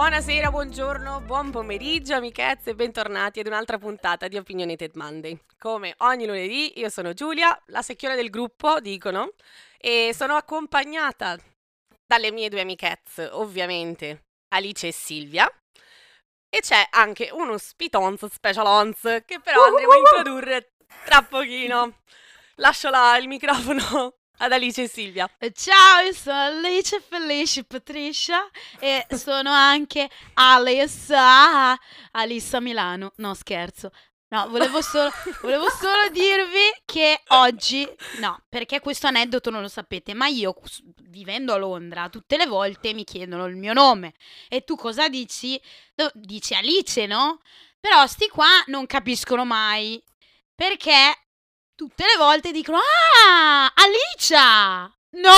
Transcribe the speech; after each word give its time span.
Buonasera, 0.00 0.50
buongiorno, 0.50 1.20
buon 1.20 1.50
pomeriggio 1.50 2.14
amichezze 2.14 2.70
e 2.70 2.74
bentornati 2.74 3.38
ad 3.38 3.46
un'altra 3.46 3.76
puntata 3.76 4.28
di 4.28 4.38
Opinionated 4.38 4.92
Monday. 4.94 5.38
Come 5.58 5.92
ogni 5.98 6.24
lunedì 6.24 6.78
io 6.78 6.88
sono 6.88 7.12
Giulia, 7.12 7.54
la 7.66 7.82
secchione 7.82 8.16
del 8.16 8.30
gruppo, 8.30 8.80
dicono, 8.80 9.34
e 9.76 10.12
sono 10.16 10.36
accompagnata 10.36 11.36
dalle 12.06 12.32
mie 12.32 12.48
due 12.48 12.62
amichezze, 12.62 13.28
ovviamente 13.30 14.22
Alice 14.54 14.86
e 14.86 14.92
Silvia. 14.92 15.46
E 16.48 16.60
c'è 16.60 16.88
anche 16.92 17.28
uno 17.30 17.58
spitonz 17.58 18.24
specialonz 18.24 19.00
che 19.26 19.38
però 19.44 19.66
andremo 19.66 19.92
a 19.92 19.96
introdurre 19.98 20.76
tra 21.04 21.20
pochino. 21.20 21.98
Lascio 22.54 22.88
la, 22.88 23.18
il 23.18 23.28
microfono 23.28 24.14
ad 24.42 24.52
Alice 24.52 24.82
e 24.82 24.88
Silvia. 24.88 25.30
Ciao, 25.52 26.00
io 26.04 26.12
sono 26.12 26.38
Alice 26.38 27.00
Felice 27.06 27.64
Patricia 27.64 28.48
e 28.78 29.06
sono 29.16 29.50
anche 29.50 30.08
Alice 30.34 31.14
a 31.14 31.78
Alice 32.12 32.56
a 32.56 32.60
Milano. 32.60 33.12
No, 33.16 33.34
scherzo. 33.34 33.90
No, 34.28 34.48
volevo 34.48 34.80
solo, 34.80 35.10
volevo 35.42 35.68
solo 35.68 36.08
dirvi 36.10 36.72
che 36.84 37.20
oggi, 37.28 37.86
no, 38.20 38.44
perché 38.48 38.80
questo 38.80 39.08
aneddoto 39.08 39.50
non 39.50 39.60
lo 39.60 39.68
sapete, 39.68 40.14
ma 40.14 40.28
io 40.28 40.54
vivendo 41.08 41.52
a 41.52 41.56
Londra 41.56 42.08
tutte 42.08 42.36
le 42.36 42.46
volte 42.46 42.94
mi 42.94 43.04
chiedono 43.04 43.46
il 43.46 43.56
mio 43.56 43.72
nome 43.72 44.14
e 44.48 44.62
tu 44.62 44.76
cosa 44.76 45.08
dici? 45.08 45.60
Dici 46.14 46.54
Alice, 46.54 47.04
no? 47.06 47.40
Però 47.78 48.06
sti 48.06 48.28
qua 48.28 48.48
non 48.66 48.86
capiscono 48.86 49.44
mai 49.44 50.02
perché 50.54 51.12
tutte 51.80 52.04
le 52.04 52.18
volte 52.18 52.52
dicono 52.52 52.76
Ah, 52.76 53.72
Alicia! 53.74 54.82
No! 55.12 55.32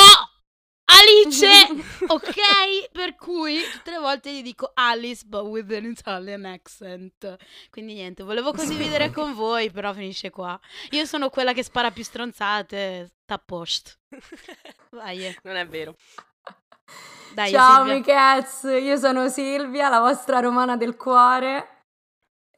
Alice! 0.86 1.46
ok? 2.08 2.90
Per 2.90 3.14
cui 3.14 3.60
tutte 3.70 3.92
le 3.92 3.98
volte 3.98 4.32
gli 4.32 4.42
dico 4.42 4.72
Alice 4.74 5.22
but 5.24 5.44
with 5.44 5.70
an 5.70 5.84
Italian 5.84 6.44
accent. 6.46 7.36
Quindi 7.70 7.94
niente, 7.94 8.24
volevo 8.24 8.52
condividere 8.52 9.12
con 9.12 9.34
voi, 9.34 9.70
però 9.70 9.92
finisce 9.92 10.30
qua. 10.30 10.58
Io 10.90 11.04
sono 11.04 11.30
quella 11.30 11.52
che 11.52 11.62
spara 11.62 11.92
più 11.92 12.02
stronzate, 12.02 13.12
sta 13.22 13.38
post. 13.38 14.00
Vai. 14.90 15.24
Eh. 15.24 15.38
Non 15.44 15.54
è 15.54 15.64
vero. 15.68 15.94
Dai, 17.34 17.52
Ciao 17.52 17.84
Michez, 17.84 18.64
io 18.64 18.96
sono 18.96 19.28
Silvia, 19.28 19.88
la 19.88 20.00
vostra 20.00 20.40
romana 20.40 20.76
del 20.76 20.96
cuore. 20.96 21.84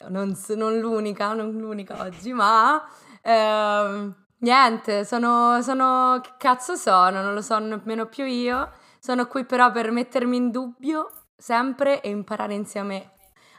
Non, 0.08 0.34
non 0.56 0.78
l'unica, 0.78 1.34
non 1.34 1.52
l'unica 1.52 2.00
oggi, 2.00 2.32
ma 2.32 2.82
eh, 3.24 4.10
niente, 4.38 5.04
sono, 5.04 5.62
sono... 5.62 6.20
Che 6.22 6.32
cazzo 6.36 6.76
sono? 6.76 7.22
Non 7.22 7.34
lo 7.34 7.40
so 7.40 7.58
nemmeno 7.58 8.06
più 8.06 8.24
io. 8.24 8.70
Sono 8.98 9.26
qui 9.26 9.44
però 9.44 9.70
per 9.70 9.90
mettermi 9.90 10.36
in 10.36 10.50
dubbio 10.50 11.10
sempre 11.36 12.00
e 12.00 12.10
imparare 12.10 12.54
insieme 12.54 13.10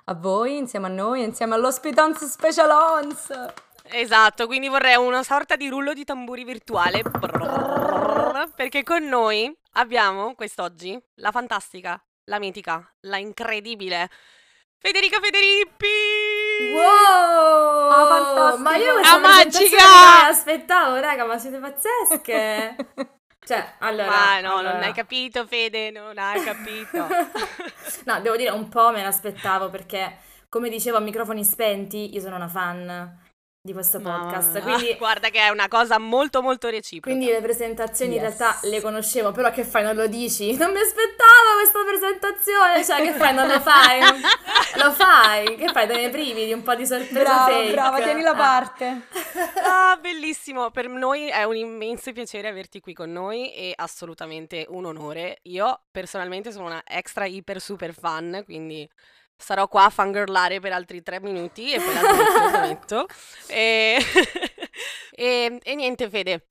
a 0.06 0.14
voi, 0.14 0.58
insieme 0.58 0.88
a 0.88 0.90
noi, 0.90 1.24
insieme 1.24 1.56
all'Ospitons 1.56 2.26
Special 2.26 2.70
Ons. 2.70 3.32
Esatto, 3.84 4.48
quindi 4.48 4.68
vorrei 4.68 4.96
una 4.96 5.24
sorta 5.24 5.56
di 5.56 5.68
rullo 5.68 5.94
di 5.94 6.04
tamburi 6.04 6.44
virtuale. 6.44 7.04
Perché 8.56 8.84
con 8.84 9.04
noi 9.04 9.56
abbiamo 9.74 10.36
quest'oggi 10.36 11.00
la 11.16 11.32
fantastica, 11.32 12.02
la 12.26 12.40
mitica, 12.40 12.88
la 13.02 13.18
incredibile 13.18 14.10
Federica 14.78 15.20
Federippi! 15.20 16.25
Wow! 16.76 17.90
Ah, 17.90 18.58
ma 18.58 18.76
io 18.76 18.94
questa 18.94 19.16
ah, 19.16 19.20
magica! 19.20 19.78
Non 19.78 20.30
aspettavo, 20.30 21.00
raga, 21.00 21.26
ma 21.26 21.38
siete 21.38 21.58
pazzesche! 21.58 22.76
Cioè, 23.46 23.76
allora... 23.78 24.10
Ma 24.10 24.40
no, 24.40 24.56
allora... 24.56 24.74
non 24.74 24.82
hai 24.82 24.94
capito, 24.94 25.46
Fede, 25.46 25.92
non 25.92 26.18
hai 26.18 26.42
capito. 26.42 26.98
no, 28.06 28.20
devo 28.20 28.36
dire, 28.36 28.50
un 28.50 28.68
po' 28.70 28.90
me 28.92 29.04
l'aspettavo 29.04 29.70
perché, 29.70 30.18
come 30.50 30.68
dicevo 30.68 30.98
a 30.98 31.00
microfoni 31.00 31.44
spenti, 31.44 32.12
io 32.12 32.22
sono 32.22 32.38
una 32.38 32.48
fan 32.48 33.20
di 33.66 33.74
questo 33.74 34.00
podcast. 34.00 34.62
Quindi, 34.62 34.92
ah, 34.92 34.98
guarda 35.00 35.30
che 35.30 35.40
è 35.40 35.50
una 35.50 35.68
cosa 35.68 35.98
molto 35.98 36.44
molto 36.44 36.70
reciproca. 36.70 37.16
Quindi 37.16 37.34
le 37.34 37.42
presentazioni 37.42 38.14
yes. 38.14 38.22
in 38.22 38.28
realtà 38.28 38.60
le 38.68 38.80
conoscevo, 38.80 39.32
però 39.32 39.50
che 39.50 39.64
fai 39.64 39.82
non 39.82 39.96
lo 39.96 40.06
dici? 40.06 40.56
Non 40.56 40.72
mi 40.72 40.78
aspettavo 40.78 41.56
questa 41.58 41.80
presentazione, 41.84 42.86
cioè 42.86 43.02
che 43.02 43.18
fai 43.18 43.34
non 43.34 43.48
lo 43.48 43.60
fai? 43.60 44.02
lo 44.78 44.92
fai? 44.92 45.56
Che 45.56 45.72
fai? 45.72 45.88
Te 45.88 45.96
ne 45.96 46.10
privi 46.12 46.46
di 46.46 46.54
un 46.54 46.62
po' 46.62 46.76
di 46.76 46.86
sorpresa 46.86 47.24
brava, 47.24 47.46
fake. 47.46 47.72
Brava, 47.72 48.02
tieni 48.02 48.22
la 48.22 48.32
ah. 48.32 48.36
parte. 48.36 49.02
Ah, 49.66 49.98
bellissimo, 50.00 50.70
per 50.70 50.88
noi 50.88 51.28
è 51.28 51.44
un 51.44 51.56
immenso 51.56 52.12
piacere 52.12 52.48
averti 52.48 52.80
qui 52.80 52.94
con 52.94 53.12
noi 53.12 53.52
e 53.54 53.74
assolutamente 53.76 54.66
un 54.70 54.86
onore. 54.86 55.40
Io 55.44 55.82
personalmente 55.90 56.52
sono 56.52 56.66
una 56.66 56.84
extra 56.86 57.26
iper 57.26 57.60
super 57.60 57.94
fan, 57.94 58.44
quindi 58.46 58.88
Sarò 59.38 59.68
qua 59.68 59.86
a 59.86 59.90
fangirlare 59.90 60.60
per 60.60 60.72
altri 60.72 61.04
tre 61.04 61.20
minuti 61.20 61.74
e 61.74 61.80
poi 61.80 61.94
la 61.94 62.60
metto. 62.68 63.06
E... 63.48 63.98
e, 65.12 65.60
e 65.62 65.76
niente, 65.76 66.10
Fede, 66.10 66.46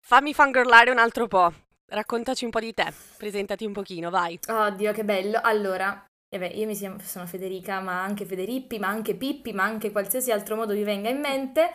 fammi 0.00 0.32
fangirlare 0.32 0.90
un 0.90 0.98
altro 0.98 1.26
po'. 1.26 1.52
Raccontaci 1.88 2.44
un 2.44 2.50
po' 2.50 2.60
di 2.60 2.74
te, 2.74 2.92
presentati 3.16 3.64
un 3.64 3.72
pochino, 3.72 4.10
vai. 4.10 4.38
Oddio, 4.48 4.92
che 4.92 5.04
bello. 5.04 5.38
Allora, 5.42 6.04
eh 6.28 6.38
beh, 6.38 6.48
io 6.48 6.66
mi 6.66 6.74
chiamo, 6.74 6.96
sono 7.02 7.26
Federica, 7.26 7.80
ma 7.80 8.02
anche 8.02 8.24
Federippi, 8.24 8.78
ma 8.78 8.88
anche 8.88 9.14
Pippi, 9.14 9.52
ma 9.52 9.62
anche 9.62 9.92
qualsiasi 9.92 10.32
altro 10.32 10.56
modo 10.56 10.72
vi 10.72 10.82
venga 10.82 11.08
in 11.08 11.20
mente. 11.20 11.72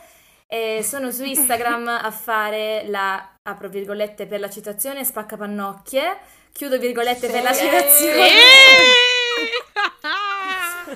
E 0.48 0.84
sono 0.84 1.12
su 1.12 1.24
Instagram 1.24 1.88
a 2.04 2.12
fare 2.12 2.84
la, 2.88 3.38
apro 3.42 3.70
virgolette 3.70 4.28
per 4.28 4.42
la 4.42 4.50
citazione, 4.50 5.06
spacca 5.06 5.38
pannocchie, 5.38 6.18
chiudo 6.52 6.78
virgolette 6.78 7.28
sì. 7.28 7.32
per 7.32 7.44
la 7.44 7.54
citazione. 7.54 8.28
Sì 8.28 9.11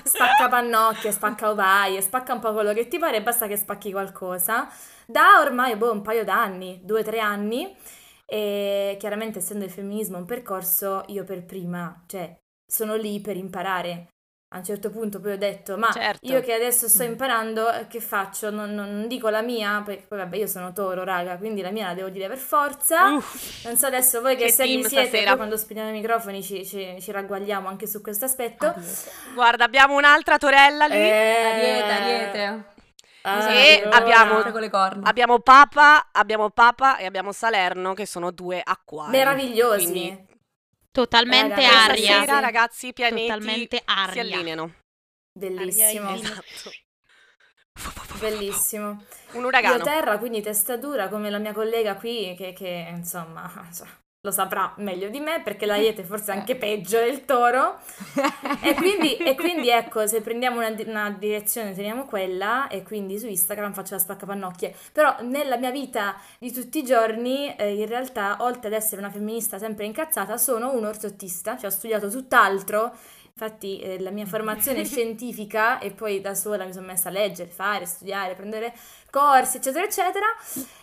spacca 0.02 0.48
pannocchie, 0.48 1.12
spacca 1.12 1.50
ovaie, 1.50 2.00
spacca 2.00 2.34
un 2.34 2.40
po' 2.40 2.52
quello 2.52 2.72
che 2.72 2.88
ti 2.88 2.98
pare, 2.98 3.22
basta 3.22 3.46
che 3.46 3.56
spacchi 3.56 3.92
qualcosa. 3.92 4.68
Da 5.06 5.40
ormai 5.40 5.76
boh, 5.76 5.92
un 5.92 6.02
paio 6.02 6.24
d'anni, 6.24 6.80
due 6.82 7.00
o 7.00 7.04
tre 7.04 7.20
anni, 7.20 7.74
e 8.24 8.96
chiaramente 8.98 9.38
essendo 9.38 9.64
il 9.64 9.70
femminismo 9.70 10.18
un 10.18 10.24
percorso, 10.24 11.04
io 11.08 11.24
per 11.24 11.44
prima, 11.44 12.02
cioè, 12.06 12.36
sono 12.66 12.96
lì 12.96 13.20
per 13.20 13.36
imparare 13.36 14.08
a 14.50 14.58
un 14.58 14.64
certo 14.64 14.90
punto 14.90 15.18
poi 15.18 15.32
ho 15.32 15.38
detto, 15.38 15.76
ma 15.76 15.90
certo. 15.90 16.24
io 16.24 16.40
che 16.40 16.52
adesso 16.52 16.88
sto 16.88 17.02
mm. 17.02 17.08
imparando, 17.08 17.72
eh, 17.72 17.86
che 17.88 18.00
faccio? 18.00 18.50
Non, 18.50 18.74
non, 18.74 19.08
dico 19.08 19.28
la 19.28 19.42
mia, 19.42 19.82
poi, 19.84 19.96
poi, 20.06 20.18
vabbè 20.18 20.36
io 20.36 20.46
sono 20.46 20.72
toro, 20.72 21.02
raga, 21.02 21.36
quindi 21.36 21.62
la 21.62 21.70
mia 21.70 21.88
la 21.88 21.94
devo 21.94 22.10
dire 22.10 22.28
per 22.28 22.38
forza. 22.38 23.12
Uff, 23.14 23.64
non 23.64 23.76
so 23.76 23.86
adesso 23.86 24.20
voi 24.20 24.36
che, 24.36 24.44
che 24.44 24.52
segni 24.52 24.84
siete, 24.84 25.08
stasera. 25.08 25.34
quando 25.34 25.56
spegniamo 25.56 25.88
i 25.88 25.92
microfoni 25.92 26.44
ci, 26.44 26.64
ci, 26.64 26.96
ci, 27.00 27.10
ragguagliamo 27.10 27.66
anche 27.66 27.88
su 27.88 28.00
questo 28.00 28.26
aspetto. 28.26 28.72
Guarda, 29.34 29.64
abbiamo 29.64 29.96
un'altra 29.96 30.38
torella 30.38 30.86
lì. 30.86 30.94
Eh, 30.94 31.42
ariete, 31.52 31.90
ariete. 31.90 32.64
Ah, 33.22 33.52
e 33.52 33.82
abbiamo, 33.90 34.38
abbiamo, 35.02 35.40
Papa, 35.40 36.10
abbiamo 36.12 36.50
Papa 36.50 36.96
e 36.96 37.06
abbiamo 37.06 37.32
Salerno 37.32 37.92
che 37.92 38.06
sono 38.06 38.30
due 38.30 38.60
acquari. 38.62 39.10
Meravigliosi. 39.10 39.90
Quindi 39.90 40.25
Totalmente 40.96 41.60
eh, 41.60 41.66
aria. 41.66 42.16
Stasera, 42.22 42.40
ragazzi, 42.40 42.86
i 42.86 42.92
pianeti 42.94 43.26
Totalmente 43.26 43.82
aria. 43.84 44.12
si 44.12 44.18
allineano. 44.18 44.74
Bellissimo. 45.30 46.14
Esatto. 46.14 46.70
Bellissimo. 48.18 49.04
Un 49.32 49.44
uragano. 49.44 49.76
Io 49.76 49.82
terra, 49.82 50.16
quindi 50.16 50.40
testatura, 50.40 51.08
come 51.08 51.28
la 51.28 51.36
mia 51.36 51.52
collega 51.52 51.96
qui, 51.96 52.34
che, 52.34 52.54
che 52.54 52.86
insomma, 52.88 53.68
cioè, 53.76 53.86
lo 54.26 54.32
saprà 54.32 54.74
meglio 54.78 55.08
di 55.08 55.20
me 55.20 55.40
perché 55.40 55.66
l'aiete 55.66 56.02
forse 56.02 56.32
anche 56.32 56.56
peggio 56.56 56.98
del 56.98 57.24
toro. 57.24 57.78
E, 58.60 58.74
quindi, 58.74 59.16
e, 59.16 59.34
quindi, 59.38 59.70
ecco 59.70 60.06
se 60.08 60.20
prendiamo 60.20 60.58
una, 60.58 60.74
una, 60.84 61.10
direzione 61.10 61.72
teniamo 61.72 62.06
quella 62.06 62.66
e 62.66 62.82
quindi 62.82 63.18
su 63.20 63.28
Instagram 63.28 63.72
faccio 63.72 63.94
la 63.94 64.00
spaccapannocchie. 64.00 64.74
Però 64.92 65.16
nella 65.20 65.56
mia 65.56 65.70
vita 65.70 66.16
di 66.38 66.52
tutti 66.52 66.80
i 66.80 66.84
giorni 66.84 67.54
eh, 67.54 67.74
in 67.74 67.86
realtà 67.86 68.38
oltre 68.40 68.66
ad 68.66 68.74
essere 68.74 69.00
una 69.00 69.10
femminista 69.10 69.58
sempre 69.58 69.84
incazzata 69.84 70.36
sono 70.36 70.72
un 70.72 70.84
ortottista 70.84 71.56
cioè 71.56 71.66
ho 71.66 71.72
studiato 71.72 72.10
tutt'altro. 72.10 72.92
Infatti 73.38 73.78
eh, 73.80 74.00
la 74.00 74.10
mia 74.10 74.24
formazione 74.24 74.82
scientifica 74.86 75.78
e 75.78 75.92
poi 75.92 76.20
da 76.20 76.34
sola 76.34 76.64
mi 76.64 76.72
sono 76.72 76.86
messa 76.86 77.10
a 77.10 77.12
leggere, 77.12 77.50
fare, 77.50 77.84
studiare, 77.84 78.34
prendere 78.34 78.74
corsi, 79.16 79.56
eccetera, 79.56 79.86
eccetera. 79.86 80.26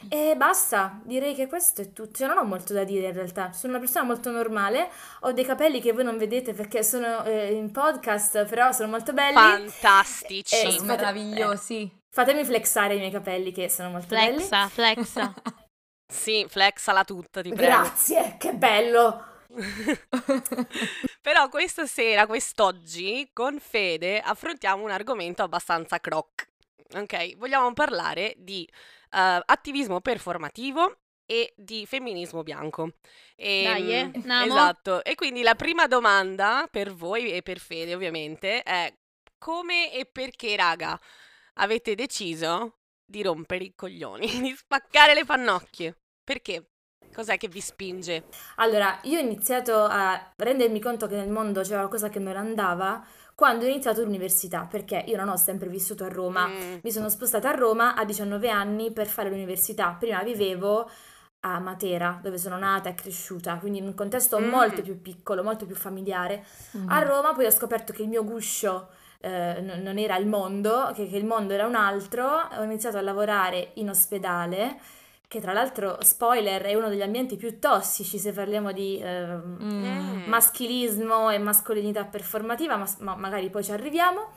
E 0.09 0.33
basta, 0.35 0.99
direi 1.03 1.35
che 1.35 1.47
questo 1.47 1.81
è 1.81 1.93
tutto. 1.93 2.17
Cioè, 2.17 2.27
non 2.27 2.39
ho 2.39 2.43
molto 2.43 2.73
da 2.73 2.83
dire 2.83 3.07
in 3.07 3.13
realtà. 3.13 3.53
Sono 3.53 3.73
una 3.73 3.81
persona 3.81 4.05
molto 4.05 4.31
normale, 4.31 4.89
ho 5.21 5.31
dei 5.33 5.45
capelli 5.45 5.79
che 5.79 5.93
voi 5.93 6.03
non 6.03 6.17
vedete 6.17 6.53
perché 6.53 6.83
sono 6.83 7.23
eh, 7.25 7.53
in 7.53 7.71
podcast, 7.71 8.45
però 8.45 8.71
sono 8.71 8.89
molto 8.89 9.13
belli. 9.13 9.35
Fantastici, 9.35 10.55
eh, 10.55 10.71
fate, 10.71 10.83
meravigliosi. 10.83 11.99
fatemi 12.09 12.43
flexare 12.43 12.95
i 12.95 12.97
miei 12.97 13.11
capelli 13.11 13.51
che 13.51 13.69
sono 13.69 13.89
molto 13.89 14.15
flexa, 14.15 14.25
belli. 14.25 14.41
Flexa, 14.41 14.69
flexa. 14.69 15.33
sì, 16.11 16.45
flexala 16.49 17.03
tutta, 17.03 17.41
ti 17.41 17.53
prego. 17.53 17.71
Grazie, 17.71 18.35
che 18.39 18.53
bello. 18.53 19.25
Però 21.21 21.47
questa 21.49 21.85
sera, 21.85 22.25
quest'oggi, 22.25 23.29
con 23.31 23.59
Fede 23.59 24.19
affrontiamo 24.19 24.83
un 24.83 24.89
argomento 24.89 25.43
abbastanza 25.43 25.99
croc. 25.99 26.51
Ok, 26.95 27.37
vogliamo 27.37 27.73
parlare 27.73 28.35
di 28.37 28.67
uh, 28.69 29.41
attivismo 29.45 29.99
performativo 30.01 30.99
e 31.25 31.53
di 31.55 31.85
femminismo 31.85 32.43
bianco. 32.43 32.93
E, 33.35 33.63
Dai, 33.63 33.93
eh, 33.93 34.11
esatto. 34.45 35.03
E 35.03 35.15
quindi 35.15 35.41
la 35.41 35.55
prima 35.55 35.87
domanda 35.87 36.67
per 36.69 36.93
voi 36.93 37.31
e 37.31 37.41
per 37.41 37.59
Fede, 37.59 37.95
ovviamente, 37.95 38.61
è 38.63 38.93
come 39.37 39.91
e 39.91 40.05
perché, 40.05 40.55
raga, 40.55 40.99
avete 41.55 41.95
deciso 41.95 42.79
di 43.05 43.21
rompere 43.21 43.63
i 43.65 43.73
coglioni, 43.75 44.27
di 44.41 44.53
spaccare 44.55 45.13
le 45.13 45.25
pannocchie? 45.25 45.97
Perché? 46.23 46.72
Cos'è 47.13 47.37
che 47.37 47.47
vi 47.47 47.61
spinge? 47.61 48.23
Allora, 48.55 48.99
io 49.03 49.19
ho 49.19 49.21
iniziato 49.21 49.83
a 49.83 50.31
rendermi 50.35 50.79
conto 50.79 51.07
che 51.07 51.15
nel 51.15 51.29
mondo 51.29 51.61
c'era 51.61 51.77
qualcosa 51.77 52.09
che 52.09 52.19
non 52.19 52.35
andava 52.35 53.05
quando 53.35 53.65
ho 53.65 53.67
iniziato 53.67 54.03
l'università, 54.03 54.67
perché 54.69 55.03
io 55.07 55.17
non 55.17 55.29
ho 55.29 55.37
sempre 55.37 55.67
vissuto 55.67 56.03
a 56.03 56.07
Roma, 56.07 56.47
mm. 56.47 56.77
mi 56.83 56.91
sono 56.91 57.09
spostata 57.09 57.49
a 57.49 57.55
Roma 57.55 57.95
a 57.95 58.05
19 58.05 58.49
anni 58.49 58.91
per 58.91 59.07
fare 59.07 59.29
l'università. 59.29 59.95
Prima 59.99 60.21
vivevo 60.21 60.89
a 61.41 61.59
Matera, 61.59 62.19
dove 62.21 62.37
sono 62.37 62.57
nata 62.57 62.89
e 62.89 62.93
cresciuta, 62.93 63.57
quindi 63.57 63.79
in 63.79 63.85
un 63.85 63.95
contesto 63.95 64.39
mm. 64.39 64.47
molto 64.47 64.81
più 64.81 65.01
piccolo, 65.01 65.43
molto 65.43 65.65
più 65.65 65.75
familiare. 65.75 66.45
Mm. 66.77 66.89
A 66.89 67.01
Roma 67.01 67.33
poi 67.33 67.45
ho 67.45 67.51
scoperto 67.51 67.91
che 67.91 68.03
il 68.03 68.07
mio 68.07 68.23
guscio 68.23 68.89
eh, 69.19 69.61
non 69.61 69.97
era 69.97 70.15
il 70.17 70.27
mondo, 70.27 70.91
che, 70.93 71.07
che 71.07 71.17
il 71.17 71.25
mondo 71.25 71.53
era 71.53 71.65
un 71.65 71.75
altro, 71.75 72.25
ho 72.25 72.63
iniziato 72.63 72.97
a 72.97 73.01
lavorare 73.01 73.71
in 73.75 73.89
ospedale 73.89 74.77
che 75.33 75.41
tra 75.41 75.51
l'altro, 75.51 75.97
spoiler, 76.01 76.61
è 76.61 76.75
uno 76.75 76.89
degli 76.89 77.01
ambienti 77.01 77.37
più 77.37 77.57
tossici 77.57 78.19
se 78.19 78.31
parliamo 78.33 78.71
di 78.71 78.99
eh, 78.99 79.25
mm. 79.25 80.25
maschilismo 80.27 81.31
e 81.31 81.39
mascolinità 81.39 82.05
performativa, 82.05 82.75
ma, 82.75 82.87
ma, 82.99 83.15
magari 83.15 83.49
poi 83.49 83.63
ci 83.63 83.71
arriviamo. 83.71 84.29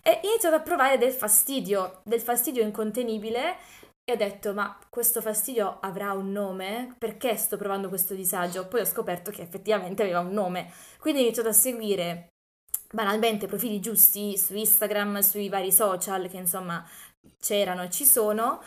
E 0.00 0.20
ho 0.22 0.26
iniziato 0.28 0.54
a 0.54 0.60
provare 0.60 0.98
del 0.98 1.10
fastidio, 1.10 2.02
del 2.04 2.20
fastidio 2.20 2.62
incontenibile 2.62 3.56
e 4.04 4.12
ho 4.12 4.16
detto, 4.16 4.54
ma 4.54 4.78
questo 4.88 5.20
fastidio 5.20 5.78
avrà 5.80 6.12
un 6.12 6.30
nome? 6.30 6.94
Perché 6.96 7.36
sto 7.36 7.56
provando 7.56 7.88
questo 7.88 8.14
disagio? 8.14 8.68
Poi 8.68 8.82
ho 8.82 8.84
scoperto 8.84 9.32
che 9.32 9.42
effettivamente 9.42 10.02
aveva 10.02 10.20
un 10.20 10.30
nome. 10.30 10.72
Quindi 11.00 11.22
ho 11.22 11.24
iniziato 11.24 11.48
a 11.48 11.52
seguire 11.52 12.28
banalmente 12.92 13.48
profili 13.48 13.80
giusti 13.80 14.38
su 14.38 14.54
Instagram, 14.54 15.18
sui 15.22 15.48
vari 15.48 15.72
social 15.72 16.28
che 16.28 16.36
insomma 16.36 16.88
c'erano 17.40 17.82
e 17.82 17.90
ci 17.90 18.04
sono 18.04 18.62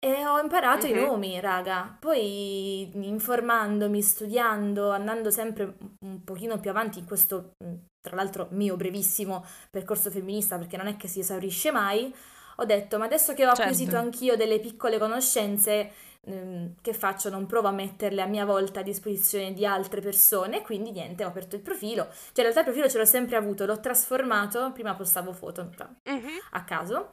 e 0.00 0.24
ho 0.26 0.38
imparato 0.38 0.86
uh-huh. 0.86 0.92
i 0.92 0.94
nomi, 0.94 1.40
raga. 1.40 1.96
Poi 1.98 2.90
informandomi, 2.94 4.00
studiando, 4.00 4.90
andando 4.90 5.30
sempre 5.30 5.76
un 6.04 6.22
pochino 6.22 6.60
più 6.60 6.70
avanti 6.70 7.00
in 7.00 7.04
questo, 7.04 7.52
tra 8.00 8.14
l'altro, 8.14 8.48
mio 8.52 8.76
brevissimo 8.76 9.44
percorso 9.70 10.10
femminista, 10.10 10.56
perché 10.56 10.76
non 10.76 10.86
è 10.86 10.96
che 10.96 11.08
si 11.08 11.20
esaurisce 11.20 11.72
mai, 11.72 12.14
ho 12.56 12.64
detto, 12.64 12.98
ma 12.98 13.06
adesso 13.06 13.34
che 13.34 13.44
ho 13.44 13.48
certo. 13.48 13.62
acquisito 13.62 13.96
anch'io 13.96 14.36
delle 14.36 14.60
piccole 14.60 14.98
conoscenze, 14.98 15.90
ehm, 16.24 16.74
che 16.80 16.92
faccio? 16.92 17.28
Non 17.28 17.46
provo 17.46 17.66
a 17.66 17.72
metterle 17.72 18.22
a 18.22 18.26
mia 18.26 18.44
volta 18.44 18.80
a 18.80 18.84
disposizione 18.84 19.52
di 19.52 19.66
altre 19.66 20.00
persone, 20.00 20.62
quindi 20.62 20.92
niente, 20.92 21.24
ho 21.24 21.28
aperto 21.28 21.56
il 21.56 21.62
profilo. 21.62 22.06
Cioè, 22.06 22.44
in 22.44 22.52
realtà 22.52 22.60
il 22.60 22.66
profilo 22.66 22.88
ce 22.88 22.98
l'ho 22.98 23.04
sempre 23.04 23.36
avuto, 23.36 23.66
l'ho 23.66 23.80
trasformato, 23.80 24.70
prima 24.72 24.94
postavo 24.94 25.32
foto 25.32 25.70
uh-huh. 25.76 26.28
a 26.52 26.64
caso 26.64 27.10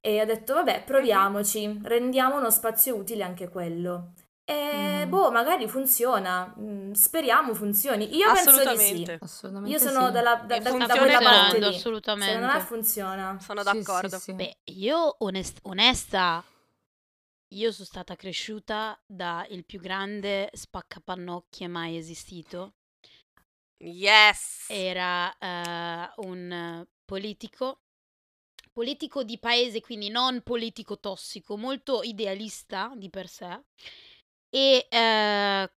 e 0.00 0.20
ho 0.20 0.24
detto, 0.24 0.54
vabbè, 0.54 0.84
proviamoci, 0.84 1.80
rendiamo 1.82 2.36
uno 2.36 2.50
spazio 2.50 2.94
utile 2.96 3.24
anche 3.24 3.48
quello. 3.48 4.12
E 4.48 5.04
mm. 5.04 5.08
boh, 5.08 5.32
magari 5.32 5.66
funziona. 5.66 6.54
Mm, 6.60 6.92
speriamo 6.92 7.52
funzioni. 7.52 8.14
Io 8.14 8.32
penso 8.32 8.50
di 8.70 8.78
sì. 8.78 9.16
Assolutamente 9.18 9.72
Io 9.72 9.78
sono 9.78 10.06
sì. 10.06 10.12
dalla, 10.12 10.34
da, 10.36 10.58
da, 10.60 10.70
da 10.86 10.96
quella 10.96 11.18
parte 11.18 11.58
lì. 11.58 11.64
Assolutamente. 11.64 12.32
Secondo 12.32 12.52
me 12.54 12.60
funziona. 12.60 13.38
Sono 13.40 13.62
d'accordo. 13.64 14.18
Sì, 14.18 14.22
sì, 14.22 14.32
Beh, 14.34 14.56
io 14.66 15.16
onest- 15.18 15.58
onesta, 15.62 16.44
io 17.54 17.72
sono 17.72 17.86
stata 17.86 18.14
cresciuta 18.14 18.96
da 19.04 19.44
il 19.50 19.64
più 19.64 19.80
grande 19.80 20.50
spaccapannocchie 20.52 21.66
mai 21.66 21.96
esistito. 21.96 22.74
Yes! 23.78 24.66
Era 24.68 25.36
uh, 25.40 26.24
un 26.24 26.86
politico 27.04 27.80
politico 28.76 29.24
di 29.24 29.38
paese, 29.38 29.80
quindi 29.80 30.10
non 30.10 30.42
politico 30.42 31.00
tossico, 31.00 31.56
molto 31.56 32.02
idealista 32.02 32.92
di 32.94 33.08
per 33.08 33.26
sé. 33.26 33.58
E 34.50 34.86
eh, 34.90 35.70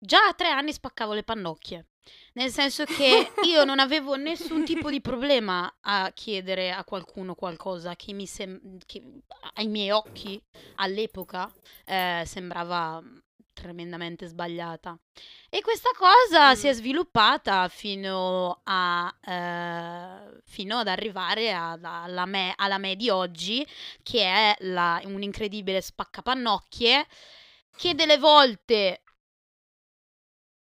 già 0.00 0.26
a 0.26 0.34
tre 0.34 0.48
anni 0.48 0.72
spaccavo 0.72 1.12
le 1.12 1.22
pannocchie. 1.22 1.90
Nel 2.32 2.50
senso 2.50 2.84
che 2.84 3.30
io 3.46 3.62
non 3.62 3.78
avevo 3.78 4.16
nessun 4.16 4.64
tipo 4.64 4.90
di 4.90 5.00
problema 5.00 5.72
a 5.82 6.10
chiedere 6.12 6.72
a 6.72 6.82
qualcuno 6.82 7.36
qualcosa 7.36 7.94
che, 7.94 8.12
mi 8.12 8.26
sem- 8.26 8.80
che 8.84 9.00
ai 9.54 9.68
miei 9.68 9.92
occhi 9.92 10.42
all'epoca 10.76 11.48
eh, 11.84 12.24
sembrava 12.26 13.00
tremendamente 13.52 14.26
sbagliata. 14.26 14.98
E 15.48 15.60
questa 15.60 15.90
cosa 15.96 16.52
mm. 16.52 16.54
si 16.54 16.68
è 16.68 16.72
sviluppata 16.72 17.68
fino, 17.68 18.60
a, 18.64 19.14
eh, 19.24 20.40
fino 20.44 20.78
ad 20.78 20.88
arrivare 20.88 21.52
ad, 21.52 21.84
alla, 21.84 22.26
me, 22.26 22.52
alla 22.56 22.78
me 22.78 22.96
di 22.96 23.10
oggi, 23.10 23.66
che 24.02 24.22
è 24.22 24.56
la, 24.60 25.00
un 25.04 25.22
incredibile 25.22 25.80
spaccapannocchie, 25.80 27.06
che 27.76 27.94
delle 27.94 28.18
volte 28.18 29.02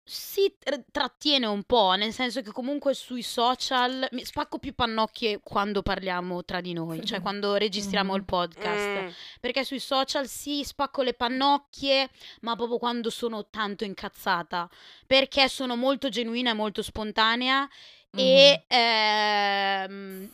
si 0.04 0.52
trattiene 0.90 1.46
un 1.46 1.62
po', 1.62 1.92
nel 1.92 2.12
senso 2.12 2.42
che 2.42 2.50
comunque 2.50 2.92
sui 2.92 3.22
social 3.22 4.08
mi 4.12 4.24
spacco 4.24 4.58
più 4.58 4.74
pannocchie 4.74 5.40
quando 5.42 5.82
parliamo 5.82 6.44
tra 6.44 6.60
di 6.60 6.72
noi, 6.72 7.04
cioè 7.04 7.20
quando 7.22 7.54
registriamo 7.54 8.14
il 8.16 8.24
podcast, 8.24 9.02
mm. 9.02 9.08
perché 9.40 9.64
sui 9.64 9.78
social 9.78 10.26
sì 10.26 10.64
spacco 10.64 11.02
le 11.02 11.14
pannocchie, 11.14 12.10
ma 12.40 12.56
proprio 12.56 12.78
quando 12.78 13.10
sono 13.10 13.46
tanto 13.48 13.84
incazzata, 13.84 14.68
perché 15.06 15.48
sono 15.48 15.76
molto 15.76 16.08
genuina 16.08 16.50
e 16.50 16.54
molto 16.54 16.82
spontanea 16.82 17.62
mm. 17.62 18.18
e 18.18 18.64
ehm, 18.66 20.30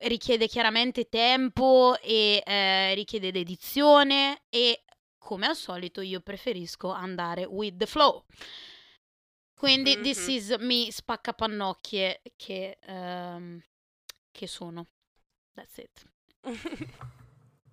richiede 0.00 0.46
chiaramente 0.46 1.08
tempo 1.08 1.96
e 2.02 2.42
eh, 2.44 2.94
richiede 2.94 3.32
dedizione 3.32 4.42
e 4.50 4.82
come 5.18 5.46
al 5.46 5.56
solito 5.56 6.02
io 6.02 6.20
preferisco 6.20 6.90
andare 6.90 7.44
with 7.44 7.78
the 7.78 7.86
flow. 7.86 8.24
Quindi 9.58 9.94
mm-hmm. 9.94 10.02
this 10.02 10.26
is 10.28 10.56
me 10.58 10.88
spaccapannocchie 10.90 12.20
che, 12.36 12.78
um, 12.88 13.58
che 14.30 14.46
sono. 14.46 14.86
That's 15.54 15.78
it. 15.78 16.04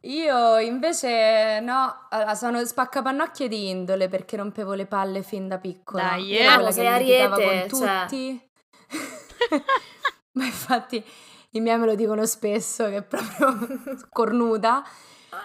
Io 0.06 0.60
invece 0.60 1.60
no, 1.60 2.08
allora, 2.10 2.36
sono 2.36 2.64
spaccapannocchie 2.64 3.48
di 3.50 3.70
indole 3.70 4.08
perché 4.08 4.38
rompevo 4.38 4.74
le 4.74 4.86
palle 4.86 5.24
fin 5.24 5.48
da 5.48 5.58
piccola. 5.58 6.04
Dai, 6.04 6.38
eh. 6.38 6.54
quella 6.54 6.72
sei 6.72 6.88
ariete, 6.88 7.68
con 7.70 7.80
cioè. 7.80 8.06
tutti. 8.08 8.50
Cioè... 8.88 9.64
Ma 10.34 10.46
infatti 10.46 11.04
i 11.52 11.60
miei 11.60 11.78
me 11.78 11.86
lo 11.86 11.96
dicono 11.96 12.26
spesso 12.26 12.88
che 12.90 12.98
è 12.98 13.04
proprio 13.04 13.98
cornuta. 14.10 14.84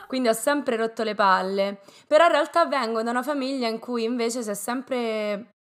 Quindi 0.06 0.28
ho 0.28 0.32
sempre 0.34 0.76
rotto 0.76 1.02
le 1.02 1.14
palle. 1.14 1.80
Però 2.06 2.24
in 2.26 2.30
realtà 2.30 2.66
vengo 2.66 3.02
da 3.02 3.10
una 3.10 3.22
famiglia 3.22 3.66
in 3.66 3.78
cui 3.78 4.04
invece 4.04 4.42
si 4.42 4.50
è 4.50 4.54
sempre 4.54 5.57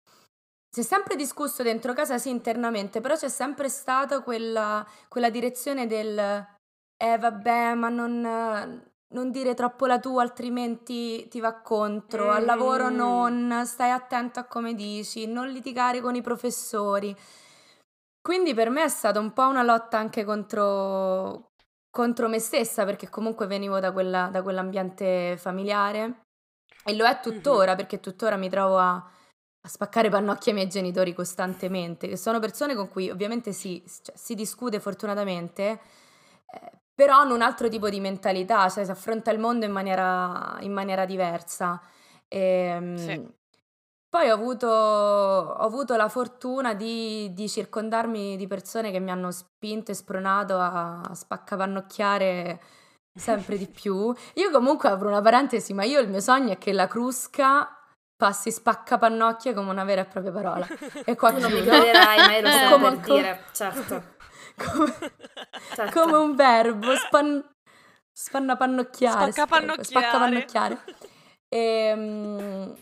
si 0.75 0.81
è 0.81 0.83
sempre 0.83 1.17
discusso 1.17 1.63
dentro 1.63 1.93
casa, 1.93 2.17
sì, 2.17 2.31
internamente, 2.31 3.03
però 3.03 3.15
c'è 3.15 3.29
sempre 3.29 3.69
stata 3.69 4.23
quella, 4.23 4.87
quella 5.07 5.29
direzione 5.29 5.87
del 5.87 6.47
eh 6.97 7.19
vabbè, 7.19 7.75
ma 7.75 7.89
non, 7.89 8.21
non, 9.09 9.31
dire 9.31 9.55
troppo 9.55 9.87
la 9.87 9.99
tua, 9.99 10.23
altrimenti 10.23 11.29
ti 11.29 11.41
va 11.41 11.61
contro. 11.61 12.31
Al 12.31 12.45
lavoro 12.45 12.91
mm. 12.91 12.95
non, 12.95 13.63
stai 13.67 13.91
attento 13.91 14.39
a 14.39 14.45
come 14.45 14.75
dici, 14.75 15.27
non 15.27 15.49
litigare 15.49 16.01
con 16.01 16.15
i 16.15 16.23
professori. 16.23 17.15
Quindi 18.23 18.55
per 18.55 18.71
me 18.71 18.85
è 18.85 18.89
stata 18.89 19.19
un 19.19 19.33
po' 19.33 19.49
una 19.49 19.65
lotta 19.65 19.99
anche 19.99 20.25
contro, 20.25 21.51
contro 21.91 22.29
me 22.29 22.39
stessa, 22.39 22.85
perché 22.85 23.11
comunque 23.11 23.47
venivo 23.47 23.81
da, 23.81 23.93
quella, 23.93 24.29
da 24.29 24.43
quell'ambiente 24.43 25.37
familiare 25.37 26.21
e 26.85 26.95
lo 26.95 27.05
è 27.05 27.19
tuttora, 27.21 27.67
mm-hmm. 27.67 27.77
perché 27.77 27.99
tuttora 28.01 28.37
mi 28.37 28.49
trovo 28.49 28.79
a 28.79 29.11
a 29.65 29.69
spaccare 29.69 30.09
pannocchie 30.09 30.53
ai 30.53 30.59
miei 30.59 30.69
genitori 30.69 31.15
costantemente, 31.15 32.09
che 32.09 32.17
sono 32.17 32.41
persone 32.41 32.75
con 32.75 32.89
cui 32.89 33.11
ovviamente 33.11 33.53
si, 33.53 33.83
cioè, 34.03 34.17
si 34.17 34.35
discute 34.35 34.81
fortunatamente, 34.81 35.81
eh, 36.47 36.73
però 36.95 37.19
hanno 37.19 37.35
un 37.35 37.43
altro 37.43 37.69
tipo 37.69 37.89
di 37.89 38.01
mentalità, 38.01 38.69
cioè 38.69 38.85
si 38.85 38.91
affronta 38.91 39.31
il 39.31 39.39
mondo 39.39 39.65
in 39.65 39.73
maniera, 39.73 40.57
in 40.61 40.73
maniera 40.73 41.05
diversa. 41.05 41.81
E, 42.27 42.39
ehm, 42.41 42.97
sì. 42.97 43.41
Poi 44.09 44.29
ho 44.29 44.35
avuto, 44.35 44.67
ho 44.67 45.65
avuto, 45.65 45.97
la 45.97 46.09
fortuna 46.09 46.75
di, 46.75 47.33
di, 47.33 47.49
circondarmi 47.49 48.37
di 48.37 48.47
persone 48.47 48.91
che 48.91 48.99
mi 48.99 49.11
hanno 49.11 49.31
spinto 49.31 49.91
e 49.91 49.95
spronato 49.95 50.59
a, 50.59 51.01
a 51.01 51.15
spaccapannocchiare 51.15 52.61
sempre 53.15 53.57
di 53.57 53.67
più. 53.73 54.15
Io 54.35 54.51
comunque 54.51 54.91
apro 54.91 55.09
una 55.09 55.23
parentesi, 55.23 55.73
ma 55.73 55.85
io 55.85 56.01
il 56.01 56.09
mio 56.11 56.21
sogno 56.21 56.53
è 56.53 56.59
che 56.59 56.73
la 56.75 56.89
crusca 56.89 57.82
passi 58.23 58.53
spaccapannocchie 58.53 59.53
come 59.53 59.71
una 59.71 59.83
vera 59.83 60.03
e 60.03 60.05
propria 60.05 60.31
parola. 60.31 60.65
E 61.05 61.17
qua 61.17 61.33
tu 61.33 61.41
non 61.41 61.51
mi 61.51 61.61
crederai, 61.61 62.19
ma 62.19 62.37
io 62.37 62.41
lo 62.41 62.51
stavo 62.51 62.77
come, 62.77 62.97
per 62.97 63.15
dire, 63.15 63.45
certo. 63.53 64.11
Come, 64.55 64.95
certo. 65.75 65.99
come 65.99 66.17
un 66.19 66.37
verbo, 66.37 66.95
span, 66.95 67.43
spannapannocchiare. 68.13 69.33
Spaccapannocchiare. 69.33 69.83
Spaccapannocchiare. 69.83 70.79
E, 71.49 71.93
um, 71.95 72.77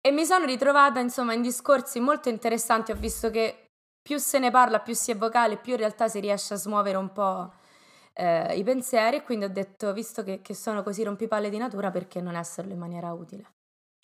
e 0.00 0.10
mi 0.10 0.24
sono 0.24 0.44
ritrovata 0.44 0.98
insomma 0.98 1.34
in 1.34 1.42
discorsi 1.42 2.00
molto 2.00 2.28
interessanti, 2.28 2.90
ho 2.90 2.96
visto 2.96 3.30
che 3.30 3.68
più 4.02 4.18
se 4.18 4.40
ne 4.40 4.50
parla, 4.50 4.80
più 4.80 4.92
si 4.92 5.12
è 5.12 5.16
vocale, 5.16 5.56
più 5.56 5.72
in 5.72 5.78
realtà 5.78 6.08
si 6.08 6.18
riesce 6.18 6.54
a 6.54 6.56
smuovere 6.56 6.96
un 6.96 7.12
po' 7.12 7.52
eh, 8.12 8.56
i 8.56 8.64
pensieri 8.64 9.18
e 9.18 9.22
quindi 9.22 9.44
ho 9.44 9.50
detto, 9.50 9.92
visto 9.92 10.24
che, 10.24 10.42
che 10.42 10.54
sono 10.54 10.82
così 10.82 11.04
rompipalle 11.04 11.48
di 11.48 11.58
natura, 11.58 11.92
perché 11.92 12.20
non 12.20 12.34
esserlo 12.34 12.72
in 12.72 12.78
maniera 12.78 13.12
utile? 13.12 13.55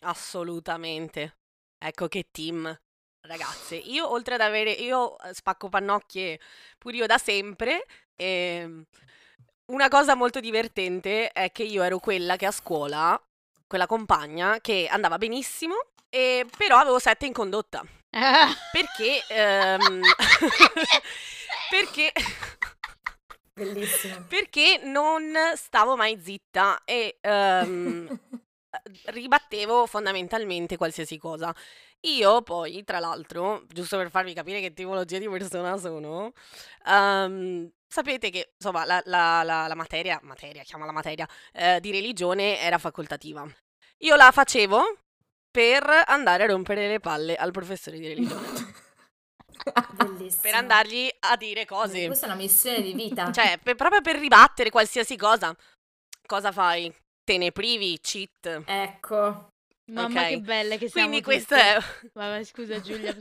Assolutamente. 0.02 1.36
Ecco 1.78 2.08
che 2.08 2.28
team. 2.30 2.76
Ragazze, 3.24 3.76
io 3.76 4.10
oltre 4.10 4.34
ad 4.34 4.40
avere, 4.40 4.72
io 4.72 5.16
eh, 5.20 5.32
spacco 5.32 5.68
pannocchie 5.68 6.40
pure 6.76 6.96
io 6.96 7.06
da 7.06 7.18
sempre, 7.18 7.86
e 8.16 8.24
ehm, 8.62 8.84
una 9.66 9.88
cosa 9.88 10.16
molto 10.16 10.40
divertente 10.40 11.30
è 11.30 11.52
che 11.52 11.62
io 11.62 11.82
ero 11.84 11.98
quella 11.98 12.34
che 12.34 12.46
a 12.46 12.50
scuola, 12.50 13.20
quella 13.66 13.86
compagna, 13.86 14.58
che 14.60 14.88
andava 14.90 15.18
benissimo, 15.18 15.74
e 16.08 16.44
però 16.56 16.78
avevo 16.78 16.98
sette 16.98 17.26
in 17.26 17.32
condotta. 17.32 17.84
Perché, 18.72 19.24
ehm, 19.28 20.00
perché, 21.70 22.12
Bellissimo. 23.54 24.24
perché 24.28 24.80
non 24.82 25.32
stavo 25.54 25.96
mai 25.96 26.20
zitta 26.20 26.82
e 26.84 27.18
ehm, 27.20 28.18
ribattevo 29.06 29.86
fondamentalmente 29.86 30.76
qualsiasi 30.76 31.18
cosa. 31.18 31.54
Io 32.04 32.42
poi, 32.42 32.82
tra 32.84 32.98
l'altro, 32.98 33.64
giusto 33.68 33.96
per 33.96 34.10
farvi 34.10 34.32
capire 34.34 34.60
che 34.60 34.72
tipologia 34.72 35.18
di 35.18 35.28
persona 35.28 35.76
sono, 35.76 36.32
ehm, 36.86 37.70
sapete 37.86 38.30
che 38.30 38.52
insomma 38.56 38.84
la, 38.84 39.00
la- 39.04 39.42
la- 39.42 39.66
la 39.68 39.74
materia, 39.74 40.18
materia, 40.22 40.62
chiama 40.64 40.84
la 40.86 40.92
materia, 40.92 41.28
eh, 41.52 41.78
di 41.80 41.90
religione 41.92 42.58
era 42.58 42.78
facoltativa. 42.78 43.46
Io 43.98 44.16
la 44.16 44.30
facevo 44.32 44.98
per 45.50 45.84
andare 46.06 46.44
a 46.44 46.46
rompere 46.46 46.88
le 46.88 46.98
palle 46.98 47.36
al 47.36 47.52
professore 47.52 47.98
di 47.98 48.08
religione. 48.08 48.48
Bellissimo. 49.92 50.42
per 50.42 50.54
andargli 50.54 51.08
a 51.20 51.36
dire 51.36 51.64
cose. 51.66 52.06
Questa 52.06 52.26
è 52.26 52.28
una 52.30 52.38
missione 52.38 52.82
di 52.82 52.94
vita. 52.94 53.30
Cioè, 53.30 53.58
per- 53.62 53.76
proprio 53.76 54.00
per 54.00 54.18
ribattere 54.18 54.70
qualsiasi 54.70 55.16
cosa. 55.16 55.54
Cosa 56.26 56.50
fai? 56.50 56.92
Te 57.24 57.38
ne 57.38 57.52
privi, 57.52 57.98
cheat. 58.00 58.62
Ecco. 58.66 59.50
Mamma 59.90 60.22
Ok. 60.22 60.28
che 60.28 60.40
belle 60.40 60.78
che 60.78 60.88
siamo 60.88 61.08
Quindi 61.08 61.24
questo 61.24 61.54
tutte. 61.54 61.76
è... 61.76 62.10
Vai, 62.14 62.44
scusa 62.44 62.80
Giulia. 62.80 63.14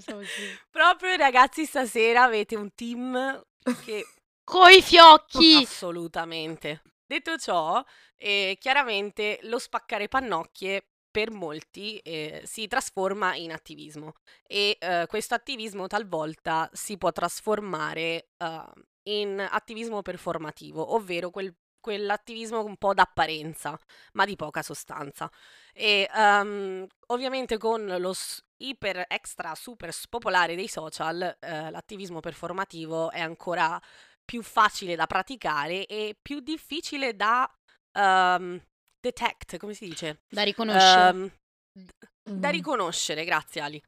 Proprio 0.69 1.15
ragazzi, 1.15 1.65
stasera 1.65 2.23
avete 2.23 2.55
un 2.55 2.73
team 2.73 3.43
che 3.83 4.05
Coi 4.43 4.81
fiocchi! 4.81 5.55
Assolutamente. 5.63 6.81
Detto 7.05 7.37
ciò, 7.37 7.83
eh, 8.17 8.57
chiaramente 8.59 9.39
lo 9.43 9.59
spaccare 9.59 10.07
pannocchie 10.07 10.85
per 11.11 11.29
molti 11.29 11.97
eh, 11.97 12.41
si 12.45 12.67
trasforma 12.67 13.35
in 13.35 13.51
attivismo 13.51 14.13
e 14.47 14.77
eh, 14.79 15.05
questo 15.07 15.35
attivismo 15.35 15.87
talvolta 15.87 16.69
si 16.71 16.97
può 16.97 17.11
trasformare 17.11 18.29
eh, 18.37 18.63
in 19.09 19.45
attivismo 19.49 20.01
performativo, 20.01 20.93
ovvero 20.95 21.29
quel- 21.29 21.53
quell'attivismo 21.81 22.63
un 22.63 22.77
po' 22.77 22.93
d'apparenza, 22.93 23.77
ma 24.13 24.25
di 24.25 24.35
poca 24.37 24.61
sostanza. 24.61 25.29
E 25.73 26.09
ehm, 26.13 26.87
ovviamente 27.07 27.57
con 27.57 27.85
lo 27.85 28.13
s- 28.13 28.41
iper 28.57 29.05
extra 29.09 29.55
super 29.55 29.91
spopolare 29.91 30.55
dei 30.55 30.67
social, 30.69 31.37
eh, 31.39 31.69
l'attivismo 31.71 32.19
performativo 32.21 33.11
è 33.11 33.19
ancora 33.19 33.79
più 34.23 34.43
facile 34.43 34.95
da 34.95 35.07
praticare 35.07 35.85
e 35.87 36.15
più 36.21 36.39
difficile 36.39 37.15
da 37.15 37.49
ehm, 37.97 38.61
detect, 38.99 39.57
come 39.57 39.73
si 39.73 39.87
dice? 39.87 40.21
Da 40.29 40.43
riconoscere. 40.43 41.09
Ehm, 41.09 41.29
d- 41.73 41.91
da 42.33 42.49
Mhm. 42.49 42.51
riconoscere, 42.51 43.25
grazie 43.25 43.61
Ali. 43.61 43.81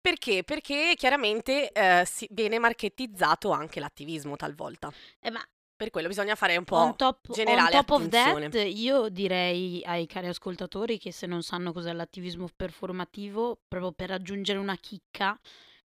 Perché? 0.00 0.42
Perché 0.42 0.94
chiaramente 0.96 1.70
eh, 1.70 2.04
si- 2.04 2.26
viene 2.32 2.58
marchettizzato 2.58 3.50
anche 3.52 3.78
l'attivismo 3.78 4.34
talvolta. 4.36 4.92
Eh, 5.20 5.30
ma 5.30 5.40
Per 5.82 5.90
quello 5.90 6.06
bisogna 6.06 6.36
fare 6.36 6.56
un 6.56 6.62
po' 6.64 6.76
on 6.76 6.94
top, 6.94 7.24
on 7.28 7.34
generale 7.34 7.70
top 7.72 7.90
of 7.90 8.02
attenzione. 8.04 8.48
that, 8.50 8.66
io 8.72 9.08
direi 9.08 9.82
ai 9.84 10.06
cari 10.06 10.28
ascoltatori 10.28 10.96
che 10.96 11.10
se 11.10 11.26
non 11.26 11.42
sanno 11.42 11.72
cos'è 11.72 11.92
l'attivismo 11.92 12.48
performativo, 12.54 13.58
proprio 13.66 13.90
per 13.90 14.12
aggiungere 14.12 14.60
una 14.60 14.76
chicca, 14.76 15.36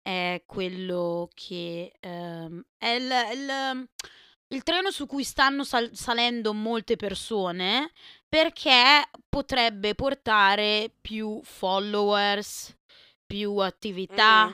è 0.01 0.43
quello 0.45 1.27
che 1.33 1.91
ehm, 1.99 2.63
è 2.77 2.87
il, 2.89 3.11
il- 3.33 3.89
il 4.51 4.63
treno 4.63 4.91
su 4.91 5.07
cui 5.07 5.23
stanno 5.23 5.63
sal- 5.63 5.89
salendo 5.95 6.53
molte 6.53 6.95
persone 6.95 7.91
perché 8.27 9.09
potrebbe 9.27 9.95
portare 9.95 10.91
più 11.01 11.39
followers, 11.43 12.75
più 13.25 13.57
attività, 13.57 14.47
Mm. 14.49 14.53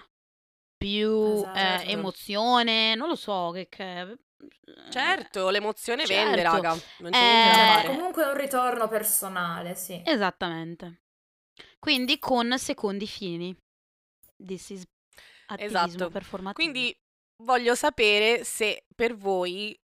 più 0.77 1.33
Esatto. 1.33 1.57
eh, 1.59 1.91
emozione, 1.91 2.95
non 2.95 3.09
lo 3.09 3.15
so 3.15 3.51
che... 3.53 3.67
che 3.69 4.17
Certo, 4.89 5.49
l'emozione 5.49 6.05
vende, 6.05 6.37
Certo. 6.41 6.51
raga. 6.55 6.69
Non 6.99 7.11
c'è 7.11 7.83
Eh. 7.83 7.87
Comunque 7.87 8.23
è 8.23 8.27
un 8.27 8.37
ritorno 8.37 8.87
personale, 8.87 9.75
sì. 9.75 10.01
Esattamente. 10.05 11.01
Quindi 11.79 12.19
con 12.19 12.57
secondi 12.57 13.07
fini. 13.07 13.55
This 14.43 14.69
is 14.69 14.83
attivismo 15.47 15.85
Esatto. 15.85 16.09
performativo. 16.09 16.69
Quindi 16.71 16.95
voglio 17.43 17.75
sapere 17.75 18.43
se 18.43 18.85
per 18.95 19.15
voi, 19.15 19.77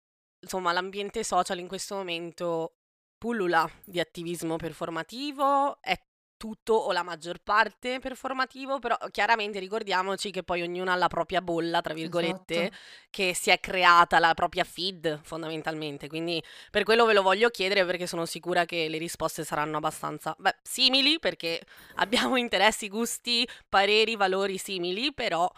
insomma, 0.42 0.72
l'ambiente 0.72 1.24
social 1.24 1.58
in 1.58 1.68
questo 1.68 1.96
momento 1.96 2.74
pullula 3.18 3.68
di 3.84 3.98
attivismo 4.00 4.56
performativo, 4.56 5.80
è 5.82 5.98
tutto 6.38 6.72
o 6.72 6.92
la 6.92 7.02
maggior 7.02 7.40
parte 7.42 7.98
performativo, 7.98 8.78
però 8.78 8.96
chiaramente 9.10 9.58
ricordiamoci 9.58 10.30
che 10.30 10.42
poi 10.42 10.62
ognuno 10.62 10.90
ha 10.90 10.94
la 10.94 11.08
propria 11.08 11.42
bolla, 11.42 11.82
tra 11.82 11.92
virgolette, 11.92 12.54
Esatto. 12.54 12.76
che 13.10 13.34
si 13.34 13.50
è 13.50 13.60
creata 13.60 14.18
la 14.18 14.32
propria 14.32 14.64
feed 14.64 15.20
fondamentalmente. 15.22 16.08
Quindi 16.08 16.42
per 16.70 16.84
quello 16.84 17.04
ve 17.04 17.12
lo 17.12 17.22
voglio 17.22 17.50
chiedere 17.50 17.84
perché 17.84 18.06
sono 18.06 18.24
sicura 18.24 18.64
che 18.64 18.88
le 18.88 18.96
risposte 18.98 19.44
saranno 19.44 19.76
abbastanza 19.76 20.34
beh, 20.38 20.56
simili 20.62 21.18
perché 21.18 21.60
abbiamo 21.96 22.36
interessi, 22.38 22.88
gusti, 22.88 23.46
pareri, 23.68 24.16
valori 24.16 24.56
simili, 24.56 25.12
però 25.12 25.50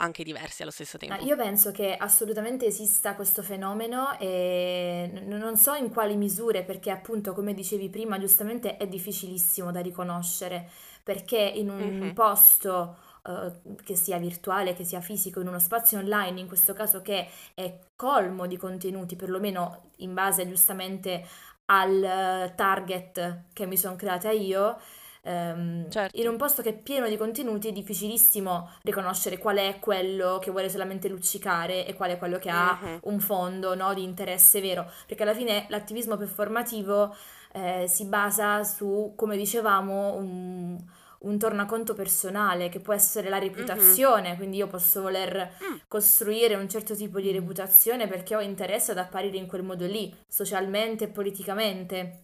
anche 0.00 0.22
diversi 0.24 0.62
allo 0.62 0.70
stesso 0.72 0.98
tempo. 0.98 1.22
io 1.24 1.36
penso 1.36 1.70
che 1.72 1.96
assolutamente 1.96 2.66
esista 2.66 3.14
questo 3.14 3.42
fenomeno 3.42 4.18
e 4.18 5.10
non 5.26 5.56
so 5.56 5.74
in 5.74 5.90
quali 5.90 6.16
misure, 6.16 6.64
perché 6.64 6.90
appunto, 6.90 7.32
come 7.34 7.54
dicevi 7.54 7.88
prima, 7.88 8.18
giustamente 8.18 8.76
è 8.76 8.86
difficilissimo 8.86 9.70
da 9.72 9.80
riconoscere, 9.80 10.68
perché 11.02 11.38
in 11.38 11.70
un 11.70 11.98
Mhm. 12.06 12.12
posto 12.12 12.98
eh, 13.26 13.52
che 13.84 13.96
sia 13.96 14.18
virtuale, 14.18 14.74
che 14.74 14.84
sia 14.84 15.00
fisico, 15.00 15.40
in 15.40 15.48
uno 15.48 15.58
spazio 15.58 15.98
online, 15.98 16.40
in 16.40 16.46
questo 16.46 16.72
caso 16.74 17.02
che 17.02 17.28
è 17.54 17.78
colmo 17.96 18.46
di 18.46 18.56
contenuti, 18.56 19.16
perlomeno 19.16 19.90
in 19.98 20.14
base 20.14 20.46
giustamente 20.48 21.26
al 21.66 22.02
eh, 22.02 22.52
target 22.56 23.44
che 23.52 23.66
mi 23.66 23.76
sono 23.76 23.96
creata 23.96 24.30
io, 24.30 24.78
ehm, 25.22 25.88
Certo. 25.90 26.20
in 26.20 26.28
un 26.28 26.36
posto 26.36 26.62
che 26.62 26.70
è 26.70 26.76
pieno 26.78 27.08
di 27.08 27.16
contenuti 27.16 27.68
è 27.68 27.72
difficilissimo 27.72 28.70
riconoscere 28.82 29.38
qual 29.38 29.56
è 29.58 29.78
quello 29.80 30.38
che 30.40 30.50
vuole 30.50 30.68
solamente 30.68 31.08
luccicare 31.08 31.86
e 31.86 31.94
qual 31.94 32.10
è 32.10 32.18
quello 32.18 32.38
che 32.38 32.50
ha 32.50 32.78
Mhm. 32.80 32.98
un 33.02 33.20
fondo, 33.20 33.74
no, 33.74 33.94
di 33.94 34.02
interesse 34.02 34.60
vero, 34.60 34.90
perché 35.06 35.22
alla 35.22 35.34
fine 35.34 35.66
l'attivismo 35.68 36.16
performativo 36.16 37.14
eh, 37.52 37.86
si 37.88 38.04
basa 38.04 38.62
su, 38.62 39.14
come 39.16 39.36
dicevamo, 39.36 40.14
un, 40.16 40.78
un 41.20 41.38
tornaconto 41.38 41.94
personale 41.94 42.68
che 42.68 42.78
può 42.80 42.92
essere 42.92 43.28
la 43.28 43.38
reputazione, 43.38 44.36
quindi 44.36 44.58
io 44.58 44.66
posso 44.66 45.00
voler 45.00 45.50
Mm. 45.62 45.76
costruire 45.88 46.54
un 46.54 46.68
certo 46.68 46.94
tipo 46.94 47.18
di 47.20 47.32
reputazione 47.32 48.06
perché 48.06 48.36
ho 48.36 48.40
interesse 48.40 48.92
ad 48.92 48.98
apparire 48.98 49.38
in 49.38 49.46
quel 49.46 49.62
modo 49.62 49.86
lì, 49.86 50.14
socialmente 50.28 51.04
e 51.04 51.08
politicamente. 51.08 52.22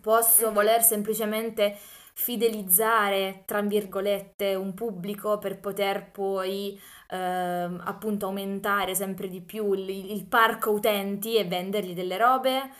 Posso 0.00 0.48
Mhm. 0.48 0.54
voler 0.54 0.82
semplicemente 0.82 1.76
fidelizzare, 2.14 3.42
tra 3.46 3.60
virgolette, 3.62 4.54
un 4.54 4.74
pubblico 4.74 5.38
per 5.38 5.58
poter 5.60 6.10
poi 6.10 6.80
ehm, 7.10 7.82
appunto 7.84 8.26
aumentare 8.26 8.94
sempre 8.94 9.28
di 9.28 9.40
più 9.42 9.72
il, 9.72 9.88
il 9.88 10.24
parco 10.26 10.70
utenti 10.70 11.36
e 11.36 11.44
vendergli 11.44 11.94
delle 11.94 12.16
robe. 12.16 12.70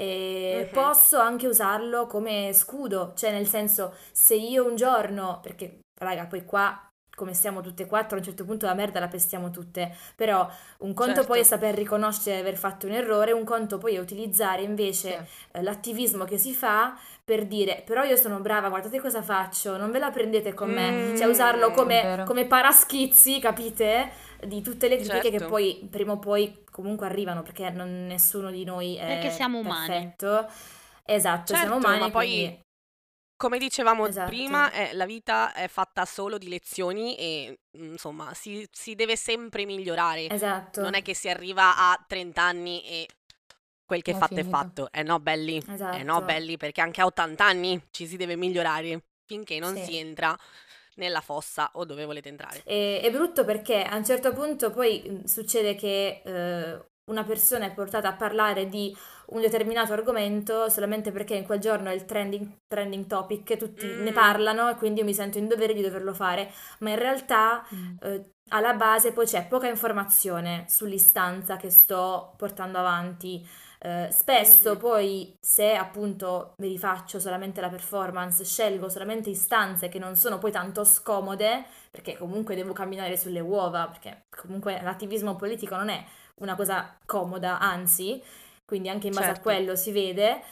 E 0.00 0.68
Mhm. 0.72 0.72
posso 0.72 1.18
anche 1.18 1.46
usarlo 1.48 2.06
come 2.06 2.52
scudo, 2.52 3.14
cioè 3.16 3.32
nel 3.32 3.48
senso 3.48 3.94
se 4.12 4.34
io 4.36 4.64
un 4.66 4.76
giorno, 4.76 5.40
perché 5.42 5.80
raga 6.00 6.26
poi 6.26 6.44
qua 6.44 6.87
come 7.18 7.34
stiamo 7.34 7.60
tutte 7.60 7.82
e 7.82 7.86
quattro, 7.86 8.16
a 8.16 8.20
un 8.20 8.24
certo 8.24 8.44
punto 8.44 8.64
la 8.66 8.74
merda 8.74 9.00
la 9.00 9.08
pestiamo 9.08 9.50
tutte, 9.50 9.92
però 10.14 10.48
un 10.78 10.94
conto 10.94 11.14
Certo. 11.16 11.26
poi 11.26 11.40
è 11.40 11.42
saper 11.42 11.74
riconoscere 11.74 12.36
di 12.36 12.40
aver 12.42 12.56
fatto 12.56 12.86
un 12.86 12.92
errore, 12.92 13.32
un 13.32 13.44
conto 13.44 13.78
poi 13.78 13.96
è 13.96 13.98
utilizzare 13.98 14.62
invece 14.62 15.10
Sì. 15.26 15.58
eh, 15.58 15.62
l'attivismo 15.62 16.24
che 16.24 16.38
si 16.38 16.52
fa 16.54 16.96
per 17.24 17.46
dire 17.46 17.82
però 17.84 18.04
io 18.04 18.16
sono 18.16 18.38
brava, 18.40 18.68
guardate 18.68 19.00
cosa 19.00 19.20
faccio, 19.22 19.76
non 19.76 19.90
ve 19.90 19.98
la 19.98 20.10
prendete 20.10 20.54
con 20.54 20.70
me, 20.70 21.12
cioè 21.16 21.26
Mm, 21.26 21.30
usarlo 21.30 21.70
come, 21.72 22.22
come 22.24 22.46
paraschizzi, 22.46 23.38
capite? 23.40 24.10
Di 24.46 24.62
tutte 24.62 24.86
le 24.88 24.96
critiche 24.96 25.30
che 25.30 25.30
Certo. 25.30 25.46
poi 25.46 25.88
prima 25.90 26.12
o 26.12 26.18
poi 26.18 26.64
comunque 26.70 27.06
arrivano 27.06 27.42
perché 27.42 27.70
non- 27.70 28.06
nessuno 28.06 28.50
di 28.52 28.62
noi 28.64 28.96
è 28.96 29.04
Perché 29.06 29.30
siamo 29.30 29.58
umani. 29.58 29.88
perfetto. 29.88 30.46
Esatto, 31.04 31.54
siamo 31.54 31.74
Certo, 31.74 31.86
umani, 31.86 32.00
ma 32.00 32.10
poi 32.10 32.26
quindi 32.26 32.58
come 33.38 33.58
dicevamo 33.58 34.08
esatto. 34.08 34.28
prima, 34.28 34.70
eh, 34.72 34.92
la 34.94 35.06
vita 35.06 35.54
è 35.54 35.68
fatta 35.68 36.04
solo 36.04 36.38
di 36.38 36.48
lezioni 36.48 37.16
e 37.16 37.60
insomma 37.74 38.34
si, 38.34 38.68
si, 38.72 38.96
deve 38.96 39.16
sempre 39.16 39.64
migliorare. 39.64 40.28
Esatto. 40.28 40.82
Non 40.82 40.94
è 40.94 41.02
che 41.02 41.14
si 41.14 41.28
arriva 41.28 41.76
a 41.76 42.04
30 42.06 42.42
anni 42.42 42.82
e 42.84 43.06
quel 43.84 44.02
che 44.02 44.10
è 44.10 44.14
fatto 44.14 44.34
finito. 44.34 44.48
è 44.48 44.50
fatto. 44.50 44.88
Eh 44.90 45.04
no, 45.04 45.20
belli. 45.20 45.56
Esatto. 45.56 45.96
Eh 45.96 46.02
no, 46.02 46.20
belli, 46.22 46.56
perché 46.56 46.80
anche 46.80 47.00
a 47.00 47.06
80 47.06 47.44
anni 47.44 47.80
ci 47.92 48.08
si 48.08 48.16
deve 48.16 48.34
migliorare 48.34 49.04
finché 49.24 49.60
non 49.60 49.76
sì. 49.76 49.84
si 49.84 49.96
entra 49.96 50.36
nella 50.96 51.20
fossa 51.20 51.70
o 51.74 51.84
dove 51.84 52.04
volete 52.04 52.28
entrare. 52.28 52.62
E, 52.64 53.00
è 53.00 53.10
brutto 53.12 53.44
perché 53.44 53.84
a 53.84 53.94
un 53.94 54.04
certo 54.04 54.32
punto 54.32 54.72
poi 54.72 55.22
succede 55.26 55.76
che 55.76 56.22
eh, 56.24 56.87
una 57.08 57.24
persona 57.24 57.66
è 57.66 57.72
portata 57.72 58.08
a 58.08 58.14
parlare 58.14 58.68
di 58.68 58.96
un 59.30 59.40
determinato 59.40 59.92
argomento 59.92 60.68
solamente 60.68 61.10
perché 61.10 61.34
in 61.34 61.44
quel 61.44 61.58
giorno 61.58 61.90
è 61.90 61.94
il 61.94 62.04
trending, 62.04 62.60
trending 62.66 63.06
topic, 63.06 63.56
tutti 63.56 63.86
mm. 63.86 64.02
ne 64.02 64.12
parlano 64.12 64.70
e 64.70 64.76
quindi 64.76 65.00
io 65.00 65.06
mi 65.06 65.14
sento 65.14 65.38
in 65.38 65.48
dovere 65.48 65.74
di 65.74 65.82
doverlo 65.82 66.14
fare, 66.14 66.50
ma 66.78 66.90
in 66.90 66.98
realtà 66.98 67.66
mm. 67.74 67.96
eh, 68.00 68.30
alla 68.48 68.72
base 68.74 69.12
poi 69.12 69.26
c'è 69.26 69.46
poca 69.46 69.68
informazione 69.68 70.64
sull'istanza 70.68 71.56
che 71.56 71.70
sto 71.70 72.34
portando 72.36 72.78
avanti. 72.78 73.46
Eh, 73.80 74.08
spesso 74.10 74.74
mm. 74.74 74.78
poi 74.78 75.36
se 75.38 75.74
appunto 75.74 76.54
mi 76.58 76.68
rifaccio 76.68 77.20
solamente 77.20 77.60
la 77.60 77.68
performance, 77.68 78.44
scelgo 78.44 78.88
solamente 78.88 79.30
istanze 79.30 79.88
che 79.88 79.98
non 79.98 80.16
sono 80.16 80.38
poi 80.38 80.50
tanto 80.50 80.84
scomode, 80.84 81.64
perché 81.90 82.16
comunque 82.16 82.56
devo 82.56 82.72
camminare 82.72 83.16
sulle 83.18 83.40
uova, 83.40 83.86
perché 83.88 84.24
comunque 84.30 84.80
l'attivismo 84.82 85.36
politico 85.36 85.76
non 85.76 85.90
è 85.90 86.02
una 86.40 86.54
cosa 86.56 86.98
comoda, 87.04 87.58
anzi, 87.58 88.22
quindi 88.64 88.88
anche 88.88 89.06
in 89.06 89.14
base 89.14 89.26
certo. 89.26 89.40
a 89.40 89.42
quello 89.42 89.76
si 89.76 89.92
vede. 89.92 90.42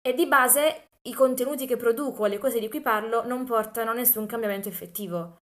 E 0.00 0.14
di 0.14 0.26
base 0.26 0.88
i 1.02 1.14
contenuti 1.14 1.66
che 1.66 1.76
produco, 1.76 2.26
le 2.26 2.38
cose 2.38 2.60
di 2.60 2.68
cui 2.68 2.80
parlo, 2.80 3.24
non 3.26 3.44
portano 3.44 3.90
a 3.90 3.94
nessun 3.94 4.26
cambiamento 4.26 4.68
effettivo. 4.68 5.38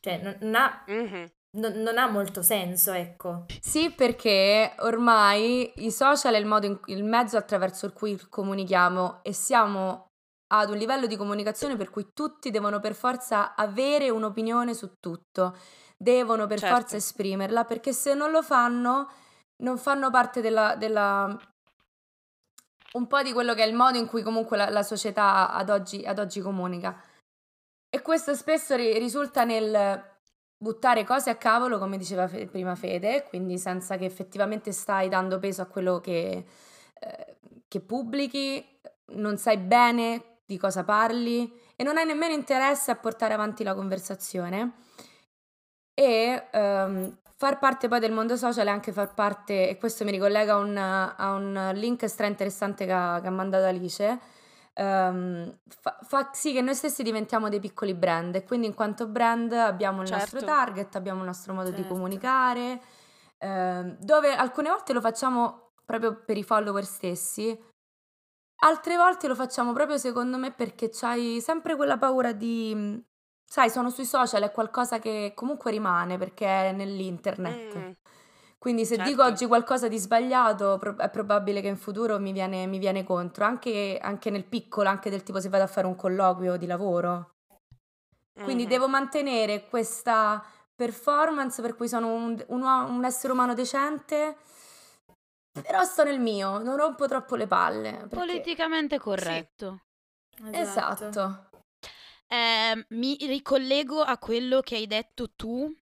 Cioè, 0.00 0.20
non, 0.22 0.36
non 0.40 0.54
ha, 0.54 0.84
mm-hmm. 0.90 1.24
non, 1.58 1.72
non 1.74 1.98
ha 1.98 2.08
molto 2.08 2.42
senso, 2.42 2.92
ecco. 2.92 3.46
Sì, 3.60 3.90
perché 3.90 4.74
ormai 4.78 5.72
i 5.76 5.90
social 5.90 6.34
è 6.34 6.38
il, 6.38 6.46
modo 6.46 6.66
in, 6.66 6.78
il 6.86 7.04
mezzo 7.04 7.36
attraverso 7.36 7.92
cui 7.92 8.18
comunichiamo 8.28 9.20
e 9.22 9.32
siamo 9.32 10.06
ad 10.52 10.70
un 10.70 10.76
livello 10.76 11.06
di 11.06 11.16
comunicazione 11.16 11.76
per 11.76 11.90
cui 11.90 12.08
tutti 12.12 12.50
devono 12.50 12.80
per 12.80 12.94
forza 12.94 13.54
avere 13.54 14.10
un'opinione 14.10 14.74
su 14.74 14.94
tutto 14.98 15.56
devono 16.02 16.46
per 16.46 16.58
certo. 16.58 16.74
forza 16.74 16.96
esprimerla, 16.96 17.64
perché 17.64 17.92
se 17.92 18.14
non 18.14 18.30
lo 18.30 18.42
fanno, 18.42 19.10
non 19.56 19.76
fanno 19.76 20.08
parte 20.08 20.40
della, 20.40 20.74
della, 20.74 21.38
un 22.92 23.06
po' 23.06 23.22
di 23.22 23.32
quello 23.34 23.52
che 23.52 23.64
è 23.64 23.66
il 23.66 23.74
modo 23.74 23.98
in 23.98 24.06
cui 24.06 24.22
comunque 24.22 24.56
la, 24.56 24.70
la 24.70 24.82
società 24.82 25.50
ad 25.52 25.68
oggi, 25.68 26.02
ad 26.06 26.18
oggi, 26.18 26.40
comunica. 26.40 26.98
E 27.90 28.00
questo 28.00 28.34
spesso 28.34 28.76
ri- 28.76 28.98
risulta 28.98 29.44
nel 29.44 30.02
buttare 30.56 31.04
cose 31.04 31.28
a 31.28 31.36
cavolo, 31.36 31.78
come 31.78 31.98
diceva 31.98 32.26
fe- 32.26 32.46
prima 32.46 32.74
Fede, 32.76 33.26
quindi 33.28 33.58
senza 33.58 33.98
che 33.98 34.06
effettivamente 34.06 34.72
stai 34.72 35.10
dando 35.10 35.38
peso 35.38 35.60
a 35.60 35.66
quello 35.66 36.00
che, 36.00 36.46
eh, 36.98 37.36
che 37.68 37.80
pubblichi, 37.80 38.80
non 39.16 39.36
sai 39.36 39.58
bene 39.58 40.38
di 40.46 40.56
cosa 40.56 40.82
parli 40.82 41.52
e 41.76 41.84
non 41.84 41.98
hai 41.98 42.06
nemmeno 42.06 42.32
interesse 42.32 42.90
a 42.90 42.96
portare 42.96 43.34
avanti 43.34 43.64
la 43.64 43.74
conversazione 43.74 44.88
e 45.94 46.48
um, 46.52 47.18
far 47.36 47.58
parte 47.58 47.88
poi 47.88 48.00
del 48.00 48.12
mondo 48.12 48.36
social 48.36 48.66
è 48.66 48.70
anche 48.70 48.92
far 48.92 49.14
parte, 49.14 49.68
e 49.68 49.78
questo 49.78 50.04
mi 50.04 50.10
ricollega 50.10 50.54
a 50.54 50.56
un, 50.56 50.76
a 50.76 51.32
un 51.32 51.70
link 51.74 52.06
stra 52.08 52.26
interessante 52.26 52.84
che 52.84 52.92
ha, 52.92 53.18
che 53.20 53.28
ha 53.28 53.30
mandato 53.30 53.64
Alice, 53.64 54.18
um, 54.74 55.58
fa, 55.80 55.98
fa, 56.02 56.30
sì 56.32 56.52
che 56.52 56.60
noi 56.60 56.74
stessi 56.74 57.02
diventiamo 57.02 57.48
dei 57.48 57.60
piccoli 57.60 57.94
brand 57.94 58.34
e 58.34 58.44
quindi 58.44 58.66
in 58.66 58.74
quanto 58.74 59.06
brand 59.06 59.52
abbiamo 59.52 60.02
il 60.02 60.08
certo. 60.08 60.22
nostro 60.22 60.44
target, 60.44 60.94
abbiamo 60.96 61.20
il 61.20 61.26
nostro 61.26 61.54
modo 61.54 61.68
certo. 61.68 61.82
di 61.82 61.88
comunicare, 61.88 62.80
uh, 63.38 63.96
dove 63.98 64.34
alcune 64.34 64.68
volte 64.68 64.92
lo 64.92 65.00
facciamo 65.00 65.72
proprio 65.86 66.22
per 66.22 66.36
i 66.36 66.42
follower 66.42 66.84
stessi, 66.84 67.58
altre 68.62 68.96
volte 68.96 69.26
lo 69.26 69.34
facciamo 69.34 69.72
proprio 69.72 69.96
secondo 69.96 70.36
me 70.36 70.52
perché 70.52 70.90
c'hai 70.90 71.40
sempre 71.40 71.74
quella 71.74 71.96
paura 71.96 72.32
di 72.32 73.02
sai, 73.50 73.68
sono 73.68 73.90
sui 73.90 74.04
social, 74.04 74.42
è 74.42 74.52
qualcosa 74.52 75.00
che 75.00 75.32
comunque 75.34 75.72
rimane 75.72 76.18
perché 76.18 76.46
è 76.46 76.72
nell'internet. 76.72 77.76
Mm. 77.76 77.90
Quindi 78.58 78.84
se 78.86 78.94
certo. 78.94 79.10
dico 79.10 79.24
oggi 79.24 79.46
qualcosa 79.46 79.88
di 79.88 79.98
sbagliato, 79.98 80.78
è 80.98 81.10
probabile 81.10 81.60
che 81.60 81.66
in 81.66 81.76
futuro 81.76 82.20
mi 82.20 82.30
viene, 82.30 82.66
mi 82.66 82.78
viene 82.78 83.02
contro, 83.02 83.44
anche, 83.44 83.98
anche, 84.00 84.30
nel 84.30 84.44
piccolo, 84.44 84.88
anche 84.88 85.10
del 85.10 85.24
tipo 85.24 85.40
se 85.40 85.48
vado 85.48 85.64
a 85.64 85.66
fare 85.66 85.88
un 85.88 85.96
colloquio 85.96 86.56
di 86.56 86.66
lavoro. 86.66 87.30
Quindi 88.32 88.62
mm-hmm. 88.62 88.70
devo 88.70 88.88
mantenere 88.88 89.66
questa 89.68 90.42
performance 90.72 91.60
per 91.60 91.74
cui 91.74 91.88
sono 91.88 92.12
un, 92.12 92.42
un, 92.48 92.62
un, 92.62 93.04
essere 93.04 93.32
umano 93.32 93.54
decente, 93.54 94.36
però 95.60 95.82
sto 95.82 96.04
nel 96.04 96.20
mio, 96.20 96.58
non 96.58 96.76
rompo 96.76 97.08
troppo 97.08 97.34
le 97.34 97.48
palle. 97.48 97.92
Perché... 97.92 98.14
Politicamente 98.14 98.98
corretto. 98.98 99.80
Sì. 100.36 100.50
Esatto. 100.52 101.08
esatto. 101.08 101.49
Eh, 102.32 102.86
mi 102.90 103.16
ricollego 103.22 104.02
a 104.02 104.16
quello 104.16 104.60
che 104.60 104.76
hai 104.76 104.86
detto 104.86 105.32
tu, 105.32 105.74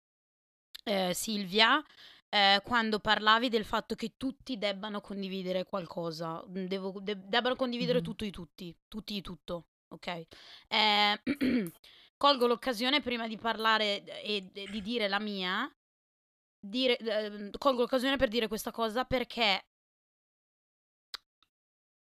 eh, 0.84 1.12
Silvia, 1.12 1.84
eh, 2.30 2.62
quando 2.64 3.00
parlavi 3.00 3.50
del 3.50 3.66
fatto 3.66 3.94
che 3.94 4.14
tutti 4.16 4.56
debbano 4.56 5.02
condividere 5.02 5.64
qualcosa, 5.66 6.42
Devo, 6.46 7.00
de- 7.00 7.26
debbano 7.28 7.54
condividere 7.54 8.00
mm. 8.00 8.02
tutto 8.02 8.24
di 8.24 8.30
tutti, 8.30 8.74
tutti 8.88 9.12
di 9.12 9.20
tutto, 9.20 9.66
ok? 9.88 10.26
Eh, 10.68 11.22
colgo 12.16 12.46
l'occasione 12.46 13.02
prima 13.02 13.28
di 13.28 13.36
parlare 13.36 14.02
e, 14.22 14.50
di 14.50 14.80
dire 14.80 15.06
la 15.06 15.20
mia, 15.20 15.70
dire, 16.58 16.96
eh, 16.96 17.50
colgo 17.58 17.82
l'occasione 17.82 18.16
per 18.16 18.28
dire 18.28 18.48
questa 18.48 18.70
cosa 18.70 19.04
perché 19.04 19.66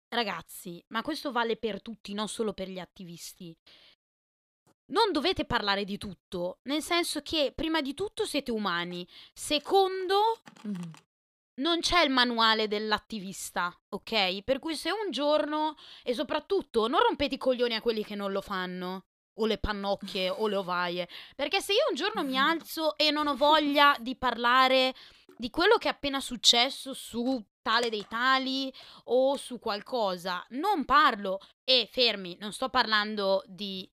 ragazzi, 0.09 0.83
ma 0.89 1.01
questo 1.01 1.31
vale 1.31 1.57
per 1.57 1.81
tutti, 1.81 2.13
non 2.13 2.27
solo 2.27 2.53
per 2.53 2.69
gli 2.69 2.79
attivisti 2.79 3.55
non 4.87 5.11
dovete 5.11 5.45
parlare 5.45 5.83
di 5.83 5.97
tutto, 5.97 6.59
nel 6.63 6.81
senso 6.81 7.21
che 7.21 7.51
prima 7.55 7.81
di 7.81 7.93
tutto 7.93 8.25
siete 8.25 8.51
umani, 8.51 9.07
secondo 9.33 10.41
mm-hmm. 10.67 10.91
non 11.61 11.79
c'è 11.79 12.03
il 12.03 12.11
manuale 12.11 12.67
dell'attivista, 12.67 13.75
ok? 13.89 14.43
Per 14.43 14.59
cui 14.59 14.75
se 14.75 14.91
un 14.91 15.11
giorno 15.11 15.75
e 16.03 16.13
soprattutto 16.13 16.87
non 16.87 17.01
rompete 17.01 17.35
i 17.35 17.39
coglioni 17.39 17.75
a 17.75 17.81
quelli 17.81 18.03
che 18.03 18.15
non 18.15 18.31
lo 18.31 18.41
fanno 18.41 19.05
o 19.37 19.45
le 19.45 19.57
pannocchie 19.57 20.29
o 20.29 20.47
le 20.47 20.55
ovaie, 20.55 21.09
perché 21.35 21.61
se 21.61 21.73
io 21.73 21.85
un 21.89 21.95
giorno 21.95 22.23
mi 22.23 22.37
alzo 22.39 22.95
e 22.97 23.11
non 23.11 23.27
ho 23.27 23.35
voglia 23.35 23.95
di 23.99 24.15
parlare 24.15 24.93
di 25.37 25.49
quello 25.49 25.77
che 25.77 25.87
è 25.87 25.91
appena 25.91 26.19
successo 26.21 26.93
su 26.93 27.43
tale 27.61 27.89
dei 27.89 28.05
tali 28.07 28.71
o 29.05 29.35
su 29.37 29.59
qualcosa, 29.59 30.45
non 30.49 30.85
parlo 30.85 31.39
e 31.63 31.89
fermi, 31.91 32.37
non 32.39 32.53
sto 32.53 32.69
parlando 32.69 33.43
di 33.47 33.89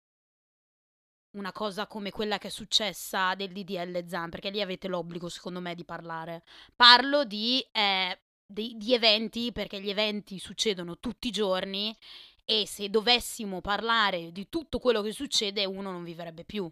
una 1.33 1.53
cosa 1.53 1.87
come 1.87 2.11
quella 2.11 2.39
che 2.39 2.49
è 2.49 2.51
successa 2.51 3.35
del 3.35 3.53
DDL 3.53 4.07
Zan, 4.07 4.31
perché 4.31 4.51
lì 4.51 4.61
avete 4.61 4.89
l'obbligo, 4.89 5.29
secondo 5.29 5.61
me, 5.61 5.75
di 5.75 5.85
parlare. 5.85 6.43
Parlo 6.75 7.25
di, 7.25 7.65
eh, 7.73 8.21
di, 8.47 8.77
di 8.77 8.95
eventi, 8.95 9.53
perché 9.53 9.81
gli 9.81 9.91
eventi 9.91 10.39
succedono 10.39 10.99
tutti 10.99 11.29
i 11.29 11.33
giorni 11.33 11.97
e 12.45 12.67
se 12.67 12.91
dovessimo 12.91 13.61
parlare 13.61 14.33
di 14.33 14.49
tutto 14.49 14.79
quello 14.79 15.03
che 15.03 15.13
succede, 15.13 15.65
uno 15.65 15.91
non 15.91 16.05
vivrebbe 16.05 16.45
più. 16.45 16.71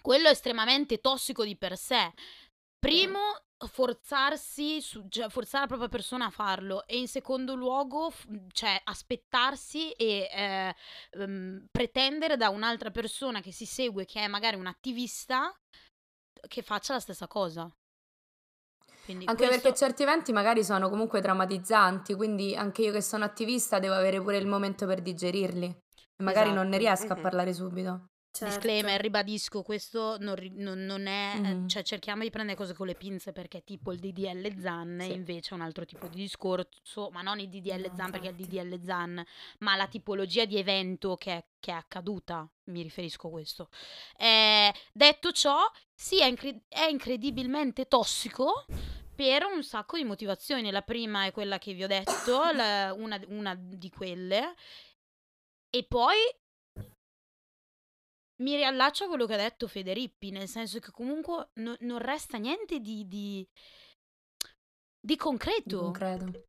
Quello 0.00 0.28
è 0.28 0.32
estremamente 0.32 1.00
tossico 1.00 1.44
di 1.44 1.56
per 1.56 1.76
sé. 1.76 2.12
Primo, 2.78 3.42
forzarsi, 3.66 4.80
su, 4.80 5.06
cioè 5.08 5.28
forzare 5.28 5.62
la 5.62 5.68
propria 5.68 5.88
persona 5.88 6.26
a 6.26 6.30
farlo 6.30 6.86
e 6.86 6.98
in 6.98 7.08
secondo 7.08 7.54
luogo, 7.54 8.12
cioè 8.52 8.80
aspettarsi 8.84 9.90
e 9.92 10.28
eh, 10.32 10.74
um, 11.18 11.66
pretendere 11.70 12.36
da 12.36 12.48
un'altra 12.48 12.90
persona 12.90 13.40
che 13.40 13.52
si 13.52 13.66
segue, 13.66 14.04
che 14.06 14.20
è 14.20 14.26
magari 14.28 14.56
un 14.56 14.66
attivista, 14.66 15.54
che 16.48 16.62
faccia 16.62 16.94
la 16.94 17.00
stessa 17.00 17.26
cosa. 17.26 17.70
Quindi 19.04 19.26
anche 19.26 19.46
questo... 19.46 19.62
perché 19.62 19.76
certi 19.76 20.02
eventi 20.02 20.32
magari 20.32 20.62
sono 20.62 20.88
comunque 20.88 21.20
drammatizzanti, 21.20 22.14
quindi 22.14 22.54
anche 22.54 22.82
io 22.82 22.92
che 22.92 23.02
sono 23.02 23.24
attivista 23.24 23.78
devo 23.78 23.94
avere 23.94 24.20
pure 24.20 24.36
il 24.36 24.46
momento 24.46 24.86
per 24.86 25.02
digerirli. 25.02 25.66
E 25.66 26.22
magari 26.22 26.48
esatto. 26.48 26.62
non 26.62 26.68
ne 26.70 26.78
riesco 26.78 27.06
mm-hmm. 27.06 27.18
a 27.18 27.20
parlare 27.20 27.52
subito. 27.52 28.04
Certo. 28.32 28.54
Disclaimer, 28.54 29.00
ribadisco, 29.00 29.62
questo 29.62 30.16
non, 30.20 30.36
non, 30.52 30.84
non 30.84 31.06
è, 31.08 31.34
mm-hmm. 31.36 31.66
cioè 31.66 31.82
cerchiamo 31.82 32.22
di 32.22 32.30
prendere 32.30 32.56
cose 32.56 32.74
con 32.74 32.86
le 32.86 32.94
pinze 32.94 33.32
perché 33.32 33.64
tipo 33.64 33.90
il 33.90 33.98
DDL 33.98 34.56
ZAN 34.56 34.98
sì. 35.00 35.12
invece 35.12 35.50
è 35.50 35.54
un 35.54 35.62
altro 35.62 35.84
tipo 35.84 36.06
di 36.06 36.18
discorso, 36.18 37.10
ma 37.10 37.22
non 37.22 37.40
il 37.40 37.48
DDL 37.48 37.88
no, 37.88 37.96
ZAN 37.96 38.10
perché 38.12 38.28
è 38.28 38.30
il 38.30 38.36
DDL 38.36 38.80
ZAN, 38.84 39.24
ma 39.58 39.74
la 39.74 39.88
tipologia 39.88 40.44
di 40.44 40.56
evento 40.56 41.16
che 41.16 41.32
è, 41.32 41.44
che 41.58 41.72
è 41.72 41.74
accaduta, 41.74 42.48
mi 42.66 42.82
riferisco 42.82 43.26
a 43.26 43.30
questo. 43.30 43.68
Eh, 44.16 44.72
detto 44.92 45.32
ciò, 45.32 45.58
sì, 45.92 46.20
è, 46.20 46.26
incre- 46.26 46.62
è 46.68 46.84
incredibilmente 46.84 47.88
tossico, 47.88 48.64
per 49.20 49.44
un 49.44 49.62
sacco 49.62 49.98
di 49.98 50.04
motivazioni. 50.04 50.70
La 50.70 50.80
prima 50.80 51.26
è 51.26 51.32
quella 51.32 51.58
che 51.58 51.74
vi 51.74 51.82
ho 51.82 51.88
detto, 51.88 52.50
la, 52.54 52.94
una, 52.96 53.20
una, 53.26 53.54
di 53.54 53.90
quelle, 53.90 54.54
E 55.68 55.84
poi 55.84 56.16
mi 58.40 58.56
riallaccio 58.56 59.04
a 59.04 59.08
quello 59.08 59.26
che 59.26 59.34
ha 59.34 59.38
detto 59.38 59.66
Federippi, 59.68 60.30
nel 60.30 60.48
senso 60.48 60.78
che 60.78 60.90
comunque 60.90 61.50
no, 61.54 61.76
non 61.80 61.98
resta 61.98 62.38
niente 62.38 62.80
di, 62.80 63.06
di, 63.06 63.46
di 64.98 65.16
concreto. 65.16 65.82
Non 65.82 65.92
credo. 65.92 66.44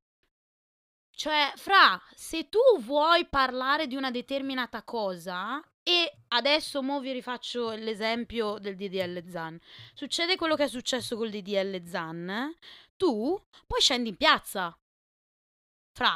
Cioè, 1.13 1.53
Fra, 1.55 2.01
se 2.15 2.49
tu 2.49 2.59
vuoi 2.79 3.27
parlare 3.27 3.85
di 3.87 3.95
una 3.95 4.09
determinata 4.09 4.83
cosa, 4.83 5.61
e 5.83 6.19
adesso 6.29 6.81
mo 6.81 6.99
vi 6.99 7.11
rifaccio 7.11 7.71
l'esempio 7.71 8.57
del 8.59 8.75
DDL 8.75 9.27
Zan. 9.29 9.59
Succede 9.93 10.35
quello 10.35 10.55
che 10.55 10.63
è 10.65 10.67
successo 10.67 11.15
col 11.17 11.29
DDL 11.29 11.83
Zan, 11.85 12.55
tu 12.95 13.39
poi 13.67 13.81
scendi 13.81 14.09
in 14.09 14.15
piazza. 14.17 14.75
Fra. 15.93 16.15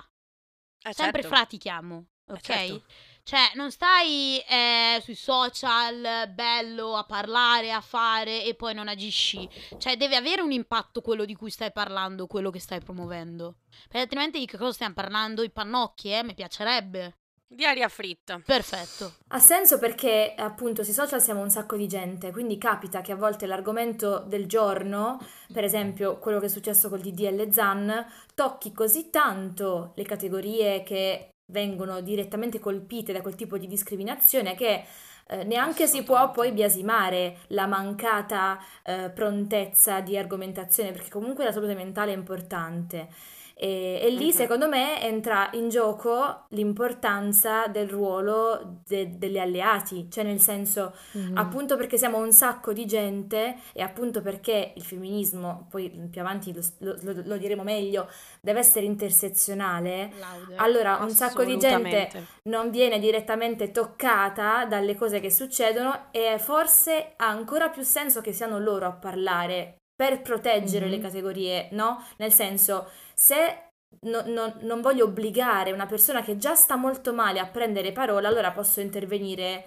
Eh, 0.82 0.94
Sempre 0.94 1.22
certo. 1.22 1.36
Fra 1.36 1.46
ti 1.46 1.58
chiamo, 1.58 2.06
Eh, 2.28 2.34
ok? 2.34 2.40
certo. 2.42 2.84
Cioè, 3.26 3.54
non 3.56 3.72
stai 3.72 4.38
eh, 4.48 5.02
sui 5.02 5.16
social, 5.16 6.30
bello, 6.32 6.96
a 6.96 7.06
parlare, 7.06 7.72
a 7.72 7.82
fare 7.82 8.44
e 8.44 8.54
poi 8.54 8.76
non 8.76 8.88
agisci. 8.88 9.50
Cioè, 9.80 9.98
deve 9.98 10.16
avere 10.16 10.44
un 10.44 10.52
impatto 10.52 11.02
quello 11.02 11.26
di 11.26 11.34
cui 11.34 11.50
stai 11.50 11.72
parlando, 11.72 12.28
quello 12.28 12.52
che 12.52 12.60
stai 12.60 12.82
promuovendo. 12.82 13.56
Perché 13.88 14.02
altrimenti 14.02 14.38
di 14.38 14.46
che 14.46 14.58
cosa 14.58 14.74
stiamo 14.74 14.94
parlando? 14.94 15.42
I 15.42 15.50
pannocchi, 15.50 16.12
eh? 16.12 16.24
Mi 16.24 16.36
piacerebbe. 16.36 17.18
Di 17.48 17.66
aria 17.66 17.90
fritta. 17.90 18.40
Perfetto. 18.46 19.16
Ha 19.30 19.40
senso 19.40 19.80
perché 19.80 20.36
appunto 20.38 20.84
sui 20.84 20.94
social 20.94 21.20
siamo 21.20 21.42
un 21.42 21.50
sacco 21.50 21.78
di 21.78 21.88
gente, 21.88 22.32
quindi 22.32 22.60
capita 22.60 23.02
che 23.02 23.12
a 23.12 23.16
volte 23.16 23.48
l'argomento 23.48 24.20
del 24.20 24.46
giorno, 24.46 25.18
per 25.52 25.64
esempio 25.64 26.20
quello 26.20 26.40
che 26.40 26.46
è 26.46 26.50
successo 26.50 26.90
col 26.90 27.02
DDL 27.02 27.52
Zan, 27.52 28.06
tocchi 28.36 28.72
così 28.72 29.10
tanto 29.10 29.94
le 29.96 30.04
categorie 30.04 30.84
che 30.84 31.30
vengono 31.48 32.02
direttamente 32.02 32.60
colpite 32.60 33.14
da 33.14 33.22
quel 33.22 33.36
tipo 33.36 33.58
di 33.58 33.68
discriminazione 33.68 34.56
che 34.56 34.84
eh, 35.28 35.44
neanche 35.44 35.88
si 35.88 36.04
può 36.04 36.32
poi 36.32 36.52
biasimare 36.52 37.38
la 37.48 37.66
mancata 37.66 38.60
eh, 38.84 39.10
prontezza 39.14 40.02
di 40.02 40.18
argomentazione, 40.18 40.92
perché 40.92 41.10
comunque 41.10 41.44
la 41.44 41.52
salute 41.52 41.74
mentale 41.74 42.14
è 42.14 42.16
importante. 42.16 43.10
E, 43.58 44.00
e 44.04 44.10
lì, 44.10 44.26
Mhm. 44.26 44.32
secondo 44.32 44.68
me, 44.68 45.02
entra 45.02 45.48
in 45.54 45.70
gioco 45.70 46.46
l'importanza 46.50 47.68
del 47.68 47.88
ruolo 47.89 48.82
de- 48.86 49.18
degli 49.18 49.38
alleati, 49.39 50.10
cioè 50.12 50.26
nel 50.26 50.41
senso, 50.41 50.94
Mhm. 51.13 51.38
appunto 51.38 51.78
perché 51.78 51.98
siamo 51.98 52.18
un 52.18 52.34
sacco 52.34 52.74
di 52.74 52.86
gente 52.86 53.56
e 53.74 53.82
appunto 53.82 54.22
perché 54.22 54.74
il 54.76 54.84
femminismo, 54.84 55.68
poi 55.70 55.89
più 56.12 56.20
avanti 56.20 56.54
lo, 56.54 56.62
lo- 56.80 57.22
lo- 57.24 57.38
diremo 57.38 57.63
meglio, 57.63 58.10
deve 58.41 58.60
essere 58.60 58.86
intersezionale, 58.86 60.12
Laude. 60.20 60.56
allora 60.58 60.98
un 61.02 61.10
sacco 61.10 61.44
di 61.46 61.58
gente 61.58 62.10
non 62.50 62.70
viene 62.72 63.00
direttamente 63.00 63.72
toccata 63.72 64.65
dalle 64.65 64.96
cose 64.96 65.20
che 65.20 65.32
succedono 65.32 66.08
e 66.12 66.38
forse 66.39 67.13
ha 67.15 67.28
ancora 67.28 67.70
più 67.70 67.84
senso 67.84 68.20
che 68.22 68.34
siano 68.34 68.60
loro 68.60 68.86
a 68.86 68.91
parlare 68.91 69.78
per 69.96 70.22
proteggere 70.22 70.90
le 70.90 70.98
Mhm. 70.98 71.02
categorie, 71.02 71.70
no? 71.72 72.04
Nel 72.18 72.34
senso, 72.34 72.90
se 73.14 73.70
no- 74.02 74.24
no- 74.26 74.56
non 74.62 74.82
voglio 74.82 75.06
obbligare 75.06 75.72
una 75.72 75.86
persona 75.86 76.22
che 76.22 76.38
già 76.38 76.56
sta 76.56 76.76
molto 76.76 77.14
male 77.14 77.40
a 77.40 77.48
prendere 77.48 77.92
parola, 77.92 78.28
allora 78.28 78.52
posso 78.52 78.82
intervenire 78.82 79.66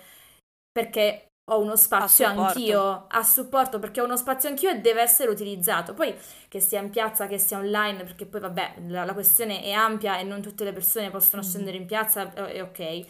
perché 0.70 1.24
ho 1.50 1.60
uno 1.60 1.76
spazio 1.76 2.26
A 2.26 2.30
anch'io 2.30 3.06
a 3.08 3.22
supporto, 3.22 3.78
perché 3.78 4.00
ho 4.00 4.04
uno 4.04 4.16
spazio 4.18 4.50
anch'io 4.50 4.70
e 4.70 4.80
deve 4.80 5.00
essere 5.00 5.30
utilizzato. 5.30 5.94
Poi 5.94 6.14
che 6.48 6.60
sia 6.60 6.80
in 6.80 6.90
piazza, 6.90 7.26
che 7.26 7.38
sia 7.38 7.56
online, 7.58 8.04
perché 8.04 8.26
poi 8.26 8.40
vabbè, 8.40 8.74
la, 8.88 9.04
la 9.04 9.14
questione 9.14 9.62
è 9.62 9.70
ampia 9.72 10.18
e 10.18 10.24
non 10.24 10.42
tutte 10.42 10.64
le 10.64 10.72
persone 10.74 11.10
possono 11.10 11.42
Mhm. 11.42 11.48
scendere 11.48 11.76
in 11.78 11.86
piazza, 11.86 12.32
eh, 12.34 12.52
è 12.52 12.62
ok. 12.62 13.06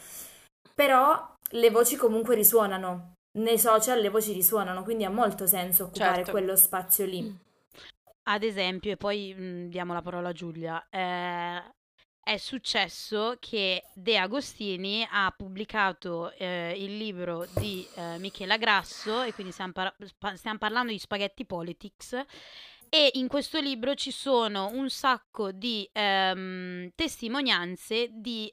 Però 0.74 1.34
le 1.50 1.70
voci 1.70 1.96
comunque 1.96 2.34
risuonano. 2.36 3.14
Nei 3.32 3.58
social 3.58 4.00
le 4.00 4.08
voci 4.08 4.32
risuonano, 4.32 4.82
quindi 4.82 5.04
ha 5.04 5.10
molto 5.10 5.46
senso 5.46 5.84
occupare 5.84 6.16
Certo. 6.16 6.30
quello 6.30 6.56
spazio 6.56 7.04
lì. 7.06 7.46
Ad 8.24 8.42
esempio, 8.42 8.92
e 8.92 8.96
poi 8.96 9.34
mh, 9.34 9.68
diamo 9.68 9.92
la 9.92 10.02
parola 10.02 10.30
a 10.30 10.32
Giulia, 10.32 10.86
eh, 10.90 11.62
è 12.20 12.36
successo 12.36 13.36
che 13.40 13.84
De 13.94 14.18
Agostini 14.18 15.06
ha 15.10 15.32
pubblicato 15.34 16.32
eh, 16.32 16.74
il 16.76 16.96
libro 16.98 17.46
di 17.56 17.86
eh, 17.94 18.18
Michela 18.18 18.58
Grasso, 18.58 19.22
e 19.22 19.32
quindi 19.32 19.52
stiamo, 19.52 19.72
par- 19.72 19.96
stiamo 20.34 20.58
parlando 20.58 20.92
di 20.92 20.98
Spaghetti 20.98 21.46
Politics, 21.46 22.22
e 22.90 23.10
in 23.14 23.28
questo 23.28 23.60
libro 23.60 23.94
ci 23.94 24.10
sono 24.10 24.70
un 24.72 24.90
sacco 24.90 25.52
di 25.52 25.88
ehm, 25.92 26.90
testimonianze 26.94 28.08
di, 28.10 28.52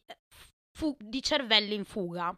fu- 0.71 0.95
di 0.99 1.21
cervelli 1.21 1.73
in 1.73 1.85
fuga. 1.85 2.38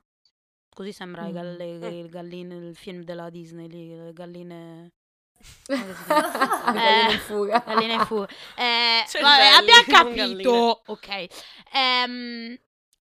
Così 0.78 0.92
sembra 0.94 1.24
Mm. 1.24 1.32
galle- 1.32 1.66
Mm. 1.80 1.84
il 2.02 2.08
galline, 2.08 2.56
il 2.68 2.76
film 2.76 3.02
della 3.02 3.32
Disney, 3.32 3.68
lì, 3.68 3.96
le 3.98 4.14
galline... 4.14 4.92
Le 5.68 5.76
galline 6.06 7.12
in 7.14 7.20
fuga. 7.20 7.64
Galline 7.66 7.94
in 7.94 8.06
fuga. 8.06 8.28
Eh, 8.56 9.04
vabbè, 9.20 9.46
abbiamo 9.58 9.84
capito. 9.88 10.84
Ok. 10.86 11.26
Ehm, 11.74 12.56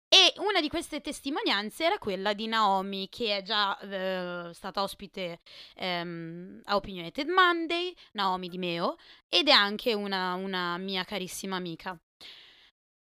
e 0.08 0.34
una 0.38 0.60
di 0.60 0.69
queste 0.69 1.02
testimonianze 1.02 1.84
era 1.86 2.00
quella 2.00 2.34
di 2.34 2.47
Naomi, 2.47 3.08
che 3.10 3.38
è 3.38 3.41
già 3.43 3.78
eh, 3.80 4.50
stata 4.56 4.82
ospite 4.82 5.39
ehm, 5.76 6.62
a 6.65 6.76
Opinionated 6.78 7.28
Monday, 7.30 7.93
Naomi 8.13 8.47
Di 8.50 8.58
Meo, 8.58 8.95
ed 9.30 9.47
è 9.47 9.52
anche 9.52 9.93
una, 9.93 10.34
una 10.34 10.80
mia 10.80 11.04
carissima 11.04 11.58
amica. 11.58 11.95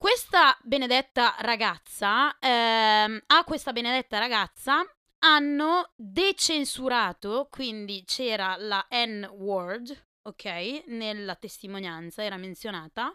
Questa 0.02 0.58
benedetta 0.64 1.36
ragazza, 1.40 2.34
ehm, 2.40 3.22
a 3.28 3.44
questa 3.44 3.74
benedetta 3.74 4.18
ragazza 4.18 4.82
hanno 5.26 5.92
decensurato, 5.98 7.50
quindi 7.52 8.06
c'era 8.06 8.56
la 8.58 8.88
N-word, 8.90 10.06
ok, 10.22 10.84
nella 10.88 11.36
testimonianza, 11.36 12.24
era 12.24 12.38
menzionata. 12.38 13.14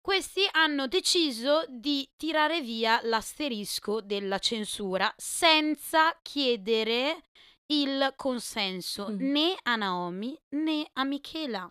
Questi 0.00 0.48
hanno 0.52 0.86
deciso 0.86 1.64
di 1.68 2.08
tirare 2.16 2.60
via 2.60 3.00
l'asterisco 3.02 4.00
della 4.00 4.38
censura 4.38 5.12
senza 5.16 6.16
chiedere 6.22 7.24
il 7.66 8.12
consenso 8.14 9.08
Mm. 9.10 9.16
né 9.32 9.56
a 9.64 9.74
Naomi 9.74 10.40
né 10.50 10.88
a 10.92 11.02
Michela. 11.02 11.68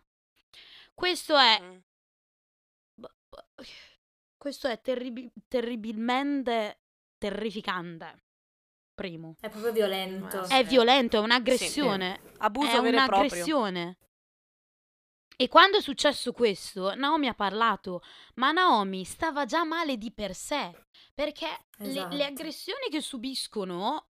Questo 0.93 1.37
è 1.37 1.61
Mm. 1.61 1.77
Questo 4.37 4.67
è 4.67 4.79
terribi- 4.81 5.31
terribilmente 5.47 6.81
terrificante. 7.17 8.23
Primo. 8.93 9.35
È 9.39 9.49
proprio 9.49 9.71
violento. 9.71 10.43
Sì. 10.45 10.53
È 10.53 10.63
violento, 10.63 11.17
è 11.17 11.19
un'aggressione. 11.19 12.19
Abuso 12.37 12.77
è 12.77 12.81
vero 12.81 12.97
e 12.97 13.05
proprio. 13.05 13.17
un'aggressione. 13.19 13.97
E 15.39 15.47
quando 15.49 15.77
è 15.77 15.81
successo 15.81 16.31
questo, 16.31 16.95
Naomi 16.95 17.27
ha 17.27 17.35
parlato, 17.35 18.01
ma 18.35 18.51
Naomi 18.51 19.03
stava 19.05 19.45
già 19.45 19.63
male 19.63 19.95
di 19.97 20.11
per 20.11 20.33
sé, 20.33 20.71
perché 21.13 21.45
le- 21.77 21.85
le, 21.85 21.91
Esatto. 21.99 22.23
aggressioni 22.23 22.87
che 22.89 23.01
subiscono, 23.01 24.07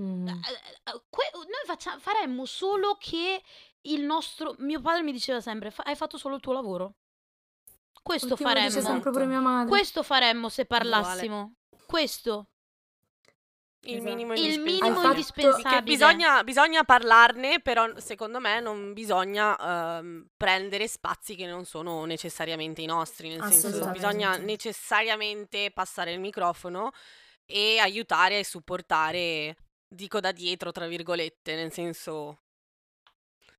Mm. 0.00 0.26
eh, 0.26 0.32
eh, 0.32 1.02
que- 1.08 1.30
noi 1.34 1.64
faccia- 1.64 1.98
faremmo 1.98 2.44
solo 2.44 2.96
che 2.98 3.40
il 3.82 4.02
nostro... 4.02 4.54
Mio 4.58 4.80
padre 4.80 5.02
mi 5.02 5.12
diceva 5.12 5.40
sempre, 5.40 5.70
"Fa- 5.70 5.82
hai 5.84 5.94
fatto 5.94 6.16
solo 6.16 6.34
il 6.36 6.40
tuo 6.40 6.52
lavoro. 6.54 6.94
Questo 8.02 8.28
dice 8.34 8.42
faremmo. 8.42 8.80
sempre 8.80 9.10
pure 9.10 9.26
mia 9.26 9.40
madre. 9.40 9.68
Questo 9.68 10.02
faremmo 10.02 10.48
se 10.48 10.64
parlassimo. 10.66 11.54
Questo. 11.86 12.48
Il 13.84 13.96
Esatto. 13.96 14.10
minimo 14.10 14.32
Il 14.34 14.38
indispensabile. 14.38 14.72
minimo 14.80 14.94
fatto- 15.00 15.08
indispensabile. 15.08 15.74
Che 15.76 15.82
bisogna, 15.82 16.44
bisogna 16.44 16.84
parlarne, 16.84 17.60
però 17.60 17.98
secondo 17.98 18.38
me 18.38 18.60
non 18.60 18.92
bisogna 18.92 19.98
ehm, 19.98 20.28
prendere 20.36 20.86
spazi 20.86 21.34
che 21.34 21.46
non 21.46 21.64
sono 21.64 22.04
necessariamente 22.04 22.80
i 22.80 22.86
nostri, 22.86 23.28
nel 23.28 23.42
senso 23.52 23.90
bisogna 23.90 24.36
necessariamente 24.36 25.72
passare 25.72 26.12
il 26.12 26.20
microfono 26.20 26.90
e 27.44 27.78
aiutare 27.80 28.38
e 28.38 28.44
supportare, 28.44 29.56
dico 29.88 30.20
da 30.20 30.30
dietro, 30.30 30.70
tra 30.70 30.86
virgolette, 30.86 31.56
nel 31.56 31.72
senso 31.72 32.38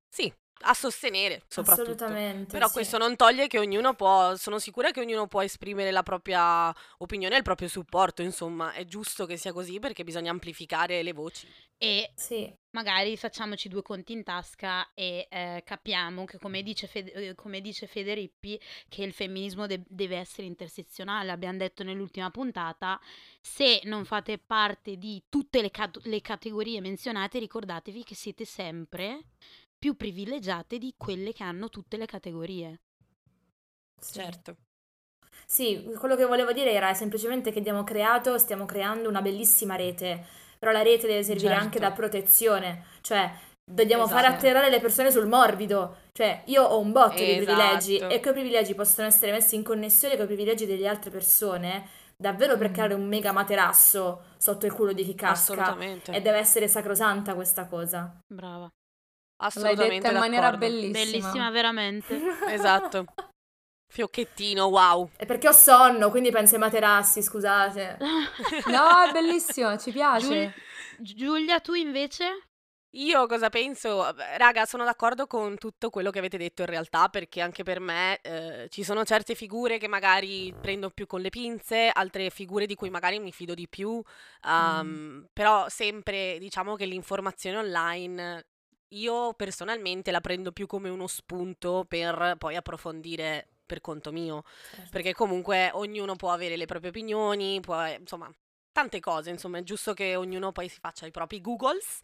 sì, 0.08 0.32
a 0.60 0.74
sostenere 0.74 1.42
soprattutto. 1.48 1.90
Assolutamente. 1.90 2.52
Però 2.52 2.66
sì. 2.66 2.72
questo 2.72 2.98
non 2.98 3.16
toglie 3.16 3.46
che 3.46 3.58
ognuno 3.58 3.94
può, 3.94 4.34
sono 4.36 4.58
sicura 4.58 4.90
che 4.90 5.00
ognuno 5.00 5.26
può 5.26 5.42
esprimere 5.42 5.90
la 5.90 6.02
propria 6.02 6.74
opinione 6.98 7.34
e 7.34 7.38
il 7.38 7.44
proprio 7.44 7.68
supporto, 7.68 8.22
insomma, 8.22 8.72
è 8.72 8.84
giusto 8.84 9.26
che 9.26 9.36
sia 9.36 9.52
così 9.52 9.78
perché 9.78 10.04
bisogna 10.04 10.30
amplificare 10.30 11.02
le 11.02 11.12
voci. 11.12 11.46
E 11.76 12.12
Sì, 12.14 12.50
magari 12.70 13.16
facciamoci 13.16 13.68
due 13.68 13.82
conti 13.82 14.12
in 14.12 14.22
tasca 14.22 14.94
e 14.94 15.26
eh, 15.28 15.62
capiamo 15.64 16.24
che 16.24 16.38
come 16.38 16.62
dice, 16.62 16.86
Fede- 16.86 17.12
eh, 17.12 17.34
come 17.34 17.60
dice 17.60 17.86
Federippi 17.86 18.58
che 18.88 19.02
il 19.02 19.12
femminismo 19.12 19.66
de- 19.66 19.82
deve 19.86 20.16
essere 20.16 20.46
intersezionale, 20.46 21.30
abbiamo 21.30 21.58
detto 21.58 21.82
nell'ultima 21.82 22.30
puntata, 22.30 22.98
se 23.40 23.80
non 23.84 24.04
fate 24.04 24.38
parte 24.38 24.96
di 24.96 25.24
tutte 25.28 25.60
le, 25.60 25.70
cat- 25.70 26.00
le 26.04 26.20
categorie 26.20 26.80
menzionate 26.80 27.38
ricordatevi 27.38 28.04
che 28.04 28.14
siete 28.14 28.44
sempre 28.44 29.24
più 29.84 29.96
privilegiate 29.96 30.78
di 30.78 30.94
quelle 30.96 31.34
che 31.34 31.42
hanno 31.44 31.68
tutte 31.68 31.98
le 31.98 32.06
categorie. 32.06 32.80
sì. 34.00 34.14
Certo. 34.14 34.56
Sì, 35.46 35.92
quello 35.98 36.16
che 36.16 36.24
volevo 36.24 36.52
dire 36.54 36.72
era 36.72 36.94
semplicemente 36.94 37.52
che 37.52 37.58
abbiamo 37.58 37.84
creato, 37.84 38.38
stiamo 38.38 38.64
creando 38.64 39.10
una 39.10 39.20
bellissima 39.20 39.76
rete, 39.76 40.24
però 40.58 40.72
la 40.72 40.80
rete 40.80 41.06
deve 41.06 41.22
servire 41.22 41.48
Certo. 41.48 41.62
anche 41.62 41.78
da 41.80 41.92
protezione, 41.92 42.84
cioè 43.02 43.30
dobbiamo 43.62 44.06
fare 44.06 44.28
Esatto. 44.28 44.36
atterrare 44.38 44.70
le 44.70 44.80
persone 44.80 45.10
sul 45.10 45.26
morbido, 45.26 45.96
cioè 46.12 46.44
io 46.46 46.62
ho 46.64 46.78
un 46.78 46.90
botto 46.90 47.16
di 47.22 47.32
Esatto. 47.36 47.44
privilegi 47.44 47.98
e 47.98 48.20
quei 48.20 48.32
privilegi 48.32 48.74
possono 48.74 49.06
essere 49.06 49.32
messi 49.32 49.54
in 49.54 49.62
connessione 49.64 50.14
con 50.16 50.24
i 50.24 50.28
privilegi 50.28 50.64
delle 50.64 50.88
altre 50.88 51.10
persone, 51.10 51.86
davvero 52.16 52.56
per 52.56 52.70
Mm. 52.70 52.72
creare 52.72 52.94
un 52.94 53.06
mega 53.06 53.32
materasso 53.32 54.22
sotto 54.38 54.64
il 54.64 54.72
culo 54.72 54.94
di 54.94 55.04
chi 55.04 55.14
casca 55.14 55.52
Assolutamente. 55.52 56.10
e 56.12 56.22
deve 56.22 56.38
essere 56.38 56.68
sacrosanta 56.68 57.34
questa 57.34 57.66
cosa. 57.66 58.18
Brava. 58.26 58.66
L'hai 59.54 59.72
Assolutamente 59.72 59.94
detta 60.00 60.12
in 60.12 60.18
maniera 60.18 60.50
d'accordo. 60.50 60.66
bellissima. 60.66 61.04
Bellissima, 61.04 61.50
veramente. 61.50 62.20
Esatto. 62.48 63.04
Fiocchettino, 63.92 64.66
wow. 64.66 65.10
È 65.16 65.24
perché 65.26 65.48
ho 65.48 65.52
sonno, 65.52 66.10
quindi 66.10 66.30
penso 66.30 66.54
ai 66.54 66.60
materassi, 66.60 67.22
scusate. 67.22 67.98
No, 68.66 69.02
è 69.08 69.12
bellissimo, 69.12 69.76
ci 69.78 69.92
piace. 69.92 70.52
Giul- 70.98 71.14
Giulia, 71.14 71.60
tu 71.60 71.74
invece? 71.74 72.48
Io 72.96 73.26
cosa 73.26 73.50
penso? 73.50 74.14
Raga, 74.36 74.66
sono 74.66 74.84
d'accordo 74.84 75.26
con 75.26 75.56
tutto 75.58 75.90
quello 75.90 76.10
che 76.10 76.20
avete 76.20 76.38
detto 76.38 76.62
in 76.62 76.68
realtà, 76.68 77.08
perché 77.08 77.40
anche 77.40 77.64
per 77.64 77.80
me 77.80 78.20
eh, 78.20 78.68
ci 78.70 78.84
sono 78.84 79.04
certe 79.04 79.34
figure 79.34 79.78
che 79.78 79.88
magari 79.88 80.54
prendo 80.60 80.90
più 80.90 81.06
con 81.06 81.20
le 81.20 81.28
pinze, 81.28 81.90
altre 81.92 82.30
figure 82.30 82.66
di 82.66 82.76
cui 82.76 82.90
magari 82.90 83.18
mi 83.18 83.32
fido 83.32 83.52
di 83.54 83.68
più, 83.68 84.00
um, 84.46 85.26
però 85.32 85.68
sempre 85.68 86.38
diciamo 86.38 86.76
che 86.76 86.86
l'informazione 86.86 87.58
online 87.58 88.46
io 88.96 89.34
personalmente 89.34 90.10
la 90.10 90.20
prendo 90.20 90.52
più 90.52 90.66
come 90.66 90.88
uno 90.88 91.06
spunto 91.06 91.84
per 91.88 92.36
poi 92.38 92.56
approfondire 92.56 93.48
per 93.66 93.80
conto 93.80 94.12
mio, 94.12 94.44
perché 94.90 95.12
comunque 95.14 95.70
ognuno 95.72 96.16
può 96.16 96.30
avere 96.32 96.56
le 96.56 96.66
proprie 96.66 96.90
opinioni, 96.90 97.60
può, 97.60 97.84
insomma, 97.86 98.30
tante 98.72 99.00
cose, 99.00 99.30
insomma, 99.30 99.58
è 99.58 99.62
giusto 99.62 99.94
che 99.94 100.16
ognuno 100.16 100.52
poi 100.52 100.68
si 100.68 100.78
faccia 100.80 101.06
i 101.06 101.10
propri 101.10 101.40
Googles. 101.40 102.00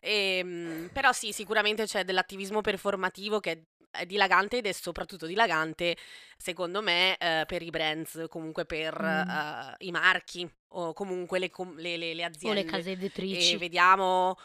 Ehm, 0.00 0.88
però 0.92 1.12
sì, 1.12 1.32
sicuramente 1.32 1.84
c'è 1.86 2.04
dell'attivismo 2.04 2.60
performativo 2.60 3.40
che 3.40 3.64
è 3.90 4.06
dilagante 4.06 4.58
ed 4.58 4.66
è 4.66 4.72
soprattutto 4.72 5.26
dilagante, 5.26 5.96
secondo 6.36 6.80
me, 6.80 7.16
eh, 7.18 7.44
per 7.46 7.60
i 7.62 7.70
brands, 7.70 8.26
comunque 8.28 8.64
per 8.64 8.94
Mm. 9.02 9.20
eh, 9.28 9.74
i 9.86 9.90
marchi 9.90 10.48
o 10.68 10.92
comunque 10.92 11.38
le, 11.40 11.50
com- 11.50 11.76
le- 11.76 11.96
le- 11.96 12.14
le 12.14 12.22
O 12.22 12.26
aziende. 12.28 12.60
le 12.60 12.64
case 12.64 12.90
E 12.92 12.92
editrici? 12.92 13.56
vediamo, 13.58 14.36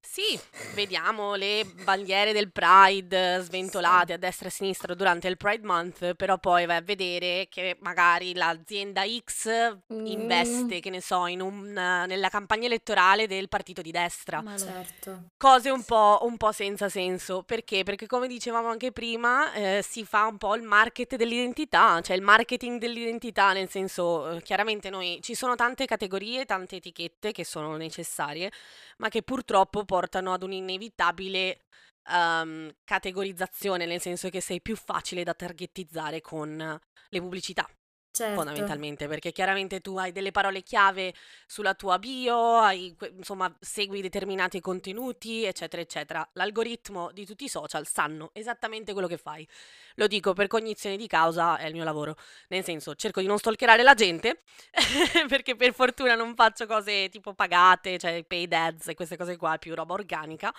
sì, 0.00 0.38
vediamo 0.74 1.34
le 1.34 1.64
bandiere 1.84 2.32
del 2.32 2.50
Pride 2.50 3.36
eh, 3.36 3.40
sventolate 3.40 4.14
a 4.14 4.16
destra 4.16 4.46
e 4.46 4.48
a 4.48 4.52
sinistra 4.52 4.94
durante 4.94 5.28
il 5.28 5.36
Pride 5.36 5.64
Month, 5.64 6.14
però 6.14 6.38
poi 6.38 6.66
vai 6.66 6.76
a 6.76 6.80
vedere 6.82 7.46
che 7.48 7.76
magari 7.80 8.34
l'azienda 8.34 9.02
X 9.06 9.78
Mm. 9.92 10.06
investe, 10.06 10.80
che 10.80 10.90
ne 10.90 11.00
so, 11.00 11.26
in 11.26 11.40
un, 11.40 11.72
nella 11.72 12.28
campagna 12.28 12.66
elettorale 12.66 13.26
del 13.26 13.48
partito 13.48 13.82
di 13.82 13.90
destra. 13.90 14.40
Ma 14.40 14.56
Certo. 14.56 15.30
Cose 15.36 15.70
un 15.70 15.82
po', 15.84 16.20
un 16.22 16.36
po' 16.36 16.52
senza 16.52 16.88
senso. 16.88 17.42
Perché? 17.42 17.82
Perché 17.82 18.06
come 18.06 18.26
dicevamo 18.28 18.68
anche 18.68 18.92
prima, 18.92 19.52
eh, 19.52 19.84
si 19.86 20.04
fa 20.04 20.26
un 20.26 20.38
po' 20.38 20.54
il 20.54 20.62
market 20.62 21.16
dell'identità, 21.16 22.00
cioè 22.02 22.16
il 22.16 22.22
marketing 22.22 22.78
dell'identità, 22.78 23.52
nel 23.52 23.68
senso, 23.68 24.30
eh, 24.36 24.42
chiaramente 24.42 24.90
noi 24.90 25.18
ci 25.22 25.34
sono 25.34 25.54
tante 25.56 25.86
categorie, 25.86 26.44
tante 26.44 26.76
etichette 26.76 27.32
che 27.32 27.44
sono 27.44 27.76
necessarie, 27.76 28.50
ma 28.98 29.08
che 29.08 29.22
purtroppo 29.22 29.84
portano 29.90 30.32
ad 30.32 30.44
un'inevitabile 30.44 31.64
ehm, 32.08 32.70
categorizzazione, 32.84 33.86
nel 33.86 34.00
senso 34.00 34.28
che 34.28 34.40
sei 34.40 34.60
più 34.60 34.76
facile 34.76 35.24
da 35.24 35.34
targetizzare 35.34 36.20
con 36.20 36.80
le 37.08 37.20
pubblicità 37.20 37.68
Certo. 38.12 38.34
fondamentalmente, 38.34 39.06
perché 39.06 39.30
chiaramente 39.30 39.80
tu 39.80 39.96
hai 39.96 40.10
delle 40.10 40.32
parole 40.32 40.62
chiave 40.62 41.14
sulla 41.46 41.74
tua 41.74 41.98
bio, 41.98 42.58
hai, 42.58 42.94
insomma, 43.16 43.54
segui 43.60 44.00
determinati 44.00 44.60
contenuti, 44.60 45.44
eccetera, 45.44 45.80
eccetera. 45.80 46.28
L'algoritmo 46.32 47.12
di 47.12 47.24
tutti 47.24 47.44
i 47.44 47.48
social 47.48 47.86
sanno 47.86 48.30
esattamente 48.32 48.92
quello 48.92 49.06
che 49.06 49.16
fai. 49.16 49.46
Lo 49.94 50.08
dico 50.08 50.32
per 50.32 50.48
cognizione 50.48 50.96
di 50.96 51.06
causa, 51.06 51.56
è 51.56 51.66
il 51.66 51.72
mio 51.72 51.84
lavoro. 51.84 52.16
Nel 52.48 52.64
senso, 52.64 52.94
cerco 52.96 53.20
di 53.20 53.26
non 53.26 53.38
stalkerare 53.38 53.82
la 53.84 53.94
gente, 53.94 54.42
perché 55.28 55.54
per 55.54 55.72
fortuna 55.72 56.14
non 56.16 56.34
faccio 56.34 56.66
cose 56.66 57.08
tipo 57.10 57.32
pagate, 57.34 57.96
cioè 57.96 58.24
paid 58.24 58.52
ads 58.52 58.88
e 58.88 58.94
queste 58.94 59.16
cose 59.16 59.36
qua, 59.36 59.56
più 59.58 59.74
roba 59.74 59.94
organica. 59.94 60.52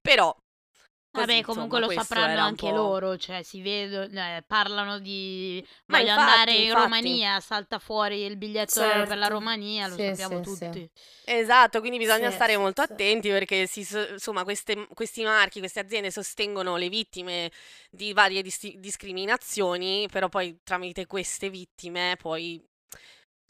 Però 0.00 0.34
così, 1.10 1.36
Vabbè, 1.36 1.40
comunque 1.40 1.78
insomma, 1.78 1.80
lo 1.80 1.88
sapranno 1.88 2.40
anche 2.40 2.70
loro, 2.70 3.16
cioè 3.16 3.42
si 3.42 3.60
vedono, 3.62 4.42
parlano 4.46 4.98
di 5.00 5.64
Ma 5.86 5.98
voglio 5.98 6.00
infatti, 6.00 6.20
andare 6.22 6.52
in 6.62 6.72
infatti. 6.72 6.74
Romania, 6.74 7.40
salta 7.40 7.78
fuori 7.78 8.22
il 8.24 8.36
biglietto 8.36 8.80
aereo 8.80 9.04
per 9.04 9.18
la 9.18 9.26
Certo. 9.26 9.28
Romania, 9.28 9.86
lo 9.88 9.94
Sì, 9.94 10.02
sappiamo 10.04 10.40
sì, 10.40 10.44
sì. 10.44 10.64
tutti. 10.70 10.90
Esatto, 11.24 11.80
quindi 11.80 11.98
bisogna 11.98 12.30
Sì, 12.30 12.34
stare 12.34 12.56
sì, 12.56 12.58
molto 12.58 12.80
sì. 12.86 12.92
attenti 12.92 13.28
perché 13.28 13.66
si 13.66 13.84
so- 13.84 14.06
insomma, 14.12 14.44
queste- 14.44 14.86
questi 14.94 15.22
marchi, 15.24 15.58
queste 15.58 15.80
aziende 15.80 16.10
sostengono 16.10 16.76
le 16.76 16.88
vittime 16.88 17.50
di 17.90 18.12
varie 18.12 18.42
dis- 18.42 18.74
discriminazioni, 18.76 20.08
però 20.10 20.28
poi 20.28 20.60
tramite 20.62 21.06
queste 21.06 21.50
vittime 21.50 22.16
poi 22.18 22.62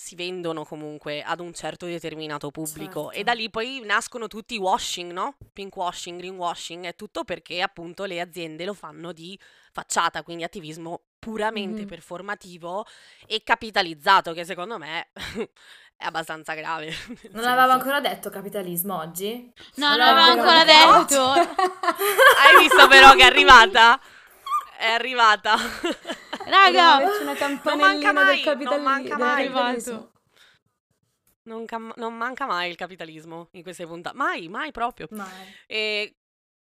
si 0.01 0.15
vendono 0.15 0.65
comunque 0.65 1.23
ad 1.25 1.41
un 1.41 1.53
certo 1.53 1.85
determinato 1.87 2.53
pubblico 2.53 3.11
e 3.11 3.17
Certo. 3.17 3.25
da 3.25 3.33
lì 3.33 3.51
poi 3.51 3.83
nascono 3.85 4.29
tutti 4.29 4.55
i 4.55 4.59
washing, 4.59 5.11
no? 5.11 5.35
Pinkwashing, 5.53 6.19
greenwashing, 6.19 6.85
è 6.85 6.95
tutto 6.95 7.25
perché 7.25 7.61
appunto 7.61 8.05
le 8.05 8.21
aziende 8.21 8.65
lo 8.65 8.75
fanno 8.75 9.11
di 9.13 9.37
facciata, 9.73 10.23
quindi 10.23 10.45
attivismo 10.45 11.01
puramente 11.19 11.81
Mhm. 11.83 11.89
performativo 11.89 12.87
e 13.27 13.43
capitalizzato, 13.43 14.33
che 14.35 14.45
secondo 14.45 14.79
me 14.79 15.09
è 15.97 16.05
abbastanza 16.05 16.55
grave. 16.55 16.95
Non 17.33 17.45
aveva 17.45 17.63
senso- 17.63 17.73
ancora 17.73 18.01
detto 18.01 18.31
capitalismo 18.31 18.97
oggi? 18.99 19.53
No, 19.75 19.97
non 19.97 20.01
ancora 20.01 20.61
ancora 20.61 20.65
detto. 20.65 21.31
Hai 22.39 22.63
visto 22.63 22.87
però 22.87 23.15
che 23.15 23.23
è 23.23 23.27
arrivata? 23.27 24.01
È 24.79 24.87
arrivata. 24.87 25.57
Raga, 26.49 26.97
una 26.97 27.25
manca 27.25 27.35
campanellina 27.35 28.13
mai, 28.13 28.43
non 28.65 28.83
manca 28.83 29.17
del 29.17 29.19
mai. 29.19 29.45
capitalismo. 29.45 30.13
Non, 31.43 31.65
cam- 31.65 31.95
non 31.97 32.15
manca 32.15 32.47
mai 32.47 32.69
il 32.71 32.77
capitalismo 32.77 33.49
in 33.53 33.63
queste 33.63 33.87
puntate. 33.87 34.17
Mai, 34.17 34.49
mai 34.49 34.71
proprio. 34.71 35.07
Mai. 35.11 35.27
E 35.67 36.17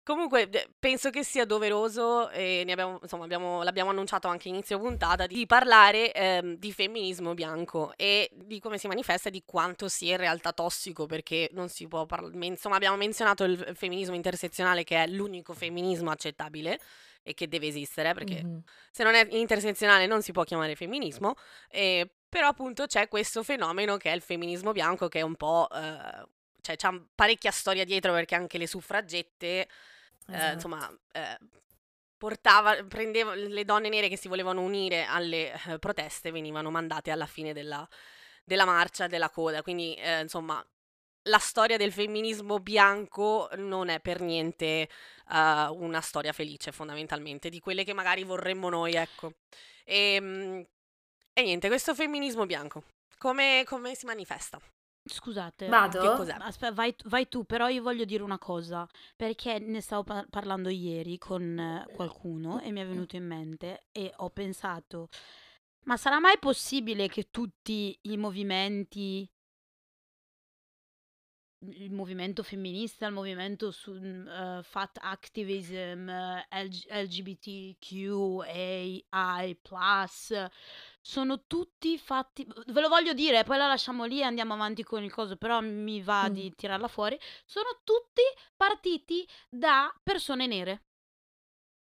comunque 0.03 0.51
penso 0.79 1.09
che 1.09 1.25
sia 1.25 1.47
doveroso, 1.47 2.29
e 2.29 2.62
ne 2.66 2.73
abbiamo, 2.73 2.99
insomma, 3.01 3.25
abbiamo- 3.25 3.62
l'abbiamo 3.62 3.88
annunciato 3.88 4.29
anche 4.29 4.49
inizio 4.49 4.79
puntata, 4.79 5.27
di 5.27 5.47
parlare 5.47 6.12
ehm, 6.12 6.57
di 6.57 6.70
femminismo 6.70 7.33
bianco 7.33 7.94
e 7.97 8.29
di 8.35 8.61
come 8.61 8.77
si 8.77 8.87
manifesta 8.87 9.31
e 9.31 9.33
di 9.33 9.42
quanto 9.47 9.88
sia 9.88 10.12
in 10.12 10.18
realtà 10.18 10.53
tossico, 10.53 11.07
perché 11.07 11.49
non 11.53 11.70
si 11.70 11.88
può 11.88 12.05
parlare. 12.05 12.35
Insomma, 12.44 12.77
abbiamo 12.77 12.97
menzionato 12.97 13.44
il 13.44 13.73
femminismo 13.75 14.14
intersezionale, 14.14 14.85
che 14.85 15.03
è 15.03 15.07
l'unico 15.07 15.55
femminismo 15.55 16.11
accettabile 16.11 16.79
e 17.25 17.35
che 17.35 17.49
deve 17.49 17.67
esistere, 17.67 18.13
perché 18.15 18.45
Mhm. 18.45 18.63
se 18.93 19.03
non 19.03 19.15
è 19.15 19.27
intersezionale 19.31 20.07
non 20.07 20.23
si 20.23 20.31
può 20.31 20.45
chiamare 20.45 20.77
femminismo, 20.77 21.35
eh, 21.71 22.09
però 22.29 22.49
appunto 22.49 22.87
c'è 22.87 23.09
questo 23.09 23.43
fenomeno 23.43 23.97
che 23.97 24.13
è 24.13 24.15
il 24.15 24.21
femminismo 24.23 24.71
bianco 24.73 25.09
che 25.09 25.19
è 25.19 25.23
un 25.23 25.35
po'... 25.35 25.69
eh, 25.73 26.27
cioè 26.61 26.77
c'ha 26.77 27.03
parecchia 27.15 27.51
storia 27.51 27.85
dietro 27.85 28.13
perché 28.13 28.35
anche 28.35 28.57
le 28.59 28.67
suffragette, 28.67 29.47
eh, 29.47 29.69
Esatto. 30.29 30.53
insomma, 30.55 30.99
eh, 31.13 31.39
portava, 32.17 32.83
prendeva 32.85 33.35
le 33.35 33.65
donne 33.65 33.89
nere 33.89 34.09
che 34.09 34.17
si 34.17 34.29
volevano 34.29 34.63
unire 34.63 35.05
alle 35.05 35.53
eh, 35.67 35.79
proteste 35.79 36.31
venivano 36.31 36.71
mandate 36.71 37.11
alla 37.11 37.27
fine 37.27 37.53
della, 37.53 37.87
della 38.45 38.65
marcia, 38.65 39.07
della 39.07 39.31
coda, 39.31 39.63
quindi 39.63 39.95
eh, 39.97 40.21
insomma... 40.21 40.65
La 41.29 41.39
storia 41.39 41.77
del 41.77 41.93
femminismo 41.93 42.61
bianco 42.61 43.49
non 43.57 43.89
è 43.89 44.01
per 44.01 44.21
niente 44.21 44.65
eh, 44.65 44.89
una 45.71 46.01
storia 46.01 46.33
felice, 46.33 46.73
fondamentalmente, 46.73 47.49
di 47.49 47.61
quelle 47.61 47.85
che 47.85 47.95
magari 47.95 48.25
vorremmo 48.25 48.69
noi, 48.69 48.95
ecco. 48.95 49.33
E, 49.85 50.19
mm, 50.21 50.61
e 51.33 51.43
niente, 51.43 51.69
questo 51.69 51.95
femminismo 51.95 52.47
bianco, 52.47 52.85
come, 53.19 53.65
come 53.67 53.95
si 53.95 54.07
manifesta? 54.07 54.61
scusate. 55.05 55.65
Che 55.67 55.71
Vado? 55.71 56.17
cos'è? 56.17 56.37
Aspetta, 56.39 56.73
vai, 56.73 56.95
vai 57.05 57.29
tu, 57.29 57.45
però 57.45 57.69
io 57.69 57.83
voglio 57.83 58.05
dire 58.05 58.23
una 58.23 58.39
cosa, 58.39 58.89
perché 59.17 59.59
ne 59.59 59.81
stavo 59.81 60.03
par- 60.03 60.29
parlando 60.29 60.69
ieri 60.69 61.19
con 61.19 61.85
qualcuno 61.95 62.61
e 62.61 62.71
mi 62.73 62.81
è 62.81 62.87
venuto 62.87 63.17
in 63.17 63.27
mente 63.27 63.87
e 63.93 64.13
ho 64.17 64.31
pensato, 64.31 65.09
ma 65.85 65.97
sarà 65.97 66.19
mai 66.21 66.39
possibile 66.39 67.09
che 67.09 67.31
tutti 67.31 67.97
i 68.03 68.17
movimenti, 68.17 69.29
il 71.72 71.92
movimento 71.92 72.42
femminista, 72.42 73.07
il 73.07 73.12
movimento 73.12 73.70
su 73.70 73.92
eh, 73.94 74.61
fat 74.62 74.98
activism, 75.00 76.09
eh, 76.09 76.46
LG- 76.50 76.90
LGBTQAI+, 79.11 79.57
sono 81.00 81.44
tutti 81.46 81.98
fatti, 81.98 82.46
ve 82.66 82.81
lo 82.81 82.88
voglio 82.88 83.12
dire, 83.12 83.44
poi 83.44 83.59
la 83.59 83.66
lasciamo 83.66 84.05
lì 84.05 84.20
e 84.20 84.24
andiamo 84.24 84.55
avanti 84.55 84.83
con 84.83 85.03
il 85.03 85.12
coso, 85.12 85.37
però 85.37 85.61
mi 85.61 86.00
va 86.03 86.29
Mm. 86.29 86.33
di 86.33 86.53
tirarla 86.55 86.88
fuori, 86.88 87.18
sono 87.44 87.68
tutti 87.85 88.22
partiti 88.57 89.27
da 89.48 89.92
persone 90.03 90.46
nere. 90.46 90.83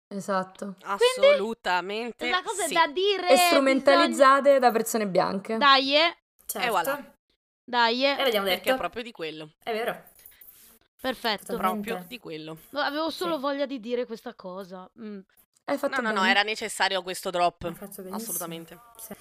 Esatto. 0.07 0.75
Assolutamente. 0.81 2.29
La 2.29 2.41
cosa 2.43 2.65
sì. 2.65 2.73
da 2.73 2.87
dire. 2.87 3.29
E 3.29 3.37
strumentalizzate 3.37 4.59
da 4.59 4.69
persone 4.71 5.07
bianche. 5.07 5.55
bisogna- 5.55 5.65
Dai, 5.71 5.95
eh, 5.95 6.17
Certo. 6.45 6.67
E 6.67 6.69
voilà. 6.69 7.15
Dai, 7.71 8.03
E 8.03 8.09
eh. 8.09 8.15
l'abbiamo 8.23 8.45
Perché 8.47 8.61
detto. 8.63 8.75
è 8.75 8.77
proprio 8.77 9.01
di 9.03 9.11
quello. 9.11 9.49
È 9.63 9.71
vero. 9.71 10.03
perfetto. 10.99 11.55
Proprio 11.57 12.03
di 12.07 12.19
quello. 12.19 12.57
No, 12.71 12.79
Avevo 12.81 13.09
solo 13.09 13.35
Sì. 13.35 13.41
voglia 13.41 13.65
di 13.65 13.79
dire 13.79 14.05
questa 14.05 14.33
cosa. 14.35 14.89
Mm. 14.99 15.19
Hai 15.65 15.77
fatto 15.77 16.01
No, 16.01 16.09
no, 16.09 16.13
no, 16.13 16.19
bene. 16.21 16.31
era 16.31 16.43
necessario 16.43 17.01
questo 17.01 17.29
drop. 17.29 17.71
Assolutamente. 18.11 18.77
Sì. 18.97 19.13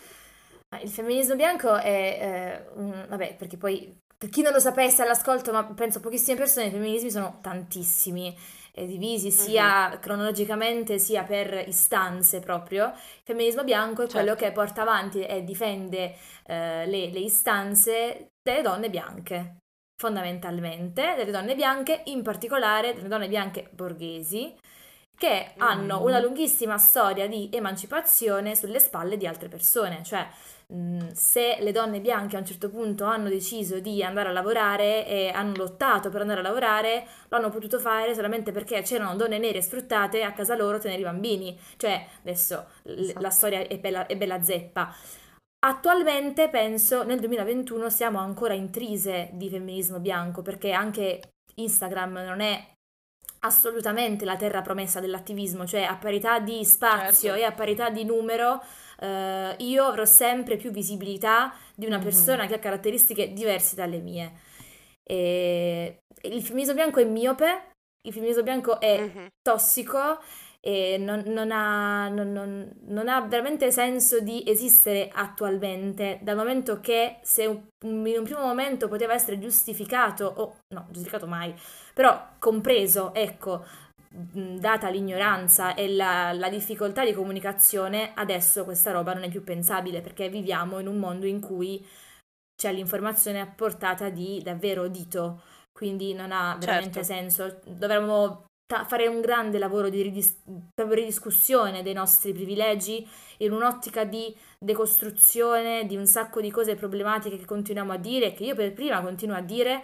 Il 0.82 0.88
femminismo 0.90 1.36
bianco 1.36 1.74
è, 1.76 2.64
eh, 2.66 2.70
un- 2.74 3.06
vabbè, 3.08 3.36
perché 3.36 3.56
poi 3.56 3.96
per 4.16 4.28
chi 4.28 4.42
non 4.42 4.52
lo 4.52 4.58
sapesse 4.60 5.02
all'ascolto, 5.02 5.52
ma 5.52 5.64
penso 5.64 6.00
pochissime 6.00 6.36
persone, 6.36 6.66
i 6.66 6.70
femminismi 6.70 7.10
sono 7.10 7.38
tantissimi, 7.40 8.36
divisi 8.74 9.30
sia 9.30 9.98
cronologicamente 10.00 10.98
sia 10.98 11.22
per 11.24 11.66
istanze 11.68 12.40
proprio. 12.40 12.86
Il 12.94 13.20
femminismo 13.24 13.64
bianco 13.64 14.02
è 14.02 14.08
quello 14.08 14.28
Certo. 14.36 14.44
che 14.44 14.52
porta 14.52 14.82
avanti 14.82 15.22
e 15.24 15.42
difende 15.44 16.14
eh, 16.46 16.86
le, 16.86 17.10
le 17.10 17.18
istanze 17.18 18.29
delle 18.52 18.62
donne 18.62 18.90
bianche, 18.90 19.56
fondamentalmente, 19.96 21.14
delle 21.16 21.30
donne 21.30 21.54
bianche, 21.54 22.02
in 22.06 22.22
particolare 22.22 22.94
delle 22.94 23.08
donne 23.08 23.28
bianche 23.28 23.68
borghesi, 23.72 24.54
che 25.16 25.52
hanno 25.58 26.00
Mm. 26.00 26.04
una 26.04 26.18
lunghissima 26.18 26.78
storia 26.78 27.28
di 27.28 27.50
emancipazione 27.52 28.56
sulle 28.56 28.80
spalle 28.80 29.18
di 29.18 29.26
altre 29.26 29.48
persone, 29.48 30.02
cioè 30.02 30.26
mh, 30.68 31.12
se 31.12 31.58
le 31.60 31.72
donne 31.72 32.00
bianche 32.00 32.36
a 32.36 32.38
un 32.38 32.46
certo 32.46 32.70
punto 32.70 33.04
hanno 33.04 33.28
deciso 33.28 33.80
di 33.80 34.02
andare 34.02 34.30
a 34.30 34.32
lavorare 34.32 35.06
e 35.06 35.28
hanno 35.28 35.52
lottato 35.56 36.08
per 36.08 36.22
andare 36.22 36.40
a 36.40 36.42
lavorare, 36.42 37.06
lo 37.28 37.36
hanno 37.36 37.50
potuto 37.50 37.78
fare 37.78 38.14
solamente 38.14 38.50
perché 38.52 38.80
c'erano 38.82 39.14
donne 39.16 39.36
nere 39.38 39.60
sfruttate 39.60 40.22
a 40.22 40.32
casa 40.32 40.56
loro 40.56 40.76
a 40.76 40.80
tenere 40.80 41.00
i 41.00 41.04
bambini, 41.04 41.58
cioè 41.76 42.06
adesso 42.22 42.66
Esatto. 42.84 43.20
la 43.20 43.30
storia 43.30 43.60
è 43.66 43.78
bella, 43.78 44.06
è 44.06 44.16
bella 44.16 44.42
zeppa. 44.42 44.94
Attualmente 45.62 46.48
penso 46.48 47.02
nel 47.04 47.20
2021 47.20 47.90
siamo 47.90 48.18
ancora 48.18 48.54
intrise 48.54 49.28
di 49.34 49.50
femminismo 49.50 49.98
bianco 50.00 50.40
perché 50.40 50.72
anche 50.72 51.20
Instagram 51.56 52.12
non 52.24 52.40
è 52.40 52.72
assolutamente 53.40 54.24
la 54.24 54.36
terra 54.36 54.62
promessa 54.62 55.00
dell'attivismo, 55.00 55.66
cioè 55.66 55.82
a 55.82 55.96
parità 55.96 56.38
di 56.40 56.64
spazio 56.64 57.30
Certo. 57.30 57.42
e 57.42 57.44
a 57.44 57.52
parità 57.52 57.90
di 57.90 58.04
numero 58.04 58.62
eh, 59.02 59.54
io 59.58 59.84
avrò 59.84 60.04
sempre 60.06 60.56
più 60.56 60.70
visibilità 60.70 61.54
di 61.74 61.84
una 61.86 61.96
Mhm. 61.98 62.02
persona 62.02 62.46
che 62.46 62.54
ha 62.54 62.58
caratteristiche 62.58 63.32
diverse 63.32 63.74
dalle 63.74 63.98
mie. 63.98 64.32
E 65.02 66.00
il 66.22 66.42
femminismo 66.42 66.74
bianco 66.74 67.00
è 67.00 67.04
miope, 67.04 67.72
il 68.06 68.12
femminismo 68.12 68.42
bianco 68.42 68.80
è 68.80 69.00
Mhm. 69.00 69.26
tossico 69.42 70.18
e 70.60 70.98
non, 70.98 71.22
non 71.26 71.50
ha, 71.50 72.08
non- 72.08 72.32
non- 72.32 72.70
non 72.88 73.08
ha 73.08 73.22
veramente 73.22 73.72
senso 73.72 74.20
di 74.20 74.42
esistere 74.46 75.10
attualmente, 75.12 76.18
dal 76.22 76.36
momento 76.36 76.80
che 76.80 77.18
se 77.22 77.44
in 77.44 77.60
un 77.82 78.22
primo 78.24 78.40
momento 78.40 78.86
poteva 78.88 79.14
essere 79.14 79.38
giustificato, 79.38 80.26
o 80.26 80.56
no, 80.74 80.86
giustificato 80.90 81.26
mai, 81.26 81.54
però 81.94 82.28
compreso, 82.38 83.14
ecco, 83.14 83.64
data 84.12 84.88
l'ignoranza 84.90 85.74
e 85.74 85.88
la, 85.94 86.32
la 86.32 86.48
difficoltà 86.48 87.04
di 87.04 87.12
comunicazione, 87.12 88.12
adesso 88.14 88.64
questa 88.64 88.90
roba 88.90 89.14
non 89.14 89.22
è 89.22 89.28
più 89.30 89.42
pensabile 89.44 90.00
perché 90.00 90.28
viviamo 90.28 90.78
in 90.80 90.88
un 90.88 90.98
mondo 90.98 91.26
in 91.26 91.40
cui 91.40 91.84
c'è 92.56 92.72
l'informazione 92.72 93.40
a 93.40 93.46
portata 93.46 94.10
di 94.10 94.40
davvero 94.42 94.88
dito, 94.88 95.42
quindi 95.72 96.12
non 96.12 96.32
ha 96.32 96.56
veramente 96.58 97.02
Certo. 97.04 97.12
senso. 97.12 97.60
Dovremmo 97.64 98.44
fare 98.87 99.06
un 99.06 99.20
grande 99.20 99.59
lavoro 99.59 99.88
di 99.88 100.02
ridis- 100.02 100.38
ridiscussione 100.74 101.83
dei 101.83 101.92
nostri 101.92 102.33
privilegi 102.33 103.06
in 103.38 103.52
un'ottica 103.52 104.04
di 104.04 104.35
decostruzione 104.59 105.87
di 105.87 105.96
un 105.96 106.06
sacco 106.06 106.40
di 106.40 106.50
cose 106.50 106.74
problematiche 106.76 107.37
che 107.38 107.44
continuiamo 107.44 107.92
a 107.92 107.96
dire, 107.96 108.33
che 108.33 108.44
io 108.44 108.54
per 108.54 108.72
prima 108.72 109.00
continuo 109.02 109.37
a 109.37 109.40
dire 109.40 109.83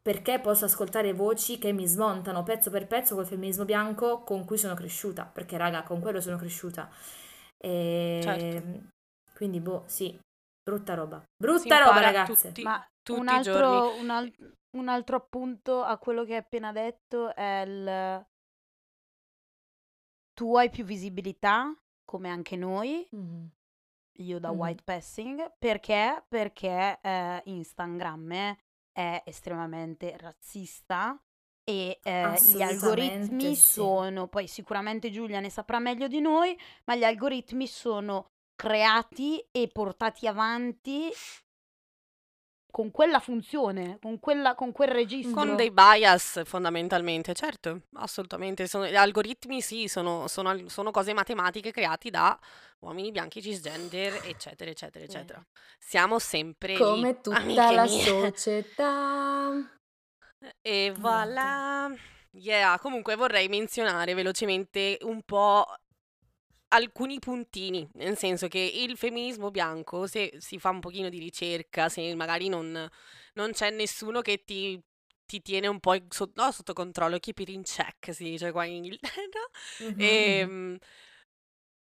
perché 0.00 0.38
posso 0.40 0.64
ascoltare 0.64 1.12
voci 1.12 1.58
che 1.58 1.72
mi 1.72 1.86
smontano 1.86 2.42
pezzo 2.42 2.70
per 2.70 2.86
pezzo 2.86 3.14
col 3.14 3.26
femminismo 3.26 3.64
bianco 3.64 4.22
con 4.22 4.44
cui 4.44 4.56
sono 4.56 4.74
cresciuta, 4.74 5.24
perché 5.24 5.56
raga, 5.56 5.82
con 5.82 6.00
quello 6.00 6.20
sono 6.20 6.36
cresciuta. 6.36 6.88
E... 7.58 8.20
Certo. 8.22 8.86
Quindi, 9.34 9.60
boh, 9.60 9.84
sì, 9.86 10.18
brutta 10.62 10.94
roba. 10.94 11.22
Brutta 11.36 11.78
roba, 11.78 12.00
ragazze. 12.00 12.48
tutti- 12.48 12.62
Ma 12.62 12.82
tutti 13.02 13.20
un 13.20 13.28
altro, 13.28 13.94
un, 14.00 14.10
al- 14.10 14.32
un 14.70 14.88
altro 14.88 15.16
appunto 15.16 15.82
a 15.82 15.96
quello 15.98 16.24
che 16.24 16.32
hai 16.32 16.38
appena 16.38 16.72
detto 16.72 17.34
è 17.34 17.62
il... 17.66 18.26
Tu 20.34 20.56
hai 20.56 20.70
più 20.70 20.84
visibilità, 20.84 21.74
come 22.04 22.28
anche 22.28 22.56
noi, 22.56 23.06
Mhm. 23.10 23.50
io 24.18 24.38
da 24.38 24.50
Mhm. 24.52 24.58
white 24.58 24.82
passing, 24.84 25.52
perché? 25.58 26.24
Perché 26.28 26.98
eh, 27.02 27.42
Instagram 27.44 28.56
è 28.92 29.22
estremamente 29.24 30.16
razzista 30.16 31.20
e 31.64 31.98
eh, 32.02 32.34
gli 32.42 32.62
algoritmi 32.62 33.54
sì. 33.54 33.60
sono, 33.60 34.26
poi 34.28 34.46
sicuramente 34.46 35.10
Giulia 35.10 35.40
ne 35.40 35.50
saprà 35.50 35.78
meglio 35.78 36.08
di 36.08 36.20
noi, 36.20 36.58
ma 36.84 36.96
gli 36.96 37.04
algoritmi 37.04 37.66
sono 37.66 38.30
creati 38.54 39.46
e 39.50 39.68
portati 39.68 40.26
avanti 40.26 41.10
con 42.70 42.90
quella 42.90 43.18
funzione, 43.18 43.98
con, 44.00 44.20
quella, 44.20 44.54
con 44.54 44.72
quel 44.72 44.88
registro. 44.90 45.34
Con 45.34 45.56
dei 45.56 45.70
bias 45.70 46.42
fondamentalmente, 46.44 47.34
certo, 47.34 47.82
assolutamente. 47.94 48.66
Sono- 48.66 48.86
gli 48.86 48.94
algoritmi 48.94 49.60
sì, 49.60 49.88
sono, 49.88 50.28
sono 50.28 50.68
sono 50.68 50.90
cose 50.90 51.12
matematiche 51.14 51.70
creati 51.70 52.10
da 52.10 52.38
uomini 52.80 53.10
bianchi 53.10 53.42
cisgender, 53.42 54.20
eccetera, 54.24 54.70
eccetera, 54.70 55.04
eccetera. 55.04 55.44
Siamo 55.78 56.18
sempre 56.18 56.72
lì, 56.72 56.78
Come 56.78 57.20
tutta 57.20 57.38
amiche 57.38 57.74
la 57.74 57.82
mie. 57.84 58.02
società. 58.02 59.50
E 60.62 60.92
voilà. 60.96 61.92
Yeah, 62.32 62.78
comunque 62.78 63.16
vorrei 63.16 63.48
menzionare 63.48 64.14
velocemente 64.14 64.98
un 65.02 65.22
po' 65.22 65.64
alcuni 66.68 67.18
puntini, 67.18 67.88
nel 67.94 68.16
senso 68.16 68.48
che 68.48 68.58
il 68.58 68.96
femminismo 68.96 69.50
bianco, 69.50 70.06
se 70.06 70.34
si 70.38 70.58
fa 70.58 70.70
un 70.70 70.80
pochino 70.80 71.08
di 71.08 71.18
ricerca, 71.18 71.88
se 71.88 72.14
magari 72.14 72.48
non, 72.48 72.88
non 73.34 73.52
c'è 73.52 73.70
nessuno 73.70 74.20
che 74.22 74.44
ti, 74.44 74.80
ti 75.26 75.40
tiene 75.42 75.66
un 75.66 75.80
po' 75.80 75.96
so- 76.08 76.30
no, 76.34 76.50
sotto 76.52 76.72
controllo, 76.72 77.18
keep 77.18 77.38
it 77.40 77.48
in 77.50 77.62
check, 77.62 78.14
si 78.14 78.24
dice 78.24 78.52
qua 78.52 78.64
in 78.64 78.76
Inghilterra, 78.84 79.48
Mhm. 79.80 79.94
Ehm, 79.98 80.78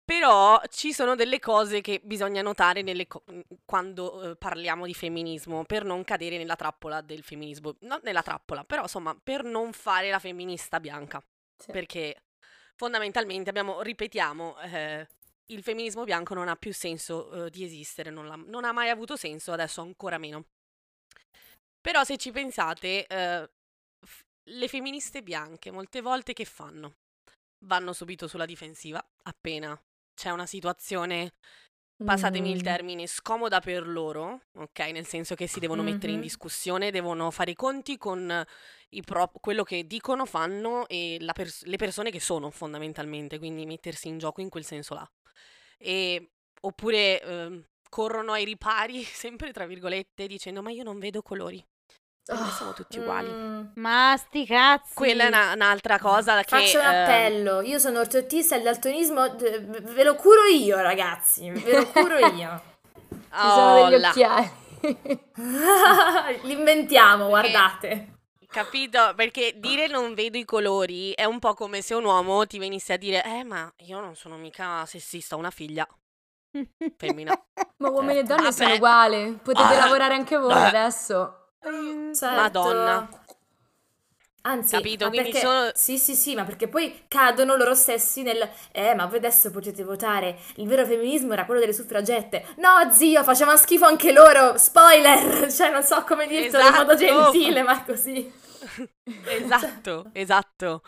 però 0.05 0.61
ci 0.69 0.93
sono 0.93 1.15
delle 1.15 1.39
cose 1.39 1.81
che 1.81 2.01
bisogna 2.03 2.43
notare 2.43 2.83
co- 3.07 3.25
quando 3.65 4.33
eh, 4.33 4.37
parliamo 4.37 4.85
di 4.85 4.95
femminismo 4.95 5.65
per 5.65 5.85
non 5.85 6.05
cadere 6.05 6.37
nella 6.39 6.57
trappola 6.57 7.01
del 7.01 7.23
femminismo. 7.23 7.77
Non 7.81 8.01
nella 8.03 8.23
trappola, 8.23 8.65
però 8.65 8.83
insomma 8.83 9.17
per 9.23 9.45
non 9.45 9.73
fare 9.73 10.11
la 10.11 10.19
femminista 10.19 10.81
bianca. 10.81 11.23
Sì. 11.57 11.71
Perché 11.71 12.17
fondamentalmente 12.83 13.49
abbiamo, 13.49 13.81
ripetiamo, 13.81 14.59
eh, 14.63 15.07
il 15.53 15.63
femminismo 15.63 16.03
bianco 16.03 16.35
non 16.35 16.49
ha 16.49 16.57
più 16.57 16.75
senso 16.75 17.47
eh, 17.47 17.51
di 17.51 17.63
esistere, 17.63 18.11
non, 18.11 18.43
non 18.49 18.65
ha 18.65 18.73
mai 18.73 18.89
avuto 18.89 19.15
senso, 19.15 19.53
adesso 19.53 19.83
ancora 19.83 20.19
meno. 20.19 20.47
Però 21.81 22.03
se 22.03 22.17
ci 22.17 22.33
pensate, 22.33 23.07
eh, 23.07 23.51
f- 24.05 24.25
le 24.43 24.67
femministe 24.67 25.23
bianche 25.23 25.71
molte 25.71 26.01
volte 26.01 26.33
che 26.33 26.45
fanno? 26.45 26.97
Vanno 27.67 27.93
subito 27.93 28.27
sulla 28.27 28.47
difensiva 28.47 29.01
appena 29.23 29.81
c'è 30.13 30.31
una 30.31 30.47
situazione, 30.47 31.35
passatemi 32.05 32.51
il 32.51 32.59
Mm. 32.59 32.63
termine, 32.63 33.07
scomoda 33.07 33.61
per 33.61 33.87
loro, 33.87 34.43
ok? 34.55 34.79
Nel 34.93 35.07
senso 35.07 35.35
che 35.35 35.47
si 35.47 35.61
devono 35.61 35.83
mettere 35.83 36.13
in 36.13 36.19
Mhm. 36.19 36.25
discussione, 36.25 36.91
devono 36.91 37.31
fare 37.31 37.53
i 37.53 37.55
conti 37.55 37.97
con 37.99 38.45
i 38.91 39.03
pro- 39.03 39.31
quello 39.41 39.63
che 39.65 39.87
dicono, 39.87 40.25
fanno 40.27 40.87
e 40.89 41.17
la 41.21 41.33
pers- 41.33 41.65
le 41.65 41.77
persone 41.77 42.11
che 42.11 42.21
sono 42.21 42.51
fondamentalmente, 42.51 43.39
quindi 43.39 43.67
mettersi 43.67 44.09
in 44.09 44.19
gioco 44.19 44.41
in 44.41 44.49
quel 44.49 44.65
senso 44.65 44.95
là. 44.95 45.11
E, 45.79 46.31
oppure 46.61 47.21
ehm, 47.23 47.67
corrono 47.89 48.33
ai 48.33 48.45
ripari, 48.45 49.03
sempre 49.05 49.53
tra 49.53 49.67
virgolette, 49.67 50.27
dicendo 50.27 50.63
ma 50.63 50.71
io 50.71 50.83
non 50.85 50.99
vedo 50.99 51.23
colori, 51.23 51.65
me 52.29 52.51
siamo 52.57 52.73
tutti 52.73 52.99
uguali. 52.99 53.29
Mm. 53.31 53.65
Ma 53.77 54.15
sti 54.17 54.47
cazzi! 54.47 54.95
Quella 54.95 55.25
è 55.25 55.27
una- 55.27 55.53
un'altra 55.55 55.99
cosa 55.99 56.41
che... 56.43 56.49
Faccio 56.49 56.79
un 56.79 56.85
ehm, 56.87 57.03
appello, 57.03 57.61
io 57.63 57.79
sono 57.79 57.99
ortottista 58.01 58.55
e 58.55 58.59
il 58.59 58.65
daltonismo 58.65 59.29
d- 59.29 59.83
ve 59.93 60.05
lo 60.05 60.15
curo 60.15 60.45
io 60.45 60.81
ragazzi, 60.81 61.51
ve 61.51 61.77
lo 61.79 61.87
curo 61.89 62.19
io. 62.19 62.63
Ci 63.13 63.39
sono 63.39 63.89
degli 63.89 64.05
oh 64.05 64.09
occhiali. 64.09 64.51
L'inventiamo, 66.43 67.29
guardate. 67.29 68.09
Capito? 68.47 69.13
Perché 69.17 69.55
dire 69.57 69.87
non 69.87 70.13
vedo 70.15 70.37
i 70.37 70.45
colori 70.45 71.13
è 71.13 71.25
un 71.25 71.39
po' 71.39 71.55
come 71.55 71.81
se 71.81 71.95
un 71.95 72.05
uomo 72.05 72.47
ti 72.47 72.59
venisse 72.59 72.93
a 72.93 72.97
dire 72.99 73.23
Eh, 73.25 73.45
ma 73.45 73.73
io 73.79 73.99
non 74.01 74.15
sono 74.15 74.37
mica 74.37 74.85
sessista, 74.85 75.37
ho 75.37 75.39
una 75.39 75.51
figlia 75.51 75.87
femmina. 76.99 77.33
Ma 77.79 77.89
uomini 77.89 78.19
e 78.19 78.23
donne 78.25 78.43
Vabbè. 78.43 78.53
sono 78.55 78.75
uguali. 78.75 79.39
Potete 79.43 79.75
Ah. 79.75 79.79
lavorare 79.79 80.15
anche 80.15 80.37
voi 80.37 80.53
Ah. 80.53 80.67
adesso. 80.67 81.42
Certo. 81.63 82.27
Madonna. 82.35 83.09
Anzi, 84.45 84.75
Capito? 84.75 85.09
Quindi 85.09 85.31
perché, 85.31 85.47
sono- 85.47 85.71
sì, 85.73 85.99
sì, 85.99 86.15
sì, 86.17 86.35
ma 86.35 86.43
perché 86.43 86.67
poi 86.67 87.05
cadono 87.07 87.55
loro 87.55 87.75
stessi 87.77 88.23
nel 88.23 88.51
eh, 88.73 88.93
ma 88.97 89.07
voi 89.07 89.19
adesso 89.19 89.53
potete 89.53 89.85
votare. 89.85 90.37
Il 90.57 90.67
vero 90.67 90.85
femminismo 90.85 91.33
era 91.33 91.45
quello 91.45 91.61
delle 91.61 91.73
suffragette. 91.73 92.45
No, 92.57 92.91
zio, 92.93 93.23
facevano 93.23 93.57
schifo 93.57 93.85
anche 93.85 94.11
loro. 94.13 94.59
Spoiler! 94.59 95.47
Cioè, 95.53 95.71
non 95.71 95.85
so 95.85 96.03
come 96.03 96.27
dirtelo 96.27 96.67
in 96.67 96.75
modo 96.75 96.93
Esatto. 96.93 97.31
gentile, 97.31 97.63
ma 97.63 97.85
così. 97.85 98.33
Esatto, 99.27 100.11
esatto. 100.13 100.83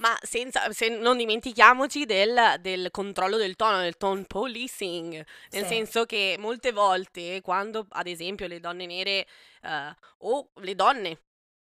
Ma 0.00 0.16
senza, 0.22 0.70
se 0.72 0.88
non 0.88 1.18
dimentichiamoci 1.18 2.06
del, 2.06 2.56
del 2.60 2.90
controllo 2.90 3.36
del 3.36 3.54
tono, 3.54 3.80
del 3.80 3.98
tone 3.98 4.24
policing, 4.24 5.12
nel 5.12 5.62
Sì. 5.62 5.68
senso 5.68 6.06
che 6.06 6.36
molte 6.38 6.72
volte 6.72 7.40
quando 7.42 7.86
ad 7.90 8.06
esempio 8.06 8.46
le 8.46 8.60
donne 8.60 8.86
nere 8.86 9.26
eh, 9.62 9.94
o 10.20 10.48
le 10.54 10.74
donne, 10.74 11.20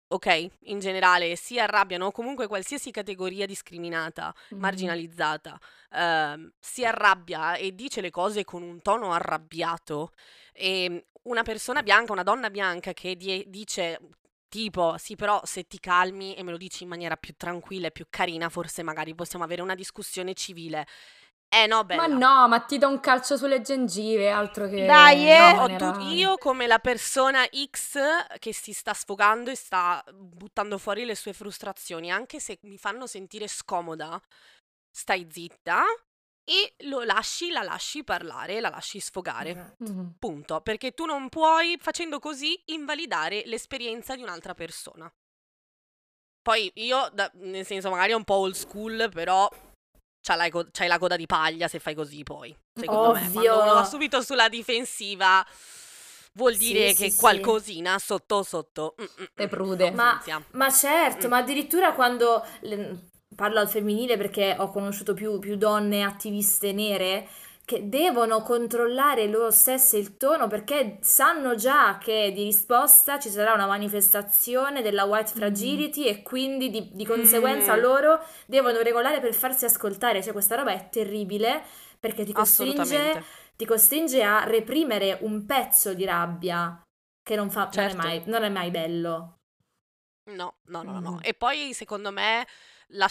ok, 0.08 0.48
in 0.62 0.80
generale 0.80 1.36
si 1.36 1.60
arrabbiano 1.60 2.06
o 2.06 2.10
comunque 2.10 2.48
qualsiasi 2.48 2.90
categoria 2.90 3.46
discriminata, 3.46 4.34
Mhm. 4.50 4.58
marginalizzata, 4.58 5.60
ehm, 5.92 6.52
si 6.58 6.84
arrabbia 6.84 7.54
e 7.54 7.72
dice 7.72 8.00
le 8.00 8.10
cose 8.10 8.42
con 8.44 8.62
un 8.62 8.82
tono 8.82 9.12
arrabbiato, 9.12 10.10
e 10.52 11.06
una 11.22 11.42
persona 11.44 11.82
bianca, 11.84 12.10
una 12.12 12.24
donna 12.24 12.50
bianca 12.50 12.92
che 12.92 13.16
die- 13.16 13.44
dice 13.46 14.00
tipo, 14.54 14.94
sì, 14.98 15.16
però 15.16 15.40
se 15.44 15.66
ti 15.66 15.80
calmi 15.80 16.36
e 16.36 16.44
me 16.44 16.52
lo 16.52 16.56
dici 16.56 16.84
in 16.84 16.88
maniera 16.88 17.16
più 17.16 17.34
tranquilla 17.36 17.88
e 17.88 17.90
più 17.90 18.06
carina, 18.08 18.48
forse 18.48 18.84
magari 18.84 19.12
possiamo 19.12 19.44
avere 19.44 19.62
una 19.62 19.74
discussione 19.74 20.32
civile. 20.34 20.86
Eh 21.48 21.66
no, 21.66 21.82
bella. 21.84 22.06
Ma 22.06 22.14
no, 22.14 22.46
ma 22.48 22.60
ti 22.60 22.78
do 22.78 22.88
un 22.88 23.00
calcio 23.00 23.36
sulle 23.36 23.62
gengive, 23.62 24.30
altro 24.30 24.68
che... 24.68 24.86
Dai, 24.86 25.28
eh. 25.28 25.76
No, 25.76 25.76
tu- 25.76 26.00
io 26.12 26.36
come 26.36 26.68
la 26.68 26.78
persona 26.78 27.44
X 27.44 27.98
che 28.38 28.54
si 28.54 28.72
sta 28.72 28.94
sfogando 28.94 29.50
e 29.50 29.56
sta 29.56 30.04
buttando 30.12 30.78
fuori 30.78 31.04
le 31.04 31.16
sue 31.16 31.32
frustrazioni, 31.32 32.12
anche 32.12 32.38
se 32.38 32.58
mi 32.62 32.78
fanno 32.78 33.08
sentire 33.08 33.48
scomoda, 33.48 34.20
stai 34.88 35.26
zitta 35.28 35.82
e 36.44 36.74
lo 36.84 37.02
lasci, 37.02 37.50
la 37.50 37.62
lasci 37.62 38.04
parlare, 38.04 38.60
la 38.60 38.68
lasci 38.68 39.00
sfogare. 39.00 39.50
Esatto. 39.50 39.84
Mhm. 39.84 40.14
Punto. 40.18 40.60
Perché 40.60 40.92
tu 40.92 41.04
non 41.06 41.28
puoi, 41.28 41.76
facendo 41.80 42.18
così, 42.18 42.60
invalidare 42.66 43.42
l'esperienza 43.46 44.14
di 44.14 44.22
un'altra 44.22 44.54
persona. 44.54 45.10
Poi 46.42 46.70
io, 46.74 47.08
da- 47.12 47.30
nel 47.36 47.64
senso, 47.64 47.88
magari 47.90 48.12
è 48.12 48.14
un 48.14 48.24
po' 48.24 48.34
old 48.34 48.54
school, 48.54 49.08
però 49.12 49.48
c'hai 50.20 50.36
la, 50.36 50.48
co- 50.50 50.68
c'hai 50.70 50.88
la 50.88 50.98
coda 50.98 51.16
di 51.16 51.26
paglia 51.26 51.68
se 51.68 51.78
fai 51.78 51.94
così 51.94 52.22
poi. 52.22 52.54
Secondo 52.78 53.12
me, 53.12 53.20
Ovvio. 53.26 53.32
quando 53.32 53.62
uno 53.62 53.72
va 53.74 53.84
subito 53.84 54.20
sulla 54.20 54.50
difensiva, 54.50 55.46
vuol 56.34 56.52
Sì, 56.56 56.58
dire 56.72 56.92
sì, 56.92 57.04
che 57.04 57.10
sì. 57.10 57.18
qualcosina 57.18 57.98
sotto 57.98 58.42
sotto. 58.42 58.94
mm, 59.00 59.04
mm, 59.04 59.24
Te 59.34 59.46
mm, 59.46 59.48
prude. 59.48 59.90
Ma-. 59.92 60.22
Ma 60.50 60.70
certo, 60.70 61.26
Mm. 61.26 61.30
ma 61.30 61.36
addirittura 61.38 61.94
quando 61.94 62.44
le- 62.60 63.08
parlo 63.34 63.58
al 63.60 63.68
femminile 63.68 64.16
perché 64.16 64.56
ho 64.58 64.70
conosciuto 64.70 65.14
più, 65.14 65.38
più 65.38 65.56
donne 65.56 66.02
attiviste 66.02 66.72
nere 66.72 67.28
che 67.64 67.88
devono 67.88 68.42
controllare 68.42 69.26
loro 69.26 69.50
stesse 69.50 69.96
il 69.96 70.18
tono 70.18 70.48
perché 70.48 70.98
sanno 71.00 71.54
già 71.54 71.96
che 71.96 72.30
di 72.34 72.42
risposta 72.42 73.18
ci 73.18 73.30
sarà 73.30 73.54
una 73.54 73.66
manifestazione 73.66 74.82
della 74.82 75.04
white 75.04 75.32
fragility 75.32 76.04
e 76.04 76.22
quindi 76.22 76.68
di, 76.68 76.90
di 76.92 77.06
conseguenza 77.06 77.74
Mm. 77.74 77.80
loro 77.80 78.20
devono 78.46 78.80
regolare 78.82 79.18
per 79.20 79.32
farsi 79.32 79.64
ascoltare. 79.64 80.22
Cioè 80.22 80.32
questa 80.34 80.56
roba 80.56 80.72
è 80.72 80.88
terribile 80.90 81.62
perché 81.98 82.24
ti 82.24 82.32
costringe, 82.34 83.24
ti 83.56 83.64
costringe 83.64 84.22
a 84.22 84.44
reprimere 84.44 85.16
un 85.22 85.46
pezzo 85.46 85.94
di 85.94 86.04
rabbia 86.04 86.78
che 87.22 87.34
non, 87.34 87.50
fa, 87.50 87.62
non, 87.62 87.72
Certo. 87.72 87.96
è 87.96 87.98
mai, 87.98 88.22
non 88.26 88.42
è 88.42 88.50
mai 88.50 88.70
bello. 88.70 89.36
No, 90.30 90.56
no, 90.66 90.82
no, 90.82 90.92
no, 90.92 91.00
no. 91.00 91.10
Mhm. 91.12 91.20
E 91.22 91.32
poi 91.32 91.72
secondo 91.72 92.10
me 92.10 92.46
la- 92.94 93.10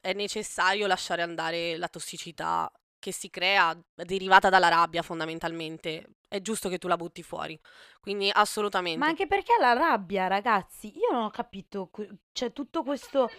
è 0.00 0.12
necessario 0.12 0.86
lasciare 0.86 1.22
andare 1.22 1.76
la 1.76 1.88
tossicità 1.88 2.70
che 3.00 3.12
si 3.12 3.30
crea 3.30 3.76
derivata 3.94 4.48
dalla 4.48 4.68
rabbia 4.68 5.02
fondamentalmente. 5.02 6.04
È 6.28 6.40
giusto 6.40 6.68
che 6.68 6.78
tu 6.78 6.88
la 6.88 6.96
butti 6.96 7.22
fuori. 7.22 7.58
Quindi 8.00 8.30
assolutamente. 8.32 8.98
Ma 8.98 9.06
anche 9.06 9.26
perché 9.26 9.54
la 9.58 9.72
rabbia, 9.72 10.26
ragazzi, 10.26 10.92
io 10.96 11.08
non 11.12 11.24
ho 11.24 11.30
capito, 11.30 11.88
que- 11.90 12.08
cioè 12.32 12.52
tutto 12.52 12.82
questo... 12.82 13.30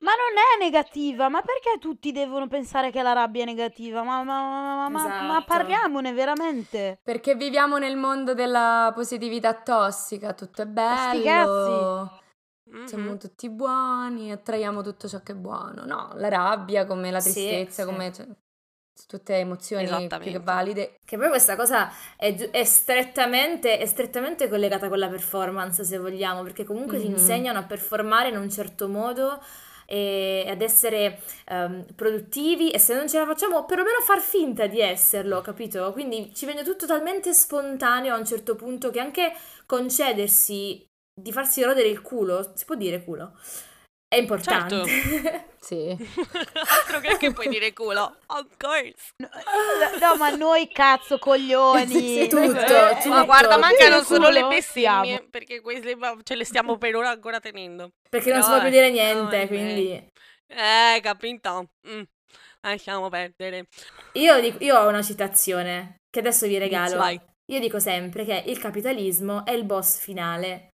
Ma 0.00 0.12
non 0.12 0.38
è 0.38 0.62
negativa, 0.62 1.28
ma 1.28 1.40
perché 1.42 1.78
tutti 1.80 2.12
devono 2.12 2.46
pensare 2.46 2.92
che 2.92 3.02
la 3.02 3.12
rabbia 3.14 3.42
è 3.42 3.46
negativa? 3.46 4.04
Ma, 4.04 4.22
ma, 4.22 4.42
ma- 4.42 4.88
ma- 4.88 5.22
ma 5.22 5.38
Esatto. 5.38 5.44
parliamone 5.46 6.12
veramente. 6.12 7.00
Perché 7.02 7.34
viviamo 7.34 7.78
nel 7.78 7.96
mondo 7.96 8.32
della 8.34 8.92
positività 8.94 9.54
tossica, 9.54 10.34
tutto 10.34 10.62
è 10.62 10.66
Sti 10.66 10.72
bello, 10.72 12.20
Mhm. 12.70 12.86
siamo 12.88 13.16
tutti 13.16 13.48
buoni, 13.50 14.32
attraiamo 14.32 14.82
tutto 14.82 15.08
ciò 15.08 15.22
che 15.22 15.32
è 15.32 15.34
buono. 15.34 15.84
No, 15.84 16.10
la 16.14 16.28
rabbia 16.28 16.86
come 16.86 17.10
la 17.10 17.20
Sì, 17.20 17.30
tristezza, 17.32 17.82
sì. 17.82 17.92
come 17.92 18.12
cioè, 18.12 18.26
tutte 19.06 19.34
emozioni 19.36 19.86
più 20.18 20.40
valide. 20.40 20.98
Che 21.04 21.16
poi 21.16 21.28
questa 21.28 21.56
cosa 21.56 21.90
è, 22.16 22.34
è 22.50 22.64
strettamente, 22.64 23.78
è 23.78 23.86
strettamente 23.86 24.48
collegata 24.48 24.88
con 24.88 24.98
la 24.98 25.08
performance, 25.08 25.84
se 25.84 25.98
vogliamo, 25.98 26.42
perché 26.42 26.64
comunque 26.64 26.98
ti 26.98 27.04
Mhm. 27.04 27.12
insegnano 27.12 27.58
a 27.58 27.64
performare 27.64 28.28
in 28.28 28.36
un 28.36 28.50
certo 28.50 28.88
modo 28.88 29.40
e 29.86 30.44
ad 30.46 30.60
essere 30.60 31.18
ehm, 31.46 31.86
produttivi 31.94 32.70
e 32.70 32.78
se 32.78 32.94
non 32.94 33.08
ce 33.08 33.18
la 33.18 33.24
facciamo, 33.24 33.64
perlomeno 33.64 34.00
far 34.00 34.20
finta 34.20 34.66
di 34.66 34.80
esserlo, 34.80 35.40
capito? 35.40 35.92
Quindi 35.92 36.30
ci 36.34 36.44
viene 36.44 36.62
tutto 36.62 36.84
talmente 36.86 37.32
spontaneo 37.32 38.14
a 38.14 38.18
un 38.18 38.26
certo 38.26 38.54
punto 38.54 38.90
che 38.90 39.00
anche 39.00 39.32
concedersi 39.64 40.87
di 41.20 41.32
farsi 41.32 41.62
rodere 41.62 41.88
il 41.88 42.00
culo, 42.02 42.52
si 42.54 42.64
può 42.64 42.74
dire 42.74 43.02
culo, 43.04 43.32
è 44.06 44.16
importante. 44.16 45.46
Sì. 45.60 45.90
Altro 45.98 47.00
che 47.00 47.16
che 47.18 47.32
puoi 47.32 47.48
dire 47.48 47.72
culo. 47.74 48.16
Of 48.26 48.56
course. 48.56 49.12
No, 49.16 49.28
no, 50.00 50.16
ma 50.16 50.30
noi 50.30 50.70
cazzo 50.72 51.18
coglioni. 51.18 51.86
Sì, 51.86 52.26
tutto, 52.28 52.58
Eh, 52.58 52.96
tutto. 53.02 53.08
Ma 53.08 53.24
guarda, 53.24 53.58
mancano 53.58 54.02
solo 54.02 54.30
le 54.30 54.46
bestemmie, 54.46 55.26
perché 55.28 55.60
queste 55.60 55.98
ce 56.22 56.36
le 56.36 56.44
stiamo 56.44 56.78
per 56.78 56.94
ora 56.94 57.10
ancora 57.10 57.40
tenendo. 57.40 57.90
Perché 58.08 58.32
non 58.32 58.40
si 58.42 58.48
Però, 58.48 58.60
può 58.60 58.68
più 58.68 58.78
dire 58.78 58.86
eh, 58.86 58.92
niente, 58.92 59.40
no, 59.40 59.46
quindi... 59.46 60.10
Eh, 60.46 61.00
capito? 61.02 61.70
Mm, 61.86 62.02
Lasciamo 62.60 63.08
perdere. 63.08 63.66
Io, 64.14 64.40
dico- 64.40 64.62
io 64.62 64.78
ho 64.78 64.88
una 64.88 65.02
citazione 65.02 65.96
che 66.10 66.20
adesso 66.20 66.46
vi 66.46 66.58
regalo. 66.58 67.02
Io 67.50 67.60
dico 67.60 67.78
sempre 67.78 68.24
che 68.24 68.44
il 68.46 68.58
capitalismo 68.58 69.44
è 69.44 69.52
il 69.52 69.64
boss 69.64 69.98
finale 69.98 70.67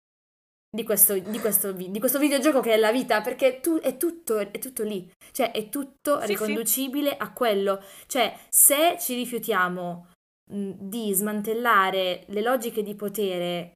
di 0.74 0.84
questo, 0.84 1.18
di 1.18 1.38
questo, 1.38 1.72
di 1.72 1.98
questo 1.98 2.18
videogioco 2.18 2.60
che 2.60 2.72
è 2.72 2.76
la 2.78 2.90
vita, 2.90 3.20
perché 3.20 3.60
tu, 3.60 3.78
è, 3.78 3.98
tutto, 3.98 4.38
è 4.38 4.58
tutto 4.58 4.82
lì, 4.82 5.10
cioè 5.30 5.50
è 5.50 5.68
tutto 5.68 6.18
Sì, 6.20 6.20
sì. 6.22 6.32
riconducibile 6.32 7.14
a 7.14 7.30
quello. 7.32 7.82
Cioè, 8.06 8.34
se 8.48 8.96
ci 8.98 9.14
rifiutiamo 9.14 10.06
mh, 10.50 10.70
di 10.78 11.12
smantellare 11.12 12.24
le 12.28 12.40
logiche 12.40 12.82
di 12.82 12.94
potere 12.94 13.72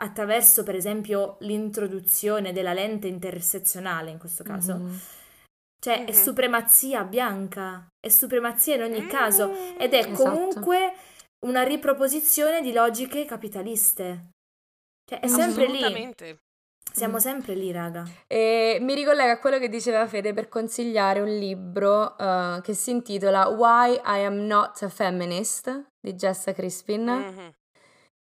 attraverso, 0.00 0.64
per 0.64 0.74
esempio, 0.74 1.36
l'introduzione 1.40 2.52
della 2.52 2.72
lente 2.72 3.06
intersezionale, 3.06 4.10
in 4.10 4.18
questo 4.18 4.42
caso, 4.42 4.74
Mhm. 4.74 5.00
cioè 5.80 6.04
è 6.04 6.10
Mhm. 6.10 6.22
supremazia 6.22 7.04
bianca, 7.04 7.86
è 8.04 8.08
supremazia 8.08 8.74
in 8.74 8.82
ogni 8.82 9.06
caso 9.06 9.48
Mm. 9.48 9.80
ed 9.80 9.94
è 9.94 9.98
Esatto. 9.98 10.22
comunque 10.24 10.92
una 11.46 11.62
riproposizione 11.62 12.62
di 12.62 12.72
logiche 12.72 13.24
capitaliste. 13.24 14.30
Cioè 15.08 15.20
è 15.20 15.26
sempre 15.26 15.66
lì, 15.66 16.14
siamo 16.92 17.14
Mm. 17.16 17.20
sempre 17.20 17.54
lì, 17.54 17.72
raga. 17.72 18.04
E 18.26 18.76
mi 18.82 18.94
ricollega 18.94 19.32
a 19.32 19.38
quello 19.38 19.58
che 19.58 19.68
diceva 19.70 20.06
Fede 20.06 20.34
per 20.34 20.48
consigliare 20.48 21.20
un 21.20 21.28
libro 21.28 22.16
eh, 22.18 22.60
che 22.62 22.74
si 22.74 22.90
intitola 22.90 23.48
Why 23.48 23.94
I 23.94 24.24
Am 24.24 24.36
Not 24.46 24.82
a 24.82 24.88
Feminist 24.90 25.86
di 25.98 26.12
Jessa 26.12 26.52
Crispin, 26.52 27.04
Mhm. 27.06 27.52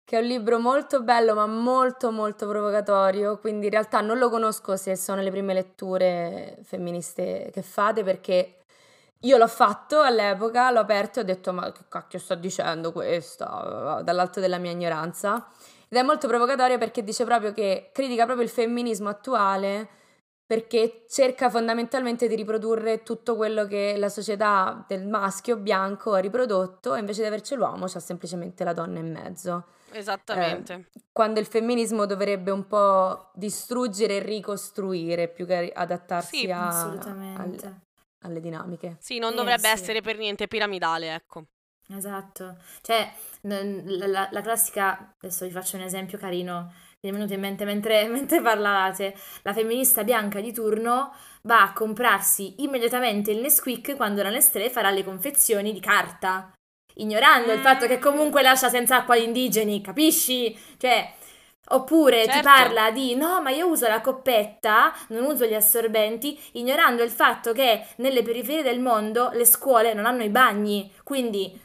che 0.03 0.17
è 0.17 0.21
un 0.21 0.27
libro 0.27 0.59
molto 0.59 1.01
bello 1.01 1.33
ma 1.33 1.45
molto 1.47 2.11
molto 2.11 2.45
provocatorio, 2.47 3.37
quindi 3.39 3.67
in 3.67 3.71
realtà 3.71 4.01
non 4.01 4.17
lo 4.17 4.29
conosco 4.29 4.75
se 4.75 4.97
sono 4.97 5.21
le 5.21 5.31
prime 5.31 5.53
letture 5.53 6.57
femministe 6.63 7.49
che 7.53 7.61
fate 7.61 8.03
perché 8.03 8.57
io 9.21 9.37
l'ho 9.37 9.47
fatto 9.47 10.01
all'epoca, 10.01 10.71
l'ho 10.71 10.79
aperto 10.81 11.19
e 11.19 11.21
ho 11.21 11.25
detto 11.25 11.53
ma 11.53 11.71
che 11.71 11.83
cacchio 11.87 12.19
sta 12.19 12.35
dicendo 12.35 12.91
questa 12.91 14.01
dall'alto 14.03 14.41
della 14.41 14.57
mia 14.57 14.71
ignoranza. 14.71 15.47
Ed 15.95 16.01
è 16.01 16.03
molto 16.03 16.27
provocatorio 16.27 16.77
perché 16.77 17.05
dice 17.05 17.23
proprio 17.23 17.53
che 17.53 17.89
critica 17.93 18.25
proprio 18.25 18.43
il 18.45 18.51
femminismo 18.51 19.07
attuale 19.07 19.87
perché 20.45 21.05
cerca 21.07 21.49
fondamentalmente 21.49 22.27
di 22.27 22.35
riprodurre 22.35 23.01
tutto 23.01 23.37
quello 23.37 23.65
che 23.65 23.95
la 23.97 24.09
società 24.09 24.83
del 24.89 25.07
maschio 25.07 25.55
bianco 25.55 26.11
ha 26.11 26.19
riprodotto 26.19 26.95
e 26.95 26.99
invece 26.99 27.21
di 27.21 27.27
averci 27.27 27.55
l'uomo 27.55 27.85
c'ha 27.87 28.01
semplicemente 28.01 28.65
la 28.65 28.73
donna 28.73 28.99
in 28.99 29.09
mezzo. 29.09 29.67
Esattamente. 29.93 30.89
Quando 31.13 31.39
il 31.39 31.45
femminismo 31.45 32.05
dovrebbe 32.05 32.51
un 32.51 32.67
po' 32.67 33.29
distruggere 33.33 34.17
e 34.17 34.19
ricostruire 34.19 35.29
più 35.29 35.45
che 35.45 35.71
adattarsi 35.73 36.39
Sì, 36.39 36.51
a- 36.51 36.89
al- 36.89 37.79
alle 38.19 38.41
dinamiche. 38.41 38.97
Sì, 38.99 39.17
non 39.17 39.31
Eh, 39.31 39.35
dovrebbe 39.37 39.67
sì. 39.67 39.73
essere 39.73 40.01
per 40.01 40.17
niente 40.17 40.49
piramidale, 40.49 41.13
ecco. 41.15 41.45
Esatto. 41.87 42.57
Cioè, 42.81 43.11
la, 43.41 44.07
la- 44.07 44.29
la 44.31 44.41
classica, 44.41 45.13
adesso 45.21 45.45
vi 45.45 45.51
faccio 45.51 45.75
un 45.77 45.83
esempio 45.83 46.17
carino, 46.17 46.73
mi 47.01 47.09
è 47.09 47.13
venuto 47.13 47.33
in 47.33 47.39
mente 47.39 47.65
mentre, 47.65 48.07
mentre 48.09 48.41
parlavate, 48.41 49.15
la 49.43 49.53
femminista 49.53 50.03
bianca 50.03 50.39
di 50.41 50.51
turno 50.51 51.13
va 51.43 51.61
a 51.61 51.73
comprarsi 51.73 52.63
immediatamente 52.63 53.31
il 53.31 53.39
Nesquik 53.39 53.95
quando 53.95 54.23
la 54.23 54.29
Nestlé 54.29 54.69
farà 54.69 54.89
le 54.89 55.03
confezioni 55.03 55.71
di 55.73 55.79
carta, 55.79 56.51
ignorando 56.95 57.51
il 57.51 57.59
fatto 57.59 57.85
che 57.85 57.99
comunque 57.99 58.41
lascia 58.41 58.69
senza 58.69 58.97
acqua 58.97 59.15
gli 59.15 59.23
indigeni, 59.23 59.81
capisci? 59.81 60.57
Cioè, 60.77 61.13
oppure 61.69 62.23
certo. 62.25 62.37
ti 62.37 62.41
parla 62.41 62.89
di 62.91 63.15
no, 63.15 63.41
ma 63.41 63.51
io 63.51 63.67
uso 63.67 63.87
la 63.87 64.01
coppetta, 64.01 64.91
non 65.09 65.23
uso 65.25 65.45
gli 65.45 65.53
assorbenti, 65.53 66.39
ignorando 66.53 67.03
il 67.03 67.11
fatto 67.11 67.53
che 67.53 67.85
nelle 67.97 68.23
periferie 68.23 68.63
del 68.63 68.79
mondo 68.79 69.29
le 69.33 69.45
scuole 69.45 69.93
non 69.93 70.05
hanno 70.05 70.23
i 70.23 70.29
bagni, 70.29 70.91
quindi 71.03 71.59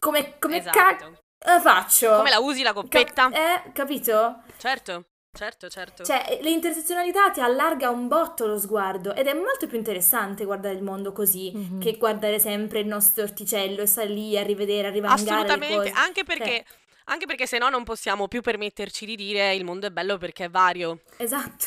come, 0.00 0.38
come 0.40 0.56
esatto. 0.56 0.78
cacchio 0.78 1.18
faccio? 1.60 2.16
Come 2.16 2.30
la 2.30 2.40
usi 2.40 2.62
la 2.62 2.72
coppetta? 2.72 3.30
Ca- 3.30 3.64
eh, 3.64 3.72
capito? 3.72 4.42
Certo. 4.58 5.04
Certo, 5.32 5.68
certo. 5.68 6.02
Cioè, 6.02 6.40
l'intersezionalità 6.42 7.30
ti 7.30 7.40
allarga 7.40 7.88
un 7.88 8.08
botto 8.08 8.46
lo 8.46 8.58
sguardo 8.58 9.14
ed 9.14 9.28
è 9.28 9.32
molto 9.32 9.68
più 9.68 9.78
interessante 9.78 10.44
guardare 10.44 10.74
il 10.74 10.82
mondo 10.82 11.12
così 11.12 11.52
mm-hmm. 11.54 11.80
che 11.80 11.98
guardare 11.98 12.40
sempre 12.40 12.80
il 12.80 12.88
nostro 12.88 13.22
orticello 13.22 13.80
e 13.80 13.86
stare 13.86 14.08
lì 14.08 14.36
a 14.36 14.42
rivedere, 14.42 14.88
a 14.88 14.90
rivangare 14.90 15.22
Assolutamente, 15.22 15.90
anche 15.90 16.24
perché, 16.24 16.64
cioè. 16.66 16.76
anche 17.04 17.26
perché 17.26 17.46
se 17.46 17.58
no 17.58 17.68
non 17.68 17.84
possiamo 17.84 18.26
più 18.26 18.40
permetterci 18.40 19.06
di 19.06 19.14
dire 19.14 19.54
il 19.54 19.64
mondo 19.64 19.86
è 19.86 19.90
bello 19.90 20.18
perché 20.18 20.46
è 20.46 20.50
vario. 20.50 21.02
Esatto. 21.18 21.66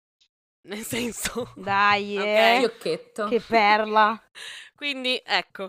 Nel 0.68 0.82
senso... 0.82 1.52
Dai, 1.56 2.16
okay? 2.16 2.64
eh, 2.64 3.08
che 3.28 3.40
perla. 3.46 4.18
Quindi, 4.74 5.20
ecco... 5.26 5.68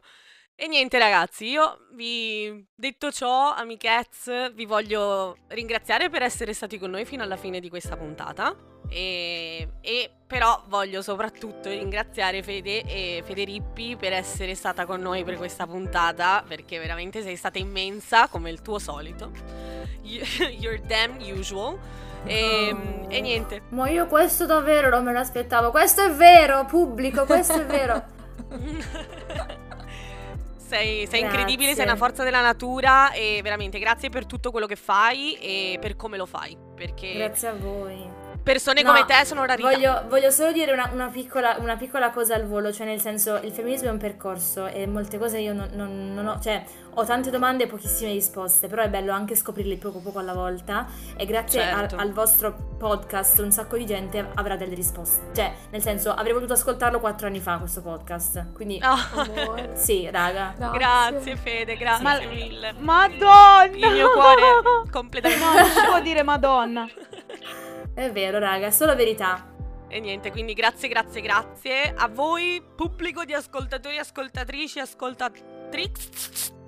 E 0.62 0.68
niente 0.68 0.99
ragazzi, 0.99 1.45
io 1.45 1.86
vi 1.93 2.68
detto 2.76 3.14
ciò, 3.14 3.53
amichezze, 3.53 4.51
vi 4.53 4.66
voglio 4.66 5.38
ringraziare 5.47 6.10
per 6.10 6.22
essere 6.22 6.53
stati 6.53 6.78
con 6.78 6.89
noi 6.89 7.05
fino 7.05 7.24
alla 7.24 7.38
fine 7.38 7.62
di 7.62 7.70
questa 7.70 7.95
puntata. 7.95 8.53
E, 8.89 9.70
e 9.80 10.12
però 10.28 10.62
voglio 10.68 11.01
soprattutto 11.01 11.70
ringraziare 11.70 12.43
Fede 12.43 12.84
e 12.84 13.24
Federippi 13.24 13.95
per 13.95 14.12
essere 14.12 14.53
stata 14.53 14.86
con 14.86 14.99
noi 14.99 15.24
per 15.24 15.38
questa 15.38 15.66
puntata, 15.66 16.43
perché 16.45 16.78
veramente 16.78 17.22
sei 17.22 17.38
stata 17.38 17.57
immensa 17.57 18.28
come 18.28 18.49
il 18.49 18.62
tuo 18.62 18.80
solito. 18.80 19.32
You're 20.03 20.82
damn 20.86 21.22
usual. 21.22 21.80
E, 22.26 22.74
oh. 22.74 23.05
e 23.07 23.22
niente. 23.22 23.62
Ma 23.70 23.89
io 23.89 24.07
questo 24.07 24.45
davvero 24.45 24.89
non 24.89 25.05
me 25.05 25.14
l'aspettavo. 25.14 25.72
Questo 25.72 26.03
è 26.03 26.12
vero, 26.12 26.66
pubblico, 26.66 27.24
questo 27.24 27.62
è 27.62 27.66
vero. 27.66 28.18
Sei, 30.70 31.07
sei 31.07 31.22
incredibile, 31.22 31.74
sei 31.74 31.84
una 31.84 31.95
forza 31.95 32.24
della 32.24 32.41
natura 32.41 33.11
e 33.11 33.39
veramente 33.41 33.80
grazie 33.80 34.09
per 34.09 34.28
tutto 34.28 34.51
quello 34.51 34.67
che 34.67 34.76
fai 34.76 35.34
e 35.34 35.80
per 35.82 35.95
come 35.95 36.15
lo 36.15 36.28
fai. 36.28 36.55
Perché 36.76 37.13
grazie 37.13 37.47
a 37.47 37.53
voi 37.53 38.18
persone 38.42 38.82
no, 38.82 38.92
come 38.92 39.06
te 39.06 39.26
sono 39.26 39.46
rarità. 39.46 39.70
Voglio, 39.70 40.04
voglio 40.08 40.32
solo 40.32 40.52
dire 40.52 40.72
una, 40.72 40.90
una, 40.94 41.08
piccola, 41.08 41.58
una, 41.60 41.76
piccola, 41.76 42.10
cosa 42.12 42.36
al 42.36 42.46
volo, 42.46 42.72
cioè 42.72 42.86
nel 42.86 43.00
senso 43.00 43.38
il 43.42 43.52
femminismo 43.52 43.90
è 43.90 43.92
un 43.92 43.98
percorso 43.98 44.68
e 44.68 44.88
molte 44.88 45.18
cose 45.18 45.40
io 45.40 45.54
non, 45.54 45.70
non, 45.74 46.14
non 46.14 46.28
ho, 46.28 46.40
cioè 46.40 46.64
ho 46.96 47.06
tante 47.06 47.30
domande 47.30 47.64
e 47.64 47.68
pochissime 47.68 48.12
risposte, 48.12 48.68
però 48.68 48.82
è 48.82 48.90
bello 48.90 49.12
anche 49.12 49.36
scoprirle 49.36 49.78
poco 49.78 50.00
poco 50.00 50.20
alla 50.20 50.34
volta 50.34 50.88
e 51.16 51.26
grazie 51.26 51.62
certo. 51.62 51.96
a, 51.96 52.00
al 52.00 52.12
vostro 52.12 52.76
podcast 52.78 53.40
un 53.40 53.52
sacco 53.52 53.78
di 53.78 53.86
gente 53.86 54.32
avrà 54.36 54.56
delle 54.56 54.76
risposte. 54.76 55.22
Cioè, 55.34 55.54
nel 55.70 55.82
senso, 55.82 56.12
avrei 56.12 56.34
voluto 56.34 56.54
ascoltarlo 56.54 57.00
quattro 57.00 57.28
anni 57.28 57.40
fa 57.40 57.58
questo 57.58 57.82
podcast, 57.82 58.52
quindi... 58.54 58.82
Oh. 58.84 59.68
Sì, 59.80 60.10
raga. 60.12 60.54
Grazie. 60.58 60.78
grazie 60.78 61.36
Fede, 61.38 61.78
grazie 61.78 62.04
Ma, 62.04 62.20
mille. 62.20 62.74
Madonna! 62.80 63.64
Il 63.66 63.92
mio 63.92 64.12
cuore 64.12 64.42
completamente... 64.92 65.38
No, 65.50 65.54
non 65.54 65.70
si 65.70 65.86
può 65.86 66.00
dire 66.02 66.24
Madonna. 66.24 66.88
È 68.00 68.10
vero, 68.14 68.39
raga, 68.39 68.72
solo 68.72 68.95
verità. 68.95 69.45
E 69.89 70.00
niente, 70.00 70.32
quindi 70.32 70.54
grazie, 70.54 70.88
grazie, 70.88 71.20
grazie 71.20 71.93
a 71.93 72.08
voi, 72.08 72.64
pubblico 72.74 73.26
di 73.26 73.34
ascoltatori, 73.34 73.97
ascoltatrici, 73.97 74.80
ascoltatrici 74.80 76.59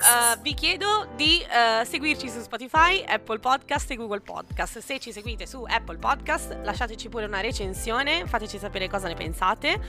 Uh, 0.00 0.40
vi 0.42 0.54
chiedo 0.54 1.08
di 1.16 1.42
uh, 1.42 1.84
seguirci 1.84 2.28
su 2.28 2.40
Spotify, 2.40 3.02
Apple 3.06 3.38
Podcast 3.38 3.90
e 3.90 3.96
Google 3.96 4.20
Podcast. 4.20 4.78
Se 4.78 4.98
ci 4.98 5.12
seguite 5.12 5.46
su 5.46 5.64
Apple 5.66 5.96
Podcast, 5.96 6.58
lasciateci 6.62 7.08
pure 7.08 7.26
una 7.26 7.40
recensione, 7.40 8.26
fateci 8.26 8.58
sapere 8.58 8.88
cosa 8.88 9.08
ne 9.08 9.14
pensate, 9.14 9.80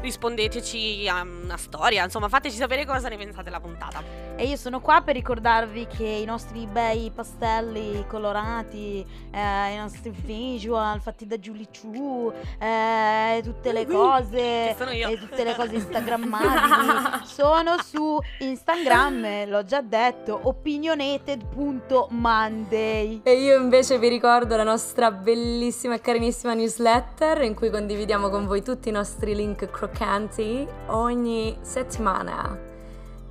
rispondeteci 0.00 1.08
a 1.08 1.22
una 1.22 1.56
storia, 1.56 2.04
insomma, 2.04 2.28
fateci 2.28 2.56
sapere 2.56 2.84
cosa 2.84 3.08
ne 3.08 3.16
pensate 3.16 3.44
della 3.44 3.60
puntata. 3.60 4.02
E 4.36 4.46
io 4.46 4.56
sono 4.56 4.80
qua 4.80 5.00
per 5.00 5.14
ricordarvi 5.14 5.86
che 5.86 6.04
i 6.04 6.24
nostri 6.24 6.66
bei 6.66 7.10
pastelli 7.12 8.06
colorati, 8.06 9.04
eh, 9.32 9.72
i 9.72 9.76
nostri 9.76 10.10
visual 10.10 11.00
fatti 11.00 11.26
da 11.26 11.36
Julie 11.36 11.66
Chu, 11.66 12.32
eh, 12.58 13.40
tutte 13.42 13.72
le 13.72 13.86
cose, 13.86 14.76
e 14.76 15.18
tutte 15.18 15.42
le 15.42 15.54
cose 15.56 15.74
instagrammabili 15.74 17.26
sono 17.26 17.82
su 17.82 18.18
Instagram 18.38 19.27
l'ho 19.46 19.64
già 19.64 19.80
detto, 19.80 20.38
opinionated.monday. 20.42 23.20
E 23.22 23.32
io 23.32 23.60
invece 23.60 23.98
vi 23.98 24.08
ricordo 24.08 24.56
la 24.56 24.64
nostra 24.64 25.10
bellissima 25.10 25.94
e 25.94 26.00
carinissima 26.00 26.54
newsletter 26.54 27.42
in 27.42 27.54
cui 27.54 27.70
condividiamo 27.70 28.28
con 28.28 28.46
voi 28.46 28.62
tutti 28.62 28.88
i 28.88 28.92
nostri 28.92 29.34
link 29.34 29.70
croccanti 29.70 30.66
ogni 30.86 31.56
settimana. 31.60 32.58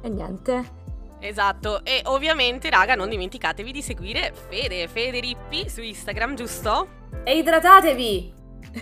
E 0.02 0.10
niente. 0.10 0.76
Esatto, 1.20 1.84
e 1.84 2.02
ovviamente, 2.06 2.70
raga, 2.70 2.96
non 2.96 3.10
dimenticatevi 3.10 3.72
di 3.72 3.82
seguire 3.82 4.32
Fede, 4.50 4.88
Fede 4.88 5.20
Rippi 5.20 5.68
su 5.68 5.82
Instagram, 5.82 6.36
giusto? 6.36 6.88
E 7.24 7.38
idratatevi! 7.38 8.37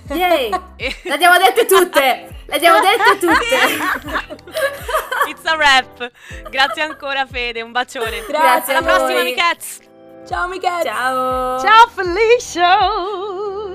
Yay! 0.10 0.50
Le 1.04 1.14
abbiamo 1.14 1.38
dette 1.38 1.66
tutte! 1.66 2.36
Le 2.46 2.56
abbiamo 2.56 2.80
dette 2.80 3.18
tutte! 3.20 4.44
It's 5.30 5.46
a 5.46 5.56
wrap! 5.56 6.12
Grazie 6.50 6.84
ancora 6.84 7.26
Fede, 7.26 7.62
un 7.62 7.72
bacione. 7.72 8.24
Grazie 8.28 8.76
Alla 8.76 8.86
prossima, 8.86 9.20
Amichets! 9.20 9.80
Ciao 10.28 10.44
Amichets! 10.46 10.84
Ciao! 10.84 11.60
Ciao 11.60 11.88
Felicia! 11.88 13.75